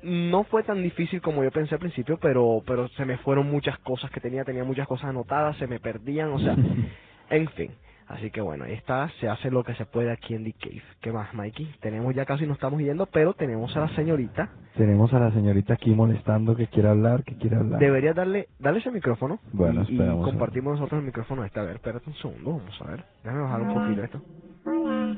no 0.04 0.44
fue 0.46 0.64
tan 0.64 0.82
difícil 0.84 1.22
como 1.22 1.44
yo 1.44 1.52
pensé 1.52 1.76
al 1.76 1.80
principio, 1.80 2.18
pero, 2.20 2.64
pero 2.66 2.88
se 2.90 3.06
me 3.06 3.18
fueron 3.20 3.50
muchas 3.50 3.78
cosas 3.80 4.12
que 4.12 4.20
tenía, 4.20 4.44
tenía 4.44 4.64
muchas 4.64 4.88
cosas 4.88 5.10
anotadas, 5.10 5.58
se 5.58 5.68
me 5.68 5.80
perdían, 5.80 6.32
o 6.34 6.40
sea, 6.40 6.58
en 7.30 7.48
fin. 7.50 7.72
Así 8.12 8.30
que 8.30 8.41
bueno, 8.41 8.66
ahí 8.66 8.74
está, 8.74 9.09
se 9.20 9.30
hace 9.30 9.49
lo 9.49 9.64
que 9.64 9.74
se 9.76 9.86
puede 9.86 10.12
aquí 10.12 10.34
en 10.36 10.43
The 10.43 10.53
Cave. 10.53 10.82
¿Qué 11.01 11.12
más, 11.12 11.34
Mikey? 11.34 11.76
Tenemos 11.80 12.14
ya 12.14 12.26
casi 12.26 12.45
nos 12.45 12.55
estamos 12.55 12.82
yendo, 12.82 13.05
pero 13.05 13.34
tenemos 13.34 13.76
a 13.78 13.82
la 13.82 13.95
señorita. 13.95 14.49
Tenemos 14.76 15.14
a 15.14 15.20
la 15.20 15.32
señorita 15.32 15.74
aquí 15.76 15.91
molestando 15.91 16.55
que 16.55 16.68
quiere 16.68 16.89
hablar, 16.89 17.24
que 17.24 17.36
quiere 17.38 17.55
hablar. 17.55 17.80
Debería 17.80 18.14
darle, 18.14 18.49
darle 18.59 18.80
ese 18.80 18.91
micrófono. 18.91 19.39
Bueno, 19.53 19.84
y, 19.88 19.95
y 19.95 20.22
compartimos 20.24 20.74
nosotros 20.74 20.99
el 20.99 21.05
micrófono 21.05 21.43
este. 21.45 21.59
A 21.59 21.64
ver, 21.64 21.76
espérate 21.78 22.09
un 22.09 22.16
segundo, 22.16 22.51
vamos 22.57 22.82
a 22.82 22.89
ver. 22.91 23.05
Déjame 23.24 23.41
bajar 23.43 23.62
un 23.62 23.74
poquito 23.74 24.03
esto. 24.03 24.22
Hola, 24.66 25.18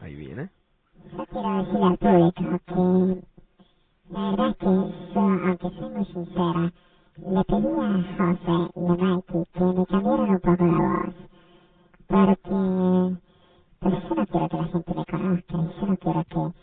Ahí 0.00 0.14
viene. 0.14 0.50
yo 1.16 1.26
quiero 1.26 1.56
decirle 1.58 1.84
al 1.86 1.98
público 1.98 2.60
que 2.66 3.22
la 4.14 4.30
verdad 4.30 4.48
es 4.50 4.56
que 4.56 4.64
yo, 4.66 5.20
aunque 5.20 5.70
soy 5.70 5.90
muy 5.94 6.04
sincera, 6.06 6.72
le 7.16 7.44
pedí 7.44 7.66
a 7.80 8.04
José 8.16 8.70
y 8.76 8.86
a 8.86 8.94
Mikey 8.96 9.44
que 9.52 9.64
me 9.64 9.86
cambiaran 9.86 10.30
un 10.30 10.40
poco 10.40 10.64
la 10.66 10.78
voz. 10.78 11.14
Porque, 12.10 13.18
pues 13.80 13.94
yo 14.04 14.16
no 14.16 14.26
quiero 14.26 14.48
que 14.50 14.58
la 14.58 14.64
gente 14.68 14.94
me 14.94 15.06
conozca 15.06 15.18
y 15.18 15.80
yo 15.80 15.86
no 15.88 15.98
quiero 15.98 16.24
que, 16.24 16.54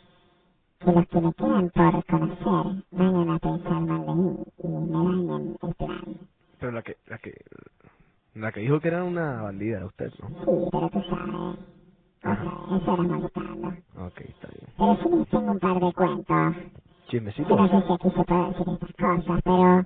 que 0.86 0.94
los 0.94 1.08
que 1.10 1.22
me 1.22 1.34
quedan 1.36 1.72
por 1.72 2.06
conocer 2.08 2.86
vayan 2.92 3.32
a 3.32 3.40
pensar 3.40 3.82
mal 3.82 4.08
de 4.08 4.16
mí 4.16 4.38
y 4.64 4.68
me 4.70 4.88
dañen 4.92 5.58
el 5.62 5.76
plan. 5.76 6.30
Pero 6.60 6.74
la 6.74 6.84
que, 6.84 6.98
la 7.08 7.20
que, 7.20 7.34
la 8.36 8.52
que 8.54 8.62
dijo 8.62 8.82
que 8.82 8.90
era 8.90 9.04
una 9.06 9.44
bandida 9.44 9.86
usted, 9.86 10.14
¿no? 10.20 10.30
Sí, 10.30 10.70
pero 10.72 10.90
tú 10.92 11.02
sabes. 11.10 11.60
O 12.22 12.22
sea, 12.22 12.34
eso 12.78 12.94
era 12.94 13.04
molestando. 13.04 13.70
Ok, 13.98 14.22
está 14.22 14.50
bien. 14.50 14.74
Pero 14.78 14.98
sí 14.98 15.10
les 15.10 15.30
tengo 15.30 15.52
un 15.54 15.60
par 15.60 15.80
de 15.82 15.94
cuentos. 15.94 16.28
Yo 16.28 17.56
no 17.58 17.68
Chismecitos. 17.68 17.70
sé 17.70 17.88
si 17.88 17.94
aquí 17.94 18.10
se 18.12 18.26
puede 18.26 18.48
decir 18.50 18.68
estas 18.70 18.94
cosas, 18.98 19.42
pero 19.44 19.86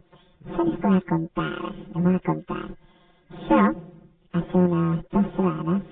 yo 0.58 0.64
les 0.66 0.82
voy 0.82 0.98
a 0.98 1.02
contar, 1.02 1.76
les 1.76 1.94
voy 2.04 2.16
a 2.16 2.20
contar. 2.22 2.78
Yo, 3.50 4.01
hace 4.34 4.58
unas 4.58 5.06
dos 5.12 5.26
semanas, 5.36 5.84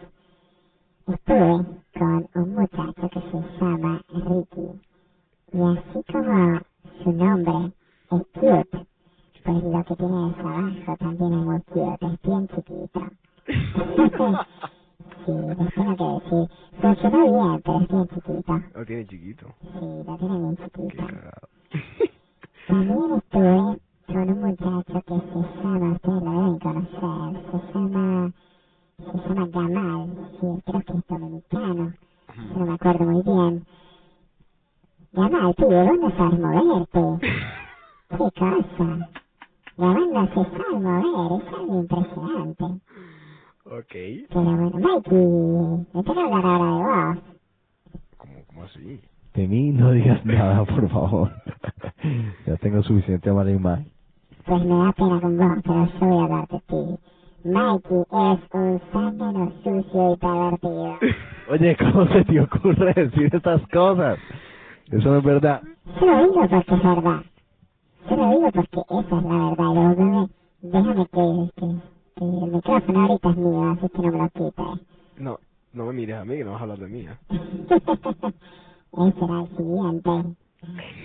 estuve 1.07 1.65
con 1.99 2.29
un 2.35 2.55
muchacho 2.55 3.09
que 3.09 3.21
se 3.21 3.59
llama 3.59 4.01
Ricky. 4.09 4.81
Y 5.53 5.61
así 5.61 6.03
como 6.11 6.61
su 7.03 7.11
nombre 7.13 7.73
es 8.11 8.23
cute, 8.33 8.87
pues 9.43 9.63
lo 9.63 9.83
que 9.85 9.95
tiene 9.97 10.13
de 10.13 10.41
abajo 10.41 10.97
también 10.99 11.33
es 11.33 11.45
muy 11.45 11.61
cute, 11.63 12.07
es 12.07 12.21
bien 12.23 12.47
chiquito. 12.49 13.01
sí, 15.25 15.33
les 15.33 15.73
tengo 15.73 15.95
que 15.97 16.05
decir, 16.25 16.49
funcionó 16.81 17.23
bien, 17.23 17.61
pero 17.63 17.81
es 17.81 17.89
bien 17.89 18.07
chiquito. 18.09 18.63
Lo 18.75 18.85
tiene 18.85 19.07
chiquito. 19.07 19.55
Sí, 19.61 20.03
lo 20.07 20.17
tiene 20.17 20.39
bien 20.39 20.57
chiquito. 20.57 21.03
También 22.67 23.13
estuve 23.17 23.81
con 24.07 24.29
un 24.29 24.41
muchacho 24.41 25.03
que 25.05 25.19
se 25.19 25.63
llama, 25.63 25.93
ustedes 25.93 26.23
lo 26.23 26.31
deben 26.31 26.59
conocer, 26.59 27.51
se 27.51 27.68
acuerdo 33.03 33.33
muy 33.33 33.49
bien. 33.49 33.65
Gamal, 35.13 35.55
tío, 35.55 35.67
vos 35.67 35.99
no 35.99 36.11
sabes 36.17 36.39
moverte. 36.39 37.27
¿Qué 38.09 38.17
cosa? 38.17 39.09
Gamal 39.77 40.13
no 40.13 40.27
se 40.27 40.33
sabe 40.33 40.79
mover, 40.79 41.41
es 41.41 41.53
algo 41.53 41.79
impresionante. 41.79 42.63
ok. 43.65 43.93
Pero 44.29 44.43
bueno, 44.43 44.71
Mikey, 44.71 45.25
me 45.93 46.03
tengo 46.03 46.13
que 46.13 46.21
hablar 46.21 46.45
ahora 46.45 47.15
de 47.15 47.21
vos. 47.21 47.23
¿Cómo, 48.17 48.33
cómo 48.47 48.63
así? 48.63 49.01
De 49.33 49.47
mí 49.47 49.71
no 49.71 49.91
digas 49.91 50.25
nada, 50.25 50.65
por 50.65 50.89
favor. 50.89 51.31
ya 52.45 52.55
tengo 52.57 52.83
suficiente 52.83 53.31
mala 53.31 53.51
imagen. 53.51 53.91
Pues 54.45 54.65
me 54.65 54.75
da 54.83 54.91
pena 54.93 55.21
con 55.21 55.37
vos, 55.37 55.57
pero 55.63 55.85
yo 55.85 56.05
voy 56.07 56.19
a 56.19 56.23
hablar 56.23 56.47
de 56.47 56.59
ti. 56.59 57.08
Mikey 57.43 58.01
es 58.01 58.39
un 58.53 58.81
zángano 58.91 59.51
sucio 59.63 60.13
y 60.13 60.17
pervertido. 60.17 60.97
Oye, 61.49 61.75
¿cómo 61.77 62.05
se 62.07 62.23
te 62.25 62.41
ocurre 62.41 62.93
decir 62.93 63.33
estas 63.33 63.61
cosas? 63.69 64.19
Eso 64.91 65.09
no 65.09 65.17
es 65.19 65.23
verdad. 65.23 65.61
Yo 65.99 66.05
lo 66.05 66.19
digo 66.19 66.47
porque 66.49 66.73
es 66.75 66.83
verdad. 66.83 67.23
Yo 68.09 68.15
lo 68.17 68.29
digo 68.29 68.51
porque 68.51 68.81
esa 68.99 69.17
es 69.17 69.23
la 69.23 69.49
verdad. 69.49 69.71
Y 69.71 69.75
luego 69.75 69.95
me, 69.95 70.29
déjame 70.61 71.05
que, 71.07 71.49
que, 71.55 71.67
que 72.15 72.25
el 72.25 72.51
micrófono 72.51 72.99
ahorita 73.01 73.29
es 73.29 73.37
mío, 73.37 73.71
así 73.71 73.89
que 73.89 74.01
no 74.01 74.11
me 74.11 74.17
lo 74.17 74.29
quites. 74.29 74.87
No, 75.17 75.39
no 75.73 75.85
me 75.85 75.93
mires 75.93 76.17
a 76.17 76.25
mí, 76.25 76.37
que 76.37 76.43
no 76.43 76.51
vas 76.51 76.59
a 76.59 76.63
hablar 76.63 76.79
de 76.79 76.87
mí. 76.87 77.01
¿eh? 77.01 77.17
Ese 78.91 79.25
era 79.25 79.41
el 79.41 79.47
siguiente. 79.55 80.35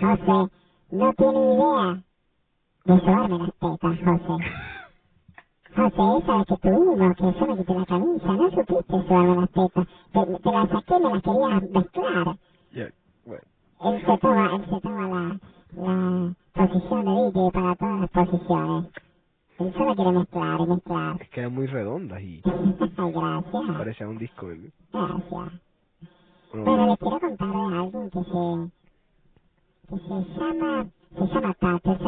José, 0.01 0.51
no 0.91 1.13
tiene 1.13 1.53
idea 1.53 2.01
de 2.85 2.99
sobarme 2.99 3.37
las 3.39 3.53
tetas, 3.53 4.19
José. 4.27 4.43
José, 5.75 6.17
esa 6.19 6.45
que 6.45 6.57
tuvimos, 6.57 7.17
que 7.17 7.39
yo 7.39 7.47
me 7.47 7.57
quité 7.57 7.75
la 7.75 7.85
camisa, 7.87 8.27
no 8.33 8.51
supiste 8.51 9.07
sobarme 9.07 9.35
las 9.37 9.51
tetas. 9.51 9.87
Te, 10.13 10.39
te 10.39 10.51
las 10.51 10.69
saqué, 10.69 10.99
me 10.99 11.09
las 11.11 11.23
querías 11.23 11.63
mezclar. 11.71 12.37
Bueno. 13.25 13.43
Él 13.81 14.05
se 14.05 14.17
toma, 14.19 14.55
él 14.55 14.65
se 14.69 14.81
toma 14.81 15.07
la, 15.09 15.39
la 15.75 16.67
posición 16.69 17.05
de 17.05 17.11
DJ 17.11 17.51
para 17.53 17.75
todas 17.77 18.01
las 18.01 18.11
posiciones. 18.11 18.91
Él 19.59 19.73
solo 19.77 19.95
quiere 19.95 20.11
mezclar 20.13 20.61
y 20.61 20.67
mezclar. 20.67 21.17
Es 21.19 21.29
que 21.31 21.41
eran 21.41 21.53
muy 21.53 21.67
redondas 21.67 22.21
y 22.21 22.43
gracias. 22.43 23.77
parecía 23.77 24.07
un 24.07 24.17
disco. 24.19 24.51
¿eh? 24.51 24.71
Gracias. 24.93 25.53
Bueno, 26.51 26.65
Bueno, 26.65 26.87
les 26.87 26.99
quiero 26.99 27.19
contar 27.21 27.49
de 27.49 27.77
alguien 27.77 28.11
que 28.11 28.23
se, 28.23 28.71
que 29.89 29.97
se 29.99 30.39
llama, 30.39 30.89
se 31.15 31.27
llama 31.27 31.57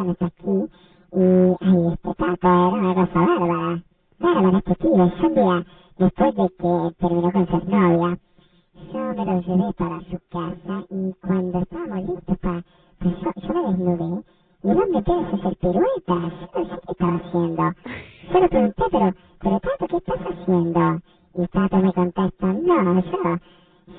no 0.05 0.11
está 0.13 0.25
aquí, 0.27 0.71
y, 1.13 1.87
este 1.93 2.15
Tato 2.15 2.47
era 2.47 2.69
una 2.69 2.95
cosa 2.95 3.19
bárbara, 3.21 3.83
bárbara 4.19 4.57
este 4.59 4.75
tío, 4.75 4.95
yo 4.95 5.27
un 5.27 5.35
día, 5.35 5.65
después 5.99 6.35
de 6.35 6.49
que 6.49 6.95
terminó 6.99 7.31
con 7.31 7.47
su 7.47 7.69
novia, 7.69 8.19
yo 8.93 8.99
me 8.99 9.25
lo 9.25 9.41
llevé 9.41 9.73
para 9.73 10.01
su 10.01 10.19
casa, 10.31 10.85
y 10.91 11.13
cuando 11.21 11.59
estábamos 11.59 12.09
listos 12.09 12.37
para, 12.39 12.63
pues 12.99 13.15
yo, 13.21 13.31
yo 13.47 13.53
me 13.53 13.69
desnudé, 13.71 14.23
y 14.63 14.69
el 14.69 14.77
hombre 14.83 15.03
a 15.13 15.35
hacer 15.35 15.57
piruetas, 15.57 16.33
yo 16.53 16.59
no 16.59 16.65
sé 16.65 16.81
qué 16.85 16.91
estaba 16.91 17.15
haciendo, 17.17 17.71
yo 18.33 18.39
le 18.41 18.49
pregunté, 18.49 18.83
pero, 18.91 19.13
pero 19.41 19.59
Tato, 19.61 19.87
¿qué 19.87 19.97
estás 19.97 20.19
haciendo? 20.21 21.01
Y 21.35 21.47
Tato 21.47 21.77
me 21.77 21.93
contesta, 21.93 22.47
no, 22.47 23.01
yo, 23.01 23.37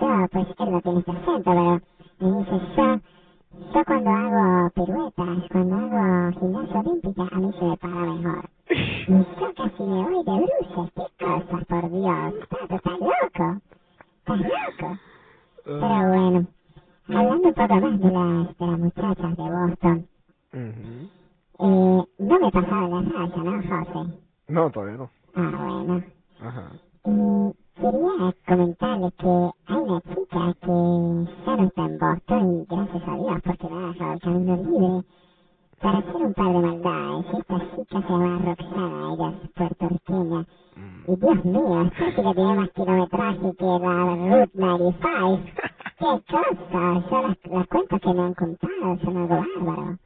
yo, 0.00 0.28
pues 0.32 0.46
él 0.60 0.72
no 0.72 0.82
tiene 0.82 0.98
este 1.00 1.12
acento, 1.12 1.42
pero 1.44 1.80
me 2.20 2.38
dice, 2.38 2.60
yo, 2.76 3.00
yo 3.74 3.84
cuando 3.86 4.10
hago 4.10 4.70
piruetas, 4.74 5.48
cuando 5.52 5.76
hago 5.76 5.98
gimnasia 6.32 6.80
olímpica, 6.80 7.28
a 7.30 7.38
mí 7.38 7.50
se 7.58 7.64
me 7.64 7.76
para 7.76 7.94
mejor. 7.94 8.50
Y 8.70 9.12
yo 9.40 9.54
casi 9.56 9.82
me 9.82 10.02
voy 10.02 10.24
de 10.24 10.32
bruces, 10.32 10.92
qué 10.94 11.24
cosas, 11.24 11.64
por 11.66 11.90
Dios, 11.90 12.48
Tato, 12.48 12.74
estás 12.74 12.98
loco, 13.00 13.60
estás 14.18 14.38
loco. 14.40 14.98
Pero 15.64 15.78
bueno, 16.08 16.46
hablando 17.08 17.48
un 17.48 17.54
poco 17.54 17.74
más 17.80 18.00
de 18.00 18.10
las, 18.10 18.58
de 18.58 18.66
las 18.66 18.78
muchachas 18.78 19.36
de 19.36 19.42
Boston, 19.42 20.06
Ujú. 20.52 21.08
eh, 21.60 22.04
no 22.18 22.38
me 22.40 22.50
pasaba 22.50 22.88
la 22.88 23.02
raya, 23.02 23.36
¿no, 23.42 23.62
José? 23.62 24.12
No, 24.48 24.70
todavía 24.70 24.96
no. 24.96 25.10
Ah, 25.34 25.84
bueno. 25.84 26.02
Ajá. 26.40 26.72
Y 27.04 27.52
quería 27.80 28.34
comentarle 28.46 29.12
que 29.18 29.50
hay 29.66 29.76
una 29.76 30.00
chica 30.00 30.54
que 30.60 31.44
ya 31.46 31.56
no 31.56 31.64
está 31.64 31.84
en 31.84 31.98
Boston 31.98 32.52
y 32.60 32.74
gracias 32.74 33.02
a 33.08 33.14
Dios 33.14 33.40
porque 33.44 33.68
me 33.68 33.76
ha 33.84 33.88
dejado 33.88 34.12
el 34.14 34.20
camino 34.20 34.56
libre 34.56 35.04
para 35.80 35.98
hacer 35.98 36.16
un 36.16 36.34
par 36.34 36.46
de 36.46 36.58
maldades. 36.60 37.26
Esta 37.38 37.58
chica 37.76 38.02
se 38.02 38.08
llama 38.08 38.38
Roxana, 38.44 39.14
ella 39.14 39.34
es 39.44 39.50
puertorriqueña. 39.52 40.40
Mm. 40.76 41.12
Y 41.12 41.16
Dios 41.16 41.44
mío, 41.44 41.82
esta 41.82 42.06
chica 42.16 42.34
tiene 42.34 42.54
más 42.54 42.70
kilometraje 42.70 43.38
que 43.58 43.64
la 43.64 44.04
Route 44.16 44.50
95. 44.54 45.40
¡Qué 45.98 46.22
cosa! 46.28 47.04
Yo 47.10 47.22
las, 47.22 47.38
las 47.50 47.66
cuentas 47.68 48.00
que 48.00 48.14
me 48.14 48.22
han 48.22 48.34
contado 48.34 48.98
son 49.04 49.16
algo 49.16 49.36
bárbaro. 49.36 49.98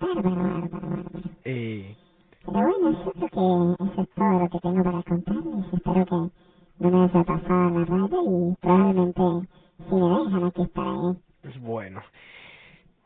Bárbaro, 0.00 0.36
bárbaro, 0.36 0.68
bárbaro. 0.70 1.20
Eh, 1.44 1.96
Pero 2.44 2.60
bueno, 2.60 2.90
yo 3.04 3.12
creo 3.12 3.76
que 3.76 3.84
eso 3.84 4.02
es 4.02 4.08
todo 4.14 4.38
lo 4.40 4.48
que 4.48 4.58
tengo 4.60 4.82
para 4.84 5.02
contarles. 5.02 5.72
Espero 5.72 6.04
que 6.06 6.14
no 6.80 6.90
me 6.90 7.04
haya 7.04 7.24
pasado 7.24 7.70
la 7.70 7.84
radio 7.84 8.22
y 8.50 8.56
probablemente 8.60 9.22
si 9.88 9.94
me 9.94 10.08
dejan 10.08 10.44
aquí 10.44 10.62
estaré. 10.62 11.18
es 11.44 11.60
bueno. 11.60 12.00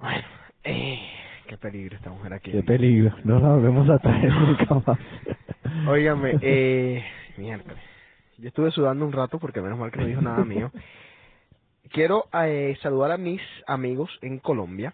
Bueno, 0.00 0.24
eh, 0.64 0.98
qué 1.46 1.56
peligro 1.56 1.96
esta 1.96 2.10
mujer 2.10 2.32
aquí. 2.34 2.50
Qué 2.50 2.62
peligro. 2.62 3.14
No 3.24 3.38
la 3.38 3.48
volvemos 3.54 3.88
a 3.90 3.98
traer 3.98 4.32
nunca 4.32 4.82
más. 4.86 4.98
Óigame, 5.88 6.36
eh, 6.42 7.04
miércoles. 7.36 7.78
Yo 8.38 8.48
estuve 8.48 8.70
sudando 8.70 9.04
un 9.06 9.12
rato 9.12 9.38
porque 9.38 9.60
menos 9.60 9.78
mal 9.78 9.90
que 9.90 10.00
no 10.00 10.06
dijo 10.06 10.20
nada 10.22 10.44
mío. 10.44 10.70
quiero 11.90 12.24
eh, 12.32 12.76
saludar 12.82 13.12
a 13.12 13.18
mis 13.18 13.40
amigos 13.78 14.10
en 14.22 14.38
Colombia, 14.38 14.92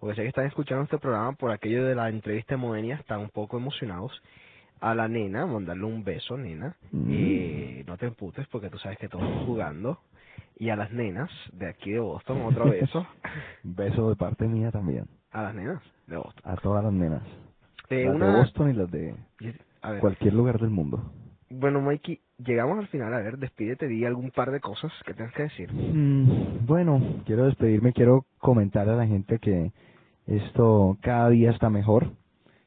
porque 0.00 0.16
sé 0.16 0.22
que 0.22 0.28
están 0.28 0.46
escuchando 0.46 0.84
este 0.84 0.98
programa 0.98 1.32
por 1.32 1.50
aquello 1.50 1.84
de 1.84 1.94
la 1.94 2.08
entrevista 2.08 2.54
de 2.54 2.60
Modenia, 2.60 2.96
están 2.96 3.20
un 3.20 3.30
poco 3.30 3.56
emocionados. 3.58 4.12
A 4.80 4.94
la 4.94 5.08
nena, 5.08 5.46
mandarle 5.46 5.84
un 5.84 6.04
beso, 6.04 6.36
nena. 6.36 6.76
Mm. 6.92 7.08
Eh, 7.10 7.84
no 7.86 7.96
te 7.96 8.06
emputes 8.06 8.46
porque 8.48 8.68
tú 8.70 8.78
sabes 8.78 8.98
que 8.98 9.08
todos 9.08 9.24
están 9.24 9.46
jugando. 9.46 9.98
Y 10.58 10.68
a 10.70 10.76
las 10.76 10.90
nenas 10.92 11.30
de 11.52 11.68
aquí 11.68 11.90
de 11.92 12.00
Boston, 12.00 12.42
otro 12.42 12.70
beso. 12.70 13.06
Un 13.64 13.74
beso 13.76 14.10
de 14.10 14.16
parte 14.16 14.46
mía 14.46 14.70
también. 14.70 15.06
A 15.30 15.42
las 15.42 15.54
nenas 15.54 15.82
de 16.06 16.16
Boston. 16.16 16.42
A 16.44 16.56
todas 16.56 16.84
las 16.84 16.92
nenas. 16.92 17.22
Eh, 17.88 18.04
las 18.04 18.14
una- 18.14 18.26
de 18.26 18.38
Boston 18.40 18.70
y 18.70 18.72
las 18.74 18.90
de 18.90 19.14
A 19.82 19.90
ver, 19.92 20.00
cualquier 20.00 20.34
lugar 20.34 20.58
del 20.60 20.70
mundo. 20.70 21.12
bueno, 21.50 21.80
Mikey, 21.80 22.20
llegamos 22.38 22.78
al 22.78 22.88
final. 22.88 23.12
A 23.14 23.18
ver, 23.18 23.38
despídete, 23.38 23.86
di 23.86 24.04
algún 24.04 24.30
par 24.30 24.50
de 24.50 24.60
cosas 24.60 24.92
que 25.06 25.14
tengas 25.14 25.32
que 25.34 25.44
decir. 25.44 25.72
Mm, 25.72 26.66
bueno, 26.66 27.00
quiero 27.24 27.46
despedirme, 27.46 27.92
quiero 27.92 28.26
comentar 28.38 28.88
a 28.88 28.96
la 28.96 29.06
gente 29.06 29.38
que 29.38 29.72
esto 30.26 30.96
cada 31.00 31.28
día 31.30 31.50
está 31.50 31.70
mejor, 31.70 32.12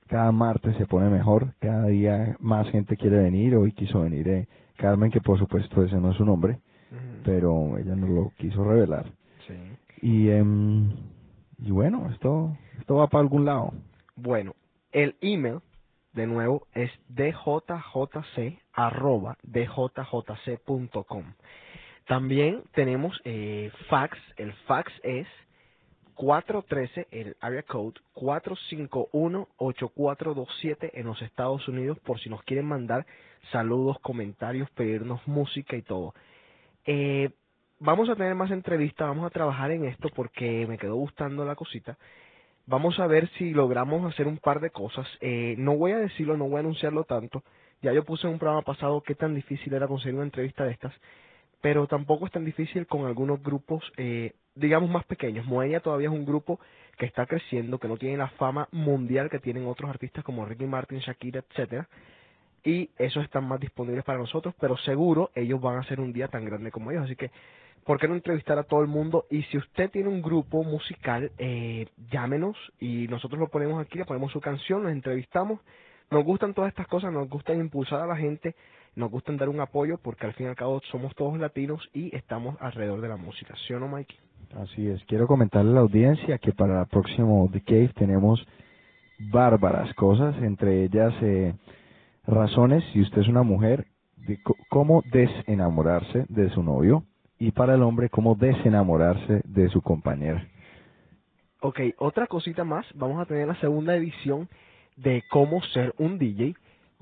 cada 0.07 0.32
martes 0.32 0.76
se 0.78 0.86
pone 0.86 1.09
mejor, 1.09 1.53
cada 1.59 1.88
día 1.88 2.36
más 2.39 2.70
gente 2.70 2.95
quiere 2.95 3.18
venir, 3.18 3.55
hoy 3.55 3.72
quiso 3.72 4.01
venir 4.01 4.28
eh, 4.28 4.47
Carmen, 4.78 5.11
que 5.11 5.22
por 5.22 5.39
supuesto 5.39 5.84
ese 5.84 5.97
no 5.97 6.11
es 6.11 6.18
su 6.18 6.26
nombre, 6.26 6.59
pero 7.26 7.78
ella 7.78 7.95
nos 7.95 8.09
lo 8.09 8.32
quiso 8.38 8.63
revelar. 8.63 9.05
Sí. 9.47 9.55
Y, 10.01 10.30
em, 10.30 10.91
y 11.57 11.72
bueno, 11.72 12.07
esto, 12.11 12.55
esto 12.80 12.95
va 12.95 13.07
para 13.07 13.22
algún 13.22 13.45
lado. 13.45 13.74
Bueno, 14.15 14.53
el 14.91 15.15
email, 15.22 15.59
de 16.18 16.28
nuevo, 16.28 16.68
es 16.74 16.91
djjc 17.07 18.59
arroba 18.74 19.38
djjc.com. 19.43 21.24
También 22.07 22.63
tenemos 22.74 23.18
eh, 23.24 23.72
fax. 23.89 24.18
El 24.38 24.51
fax 24.68 24.91
es 25.03 25.28
413, 26.15 27.07
el 27.11 27.38
area 27.39 27.63
code 27.63 27.93
451-8427 28.15 30.89
en 30.93 31.05
los 31.05 31.22
Estados 31.22 31.65
Unidos, 31.68 31.99
por 31.99 32.20
si 32.20 32.30
nos 32.30 32.41
quieren 32.43 32.65
mandar 32.65 33.05
saludos, 33.51 33.99
comentarios, 34.01 34.70
pedirnos 34.72 35.26
música 35.28 35.78
y 35.78 35.84
todo. 35.84 36.15
Eh, 36.86 37.30
vamos 37.80 38.09
a 38.09 38.15
tener 38.15 38.34
más 38.34 38.49
entrevistas, 38.51 39.07
vamos 39.07 39.28
a 39.28 39.30
trabajar 39.30 39.70
en 39.72 39.86
esto 39.86 40.09
porque 40.15 40.65
me 40.68 40.80
quedó 40.80 40.95
gustando 40.95 41.45
la 41.45 41.55
cosita. 41.55 41.97
Vamos 42.68 42.99
a 42.99 43.07
ver 43.07 43.30
si 43.38 43.51
logramos 43.51 44.05
hacer 44.05 44.28
un 44.28 44.38
par 44.38 44.59
de 44.59 44.70
cosas. 44.70 45.07
Eh, 45.22 45.55
no 45.57 45.76
voy 45.78 45.93
a 45.93 45.97
decirlo, 45.97 46.38
no 46.38 46.47
voy 46.47 46.57
a 46.57 46.59
anunciarlo 46.59 47.05
tanto. 47.05 47.43
Ya 47.82 47.93
yo 47.93 48.03
puse 48.03 48.28
en 48.28 48.34
un 48.34 48.39
programa 48.39 48.61
pasado 48.61 49.01
qué 49.01 49.15
tan 49.15 49.34
difícil 49.34 49.74
era 49.74 49.88
conseguir 49.88 50.15
una 50.15 50.26
entrevista 50.26 50.65
de 50.65 50.72
estas, 50.72 50.93
pero 51.61 51.88
tampoco 51.88 52.26
es 52.26 52.32
tan 52.32 52.43
difícil 52.45 52.86
con 52.86 53.05
algunos 53.05 53.41
grupos, 53.41 53.84
eh, 53.97 54.34
digamos, 54.55 54.89
más 54.89 55.05
pequeños. 55.05 55.45
Moenia 55.45 55.80
todavía 55.80 56.09
es 56.09 56.13
un 56.13 56.26
grupo 56.26 56.59
que 56.97 57.05
está 57.05 57.26
creciendo, 57.26 57.80
que 57.80 57.88
no 57.88 57.97
tiene 57.97 58.18
la 58.18 58.30
fama 58.30 58.68
mundial 58.72 59.30
que 59.30 59.39
tienen 59.39 59.65
otros 59.65 59.89
artistas 59.89 60.24
como 60.24 60.45
Ricky 60.45 60.65
Martin, 60.65 60.99
Shakira, 60.99 61.43
etcétera 61.49 61.88
y 62.68 62.89
esos 62.97 63.24
están 63.24 63.47
más 63.47 63.61
disponibles 63.61 64.03
para 64.03 64.20
nosotros, 64.20 64.53
pero 64.59 64.76
seguro 64.78 65.32
ellos 65.36 65.61
van 65.61 65.78
a 65.78 65.84
ser 65.84 66.01
un 66.01 66.11
día 66.11 66.28
tan 66.28 66.43
grande 66.43 66.70
como 66.70 66.91
ellos, 66.91 67.05
así 67.05 67.15
que 67.15 67.32
¿por 67.88 67.99
qué 67.99 68.07
no 68.09 68.15
entrevistar 68.15 68.59
a 68.59 68.63
todo 68.63 68.81
el 68.81 68.88
mundo? 68.88 69.25
Y 69.31 69.43
si 69.43 69.57
usted 69.57 69.89
tiene 69.89 70.09
un 70.09 70.21
grupo 70.21 70.61
musical, 70.63 71.31
eh, 71.38 71.88
llámenos 72.11 72.57
y 72.81 73.07
nosotros 73.07 73.39
lo 73.39 73.47
ponemos 73.47 73.81
aquí, 73.81 73.97
le 73.97 74.03
ponemos 74.03 74.33
su 74.33 74.41
canción, 74.41 74.83
nos 74.83 74.91
entrevistamos. 74.91 75.61
Nos 76.11 76.23
gustan 76.25 76.53
todas 76.53 76.69
estas 76.69 76.88
cosas, 76.88 77.13
nos 77.13 77.29
gustan 77.29 77.59
impulsar 77.59 78.01
a 78.01 78.05
la 78.05 78.17
gente, 78.17 78.55
nos 78.95 79.09
gustan 79.09 79.38
dar 79.38 79.47
un 79.47 79.61
apoyo 79.61 79.97
porque 79.97 80.25
al 80.25 80.33
fin 80.33 80.47
y 80.47 80.49
al 80.49 80.55
cabo 80.55 80.81
somos 80.91 81.15
todos 81.15 81.39
latinos 81.39 81.89
y 81.93 82.13
estamos 82.15 82.57
alrededor 82.59 82.99
de 83.01 83.09
la 83.09 83.17
música, 83.17 83.55
¿sí 83.65 83.73
o 83.73 83.79
no? 83.79 83.93
Así 84.55 84.88
es, 84.88 85.03
quiero 85.05 85.27
comentarle 85.27 85.71
a 85.71 85.75
la 85.75 85.79
audiencia 85.81 86.38
que 86.39 86.51
para 86.51 86.81
el 86.81 86.88
próximo 86.88 87.49
The 87.51 87.61
Cave 87.61 87.91
tenemos 87.95 88.45
bárbaras 89.31 89.93
cosas, 89.95 90.35
entre 90.41 90.83
ellas 90.83 91.13
eh, 91.21 91.53
razones, 92.25 92.83
si 92.93 93.01
usted 93.01 93.21
es 93.21 93.27
una 93.27 93.43
mujer, 93.43 93.88
de 94.15 94.39
cómo 94.69 95.03
desenamorarse 95.11 96.25
de 96.29 96.49
su 96.49 96.63
novio 96.63 97.03
y 97.39 97.51
para 97.51 97.75
el 97.75 97.83
hombre, 97.83 98.09
cómo 98.09 98.35
desenamorarse 98.35 99.41
de 99.45 99.69
su 99.69 99.81
compañera. 99.81 100.47
Ok, 101.61 101.79
otra 101.97 102.27
cosita 102.27 102.63
más, 102.63 102.85
vamos 102.93 103.19
a 103.21 103.25
tener 103.25 103.47
la 103.47 103.59
segunda 103.59 103.95
edición 103.95 104.47
de 104.95 105.23
cómo 105.29 105.61
ser 105.73 105.93
un 105.97 106.17
DJ 106.17 106.55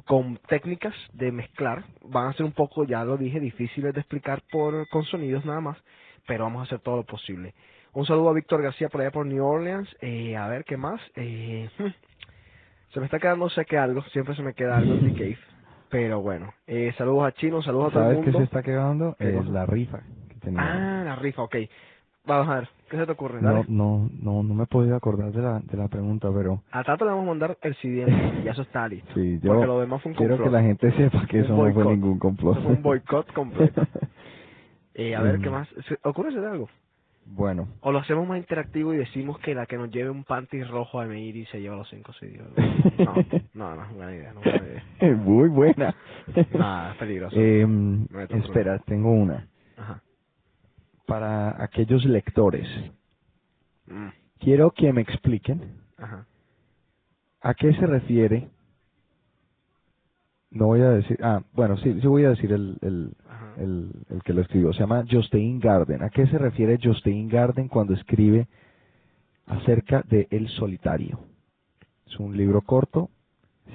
con 0.06 0.38
técnicas 0.48 0.94
de 1.14 1.32
mezclar. 1.32 1.84
Van 2.04 2.28
a 2.28 2.34
ser 2.34 2.46
un 2.46 2.52
poco, 2.52 2.84
ya 2.86 3.04
lo 3.04 3.18
dije, 3.18 3.40
difíciles 3.40 3.94
de 3.94 4.00
explicar 4.02 4.42
por 4.52 4.88
con 4.90 5.04
sonidos 5.04 5.46
nada 5.46 5.62
más, 5.62 5.78
pero 6.28 6.44
vamos 6.46 6.62
a 6.62 6.64
hacer 6.64 6.80
todo 6.80 6.98
lo 6.98 7.04
posible. 7.04 7.54
Un 7.94 8.06
saludo 8.06 8.30
a 8.30 8.34
Víctor 8.34 8.62
García 8.62 8.90
por 8.90 9.02
allá 9.02 9.12
por 9.12 9.26
New 9.26 9.44
Orleans. 9.44 9.90
Eh, 10.02 10.36
a 10.36 10.48
ver, 10.50 10.66
¿qué 10.66 10.76
más? 10.76 11.00
Eh, 11.16 11.70
hmm, 11.78 11.94
se 12.94 13.00
me 13.00 13.06
está 13.06 13.20
quedando 13.20 13.50
sé 13.50 13.66
que 13.66 13.78
algo, 13.78 14.02
siempre 14.12 14.36
se 14.36 14.44
me 14.44 14.54
queda 14.54 14.78
algo 14.78 14.94
en 14.94 15.14
The 15.14 15.14
Cave. 15.14 15.40
Pero 15.90 16.22
bueno, 16.22 16.54
eh, 16.68 16.94
saludos 16.98 17.26
a 17.26 17.32
Chino, 17.34 17.62
saludos 17.62 17.90
a 17.90 17.92
todo 17.94 18.04
el 18.04 18.10
¿Sabes 18.10 18.20
qué 18.26 18.32
mundo. 18.32 18.40
se 18.40 18.44
está 18.46 18.64
quedando? 18.64 19.16
¿Qué 19.18 19.38
Es 19.38 19.46
la 19.48 19.66
rifa 19.66 20.02
tenía. 20.46 20.62
Ah, 20.62 21.04
la 21.04 21.16
rifa, 21.18 21.44
ok. 21.44 21.56
Vamos 22.26 22.48
a 22.50 22.56
ver, 22.62 22.70
¿qué 22.90 22.98
se 22.98 23.06
te 23.06 23.12
ocurre? 23.12 23.42
no, 23.42 23.50
Dale. 23.54 23.66
no, 23.70 24.10
no, 24.22 24.44
no 24.44 24.54
me 24.56 24.64
he 24.64 24.68
podido 24.68 24.96
acordar 24.96 25.32
de 25.32 25.42
la, 25.42 25.60
de 25.60 25.78
la 25.78 25.88
pregunta, 25.90 26.30
pero 26.34 26.64
A 26.72 26.84
Tato 26.84 27.06
le 27.06 27.12
vamos 27.12 27.26
a 27.26 27.30
mandar 27.30 27.58
el 27.62 27.76
CD 27.76 28.06
y 28.46 28.48
eso 28.48 28.62
está 28.64 28.88
listo. 28.88 29.14
sí, 29.14 29.40
yo 29.44 29.50
Porque 29.50 29.68
lo 29.68 29.80
demás 29.82 30.02
fue 30.02 30.12
un 30.12 30.18
quiero 30.18 30.38
que 30.38 30.44
complot. 30.44 30.62
la 30.62 30.68
gente 30.68 30.92
sepa 30.94 31.28
que 31.28 31.38
Un 31.40 31.44
eso 31.44 31.58
no 31.58 31.74
fue 31.74 31.86
ningún 31.86 32.20
complot. 32.20 32.54
Eso 32.54 32.64
fue 32.64 32.72
un 32.74 32.84
boicot 32.84 33.34
completo. 33.34 33.84
Eh, 34.98 35.14
a 35.16 35.22
ver, 35.22 35.40
Mm. 35.40 35.42
¿qué 35.44 35.50
más? 35.50 35.68
¿Se- 35.90 36.00
¿Ocurre 36.06 36.30
hacer 36.30 36.46
algo? 36.46 36.70
Bueno, 37.26 37.68
O 37.82 37.92
lo 37.92 38.00
hacemos 38.00 38.26
más 38.28 38.38
interactivo 38.38 38.94
y 38.94 38.98
decimos 38.98 39.38
que 39.40 39.54
la 39.54 39.66
que 39.66 39.78
nos 39.78 39.92
lleve 39.92 40.10
un 40.10 40.24
panty 40.24 40.64
rojo 40.64 41.02
a 41.02 41.06
Meiri 41.06 41.46
se 41.48 41.60
lleva 41.60 41.76
los 41.76 41.90
cinco 41.90 42.14
CDs. 42.14 42.40
No, 42.98 43.14
no, 43.54 43.76
no, 43.76 43.84
es 43.84 43.94
buena 43.94 44.16
idea, 44.16 44.34
no 44.34 44.40
es 44.40 44.46
buena 44.46 44.68
idea. 44.68 45.16
muy 45.18 45.50
buena. 45.50 45.96
Nada, 46.54 46.92
es 46.92 46.98
peligroso. 46.98 47.36
Eh, 47.38 47.68
espera, 48.30 48.80
tengo 48.86 49.12
una. 49.12 49.48
Para 51.06 51.64
aquellos 51.64 52.04
lectores, 52.06 52.68
Mm, 53.88 54.08
quiero 54.40 54.72
que 54.72 54.92
me 54.92 55.02
expliquen 55.02 55.76
Ajá. 55.98 56.26
a 57.42 57.54
qué 57.54 57.72
se 57.76 57.86
refiere. 57.86 58.50
No 60.50 60.66
voy 60.68 60.82
a 60.82 60.90
decir. 60.90 61.20
Ah, 61.22 61.44
bueno, 61.54 61.78
sí, 61.78 62.00
sí 62.02 62.08
voy 62.08 62.26
a 62.26 62.30
decir 62.30 62.52
el, 62.52 62.78
el, 62.82 63.12
el, 63.58 63.92
el 64.10 64.24
que 64.24 64.34
lo 64.34 64.42
escribió. 64.42 64.74
Se 64.74 64.80
llama 64.80 65.04
Jostein 65.10 65.60
Garden. 65.60 66.02
¿A 66.02 66.10
qué 66.10 66.26
se 66.28 66.38
refiere 66.40 66.80
Jostein 66.82 67.28
Garden 67.30 67.68
cuando 67.68 67.94
escribe 67.94 68.48
acerca 69.46 70.02
de 70.10 70.28
El 70.32 70.48
Solitario? 70.50 71.20
Es 72.08 72.20
un 72.20 72.36
libro 72.36 72.62
corto. 72.62 73.10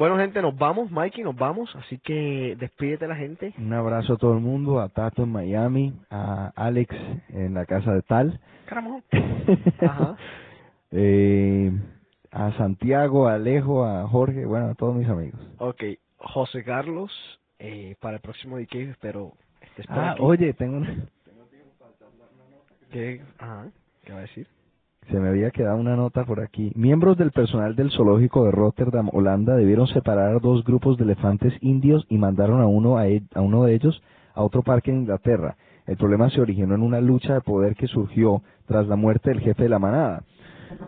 Bueno, 0.00 0.16
gente, 0.16 0.40
nos 0.40 0.56
vamos, 0.56 0.90
Mikey, 0.90 1.22
nos 1.22 1.36
vamos, 1.36 1.76
así 1.76 1.98
que 1.98 2.56
despídete 2.58 3.06
la 3.06 3.16
gente. 3.16 3.52
Un 3.58 3.70
abrazo 3.74 4.14
a 4.14 4.16
todo 4.16 4.32
el 4.32 4.40
mundo, 4.40 4.80
a 4.80 4.88
Tato 4.88 5.24
en 5.24 5.28
Miami, 5.30 5.92
a 6.08 6.50
Alex 6.56 6.96
en 7.28 7.52
la 7.52 7.66
casa 7.66 7.92
de 7.92 8.00
Tal, 8.00 8.40
Caramba. 8.64 9.02
Ajá. 9.78 10.16
eh, 10.90 11.70
a 12.30 12.50
Santiago, 12.52 13.28
a 13.28 13.34
Alejo, 13.34 13.84
a 13.84 14.08
Jorge, 14.08 14.46
bueno, 14.46 14.70
a 14.70 14.74
todos 14.74 14.94
mis 14.96 15.06
amigos. 15.06 15.38
Ok, 15.58 15.82
José 16.16 16.64
Carlos, 16.64 17.12
eh, 17.58 17.94
para 18.00 18.14
el 18.16 18.22
próximo 18.22 18.56
The 18.56 18.66
Cave, 18.68 18.90
espero 18.92 19.34
estés 19.60 19.86
por 19.86 19.98
Ah, 19.98 20.12
aquí. 20.12 20.22
oye, 20.22 20.54
tengo 20.54 20.78
una- 20.78 20.94
¿Qué, 22.90 23.20
ajá, 23.38 23.68
¿Qué 24.02 24.12
va 24.14 24.20
a 24.20 24.22
decir? 24.22 24.46
Se 25.10 25.18
me 25.20 25.28
había 25.28 25.50
quedado 25.50 25.78
una 25.78 25.96
nota 25.96 26.24
por 26.24 26.40
aquí. 26.40 26.72
Miembros 26.74 27.16
del 27.18 27.32
personal 27.32 27.74
del 27.76 27.90
zoológico 27.90 28.44
de 28.44 28.52
Rotterdam, 28.52 29.08
Holanda, 29.12 29.56
debieron 29.56 29.86
separar 29.88 30.40
dos 30.40 30.64
grupos 30.64 30.96
de 30.96 31.04
elefantes 31.04 31.52
indios 31.60 32.06
y 32.08 32.18
mandaron 32.18 32.60
a 32.60 32.66
uno, 32.66 32.96
a, 32.98 33.08
e- 33.08 33.22
a 33.34 33.40
uno 33.40 33.64
de 33.64 33.74
ellos 33.74 34.02
a 34.34 34.42
otro 34.42 34.62
parque 34.62 34.90
en 34.90 34.98
Inglaterra. 35.00 35.56
El 35.86 35.96
problema 35.96 36.30
se 36.30 36.40
originó 36.40 36.74
en 36.74 36.82
una 36.82 37.00
lucha 37.00 37.34
de 37.34 37.40
poder 37.40 37.74
que 37.74 37.88
surgió 37.88 38.42
tras 38.66 38.86
la 38.86 38.96
muerte 38.96 39.30
del 39.30 39.40
jefe 39.40 39.64
de 39.64 39.68
la 39.68 39.78
manada. 39.80 40.22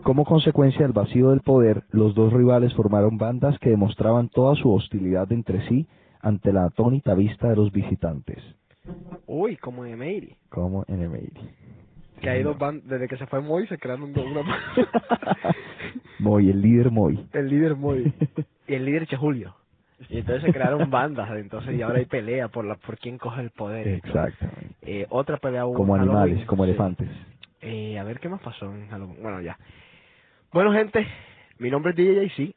Como 0.03 0.23
consecuencia 0.23 0.81
del 0.83 0.93
vacío 0.93 1.31
del 1.31 1.41
poder, 1.41 1.83
los 1.91 2.15
dos 2.15 2.31
rivales 2.31 2.73
formaron 2.73 3.17
bandas 3.17 3.59
que 3.59 3.69
demostraban 3.71 4.29
toda 4.29 4.55
su 4.55 4.71
hostilidad 4.71 5.29
entre 5.33 5.67
sí 5.67 5.87
ante 6.21 6.53
la 6.53 6.65
atónita 6.65 7.13
vista 7.15 7.49
de 7.49 7.57
los 7.57 7.71
visitantes, 7.73 8.37
Uy, 9.27 9.57
como 9.57 9.83
de 9.83 9.97
Meiri. 9.97 10.37
como 10.49 10.85
en 10.87 11.01
Emery. 11.03 11.31
Que 12.23 12.29
hay 12.29 12.41
dos 12.43 12.57
bandas, 12.57 12.87
desde 12.87 13.07
que 13.07 13.17
se 13.17 13.27
fue 13.27 13.41
Moy 13.41 13.67
se 13.67 13.77
crearon 13.77 14.13
dos, 14.13 14.25
una 14.25 14.41
Moy, 16.19 16.49
el 16.49 16.61
líder 16.61 16.89
Moy. 16.89 17.27
el 17.33 17.49
líder 17.49 17.75
Moy 17.75 18.13
y 18.67 18.73
el 18.73 18.85
líder 18.85 19.05
Che 19.07 19.17
Julio. 19.17 19.55
Y 20.09 20.19
entonces 20.19 20.43
se 20.43 20.51
crearon 20.51 20.89
bandas, 20.89 21.29
entonces 21.37 21.75
y 21.75 21.81
ahora 21.81 21.99
hay 21.99 22.05
pelea 22.05 22.47
por 22.49 22.65
la 22.65 22.75
por 22.75 22.97
quién 22.97 23.17
coge 23.17 23.41
el 23.41 23.51
poder. 23.51 23.87
Exactamente. 23.87 24.75
Eh, 24.81 25.05
otra 25.09 25.37
pelea 25.37 25.65
hubo 25.65 25.75
Como 25.75 25.95
animales, 25.95 26.21
Halloween, 26.21 26.45
como 26.47 26.63
elefantes. 26.65 27.09
Eh, 27.61 27.97
a 27.97 28.03
ver 28.03 28.19
qué 28.19 28.27
más 28.27 28.41
pasó 28.41 28.65
en 28.65 28.89
Halloween. 28.89 29.21
Bueno, 29.21 29.39
ya. 29.41 29.57
Bueno, 30.51 30.73
gente, 30.73 31.07
mi 31.59 31.69
nombre 31.71 31.91
es 31.91 31.97
DJC, 31.97 32.55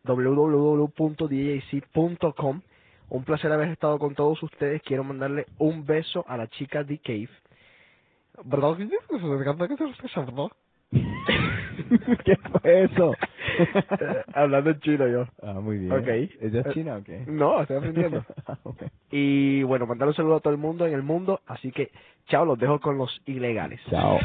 www.djc.com. 1.26 2.60
Un 3.08 3.22
placer 3.24 3.52
haber 3.52 3.68
estado 3.68 4.00
con 4.00 4.16
todos 4.16 4.42
ustedes. 4.42 4.82
Quiero 4.82 5.04
mandarle 5.04 5.46
un 5.58 5.86
beso 5.86 6.24
a 6.26 6.36
la 6.36 6.48
chica 6.48 6.82
de 6.82 6.98
Cave. 6.98 7.28
¿Verdad? 8.44 8.76
Me 8.78 8.84
encanta 9.40 9.68
que 9.68 9.76
se 9.76 9.84
lo 9.84 9.90
escucha, 9.90 10.20
¿verdad? 10.20 10.48
¿Qué 12.24 12.36
fue 12.36 12.84
eso? 12.84 13.12
Eh, 14.00 14.22
Hablando 14.34 14.70
en 14.70 14.80
chino 14.80 15.06
yo. 15.08 15.26
Ah, 15.42 15.54
muy 15.54 15.78
bien. 15.78 15.92
Ok. 15.92 16.06
¿Ella 16.08 16.60
es 16.60 16.66
Eh, 16.66 16.70
china 16.74 16.96
o 16.96 17.02
qué? 17.04 17.24
No, 17.26 17.60
estoy 17.62 17.76
aprendiendo. 17.76 18.24
Ah, 18.46 18.58
ok. 18.62 18.82
y 19.10 19.62
bueno, 19.64 19.86
mandar 19.86 20.08
un 20.08 20.14
saludo 20.14 20.36
a 20.36 20.40
todo 20.40 20.52
el 20.52 20.58
mundo 20.58 20.86
en 20.86 20.94
el 20.94 21.02
mundo. 21.02 21.40
Así 21.46 21.72
que, 21.72 21.90
chao, 22.28 22.44
los 22.44 22.58
dejo 22.58 22.80
con 22.80 22.96
los 22.98 23.20
ilegales. 23.26 23.80
Chao. 23.90 24.18
Que 24.18 24.24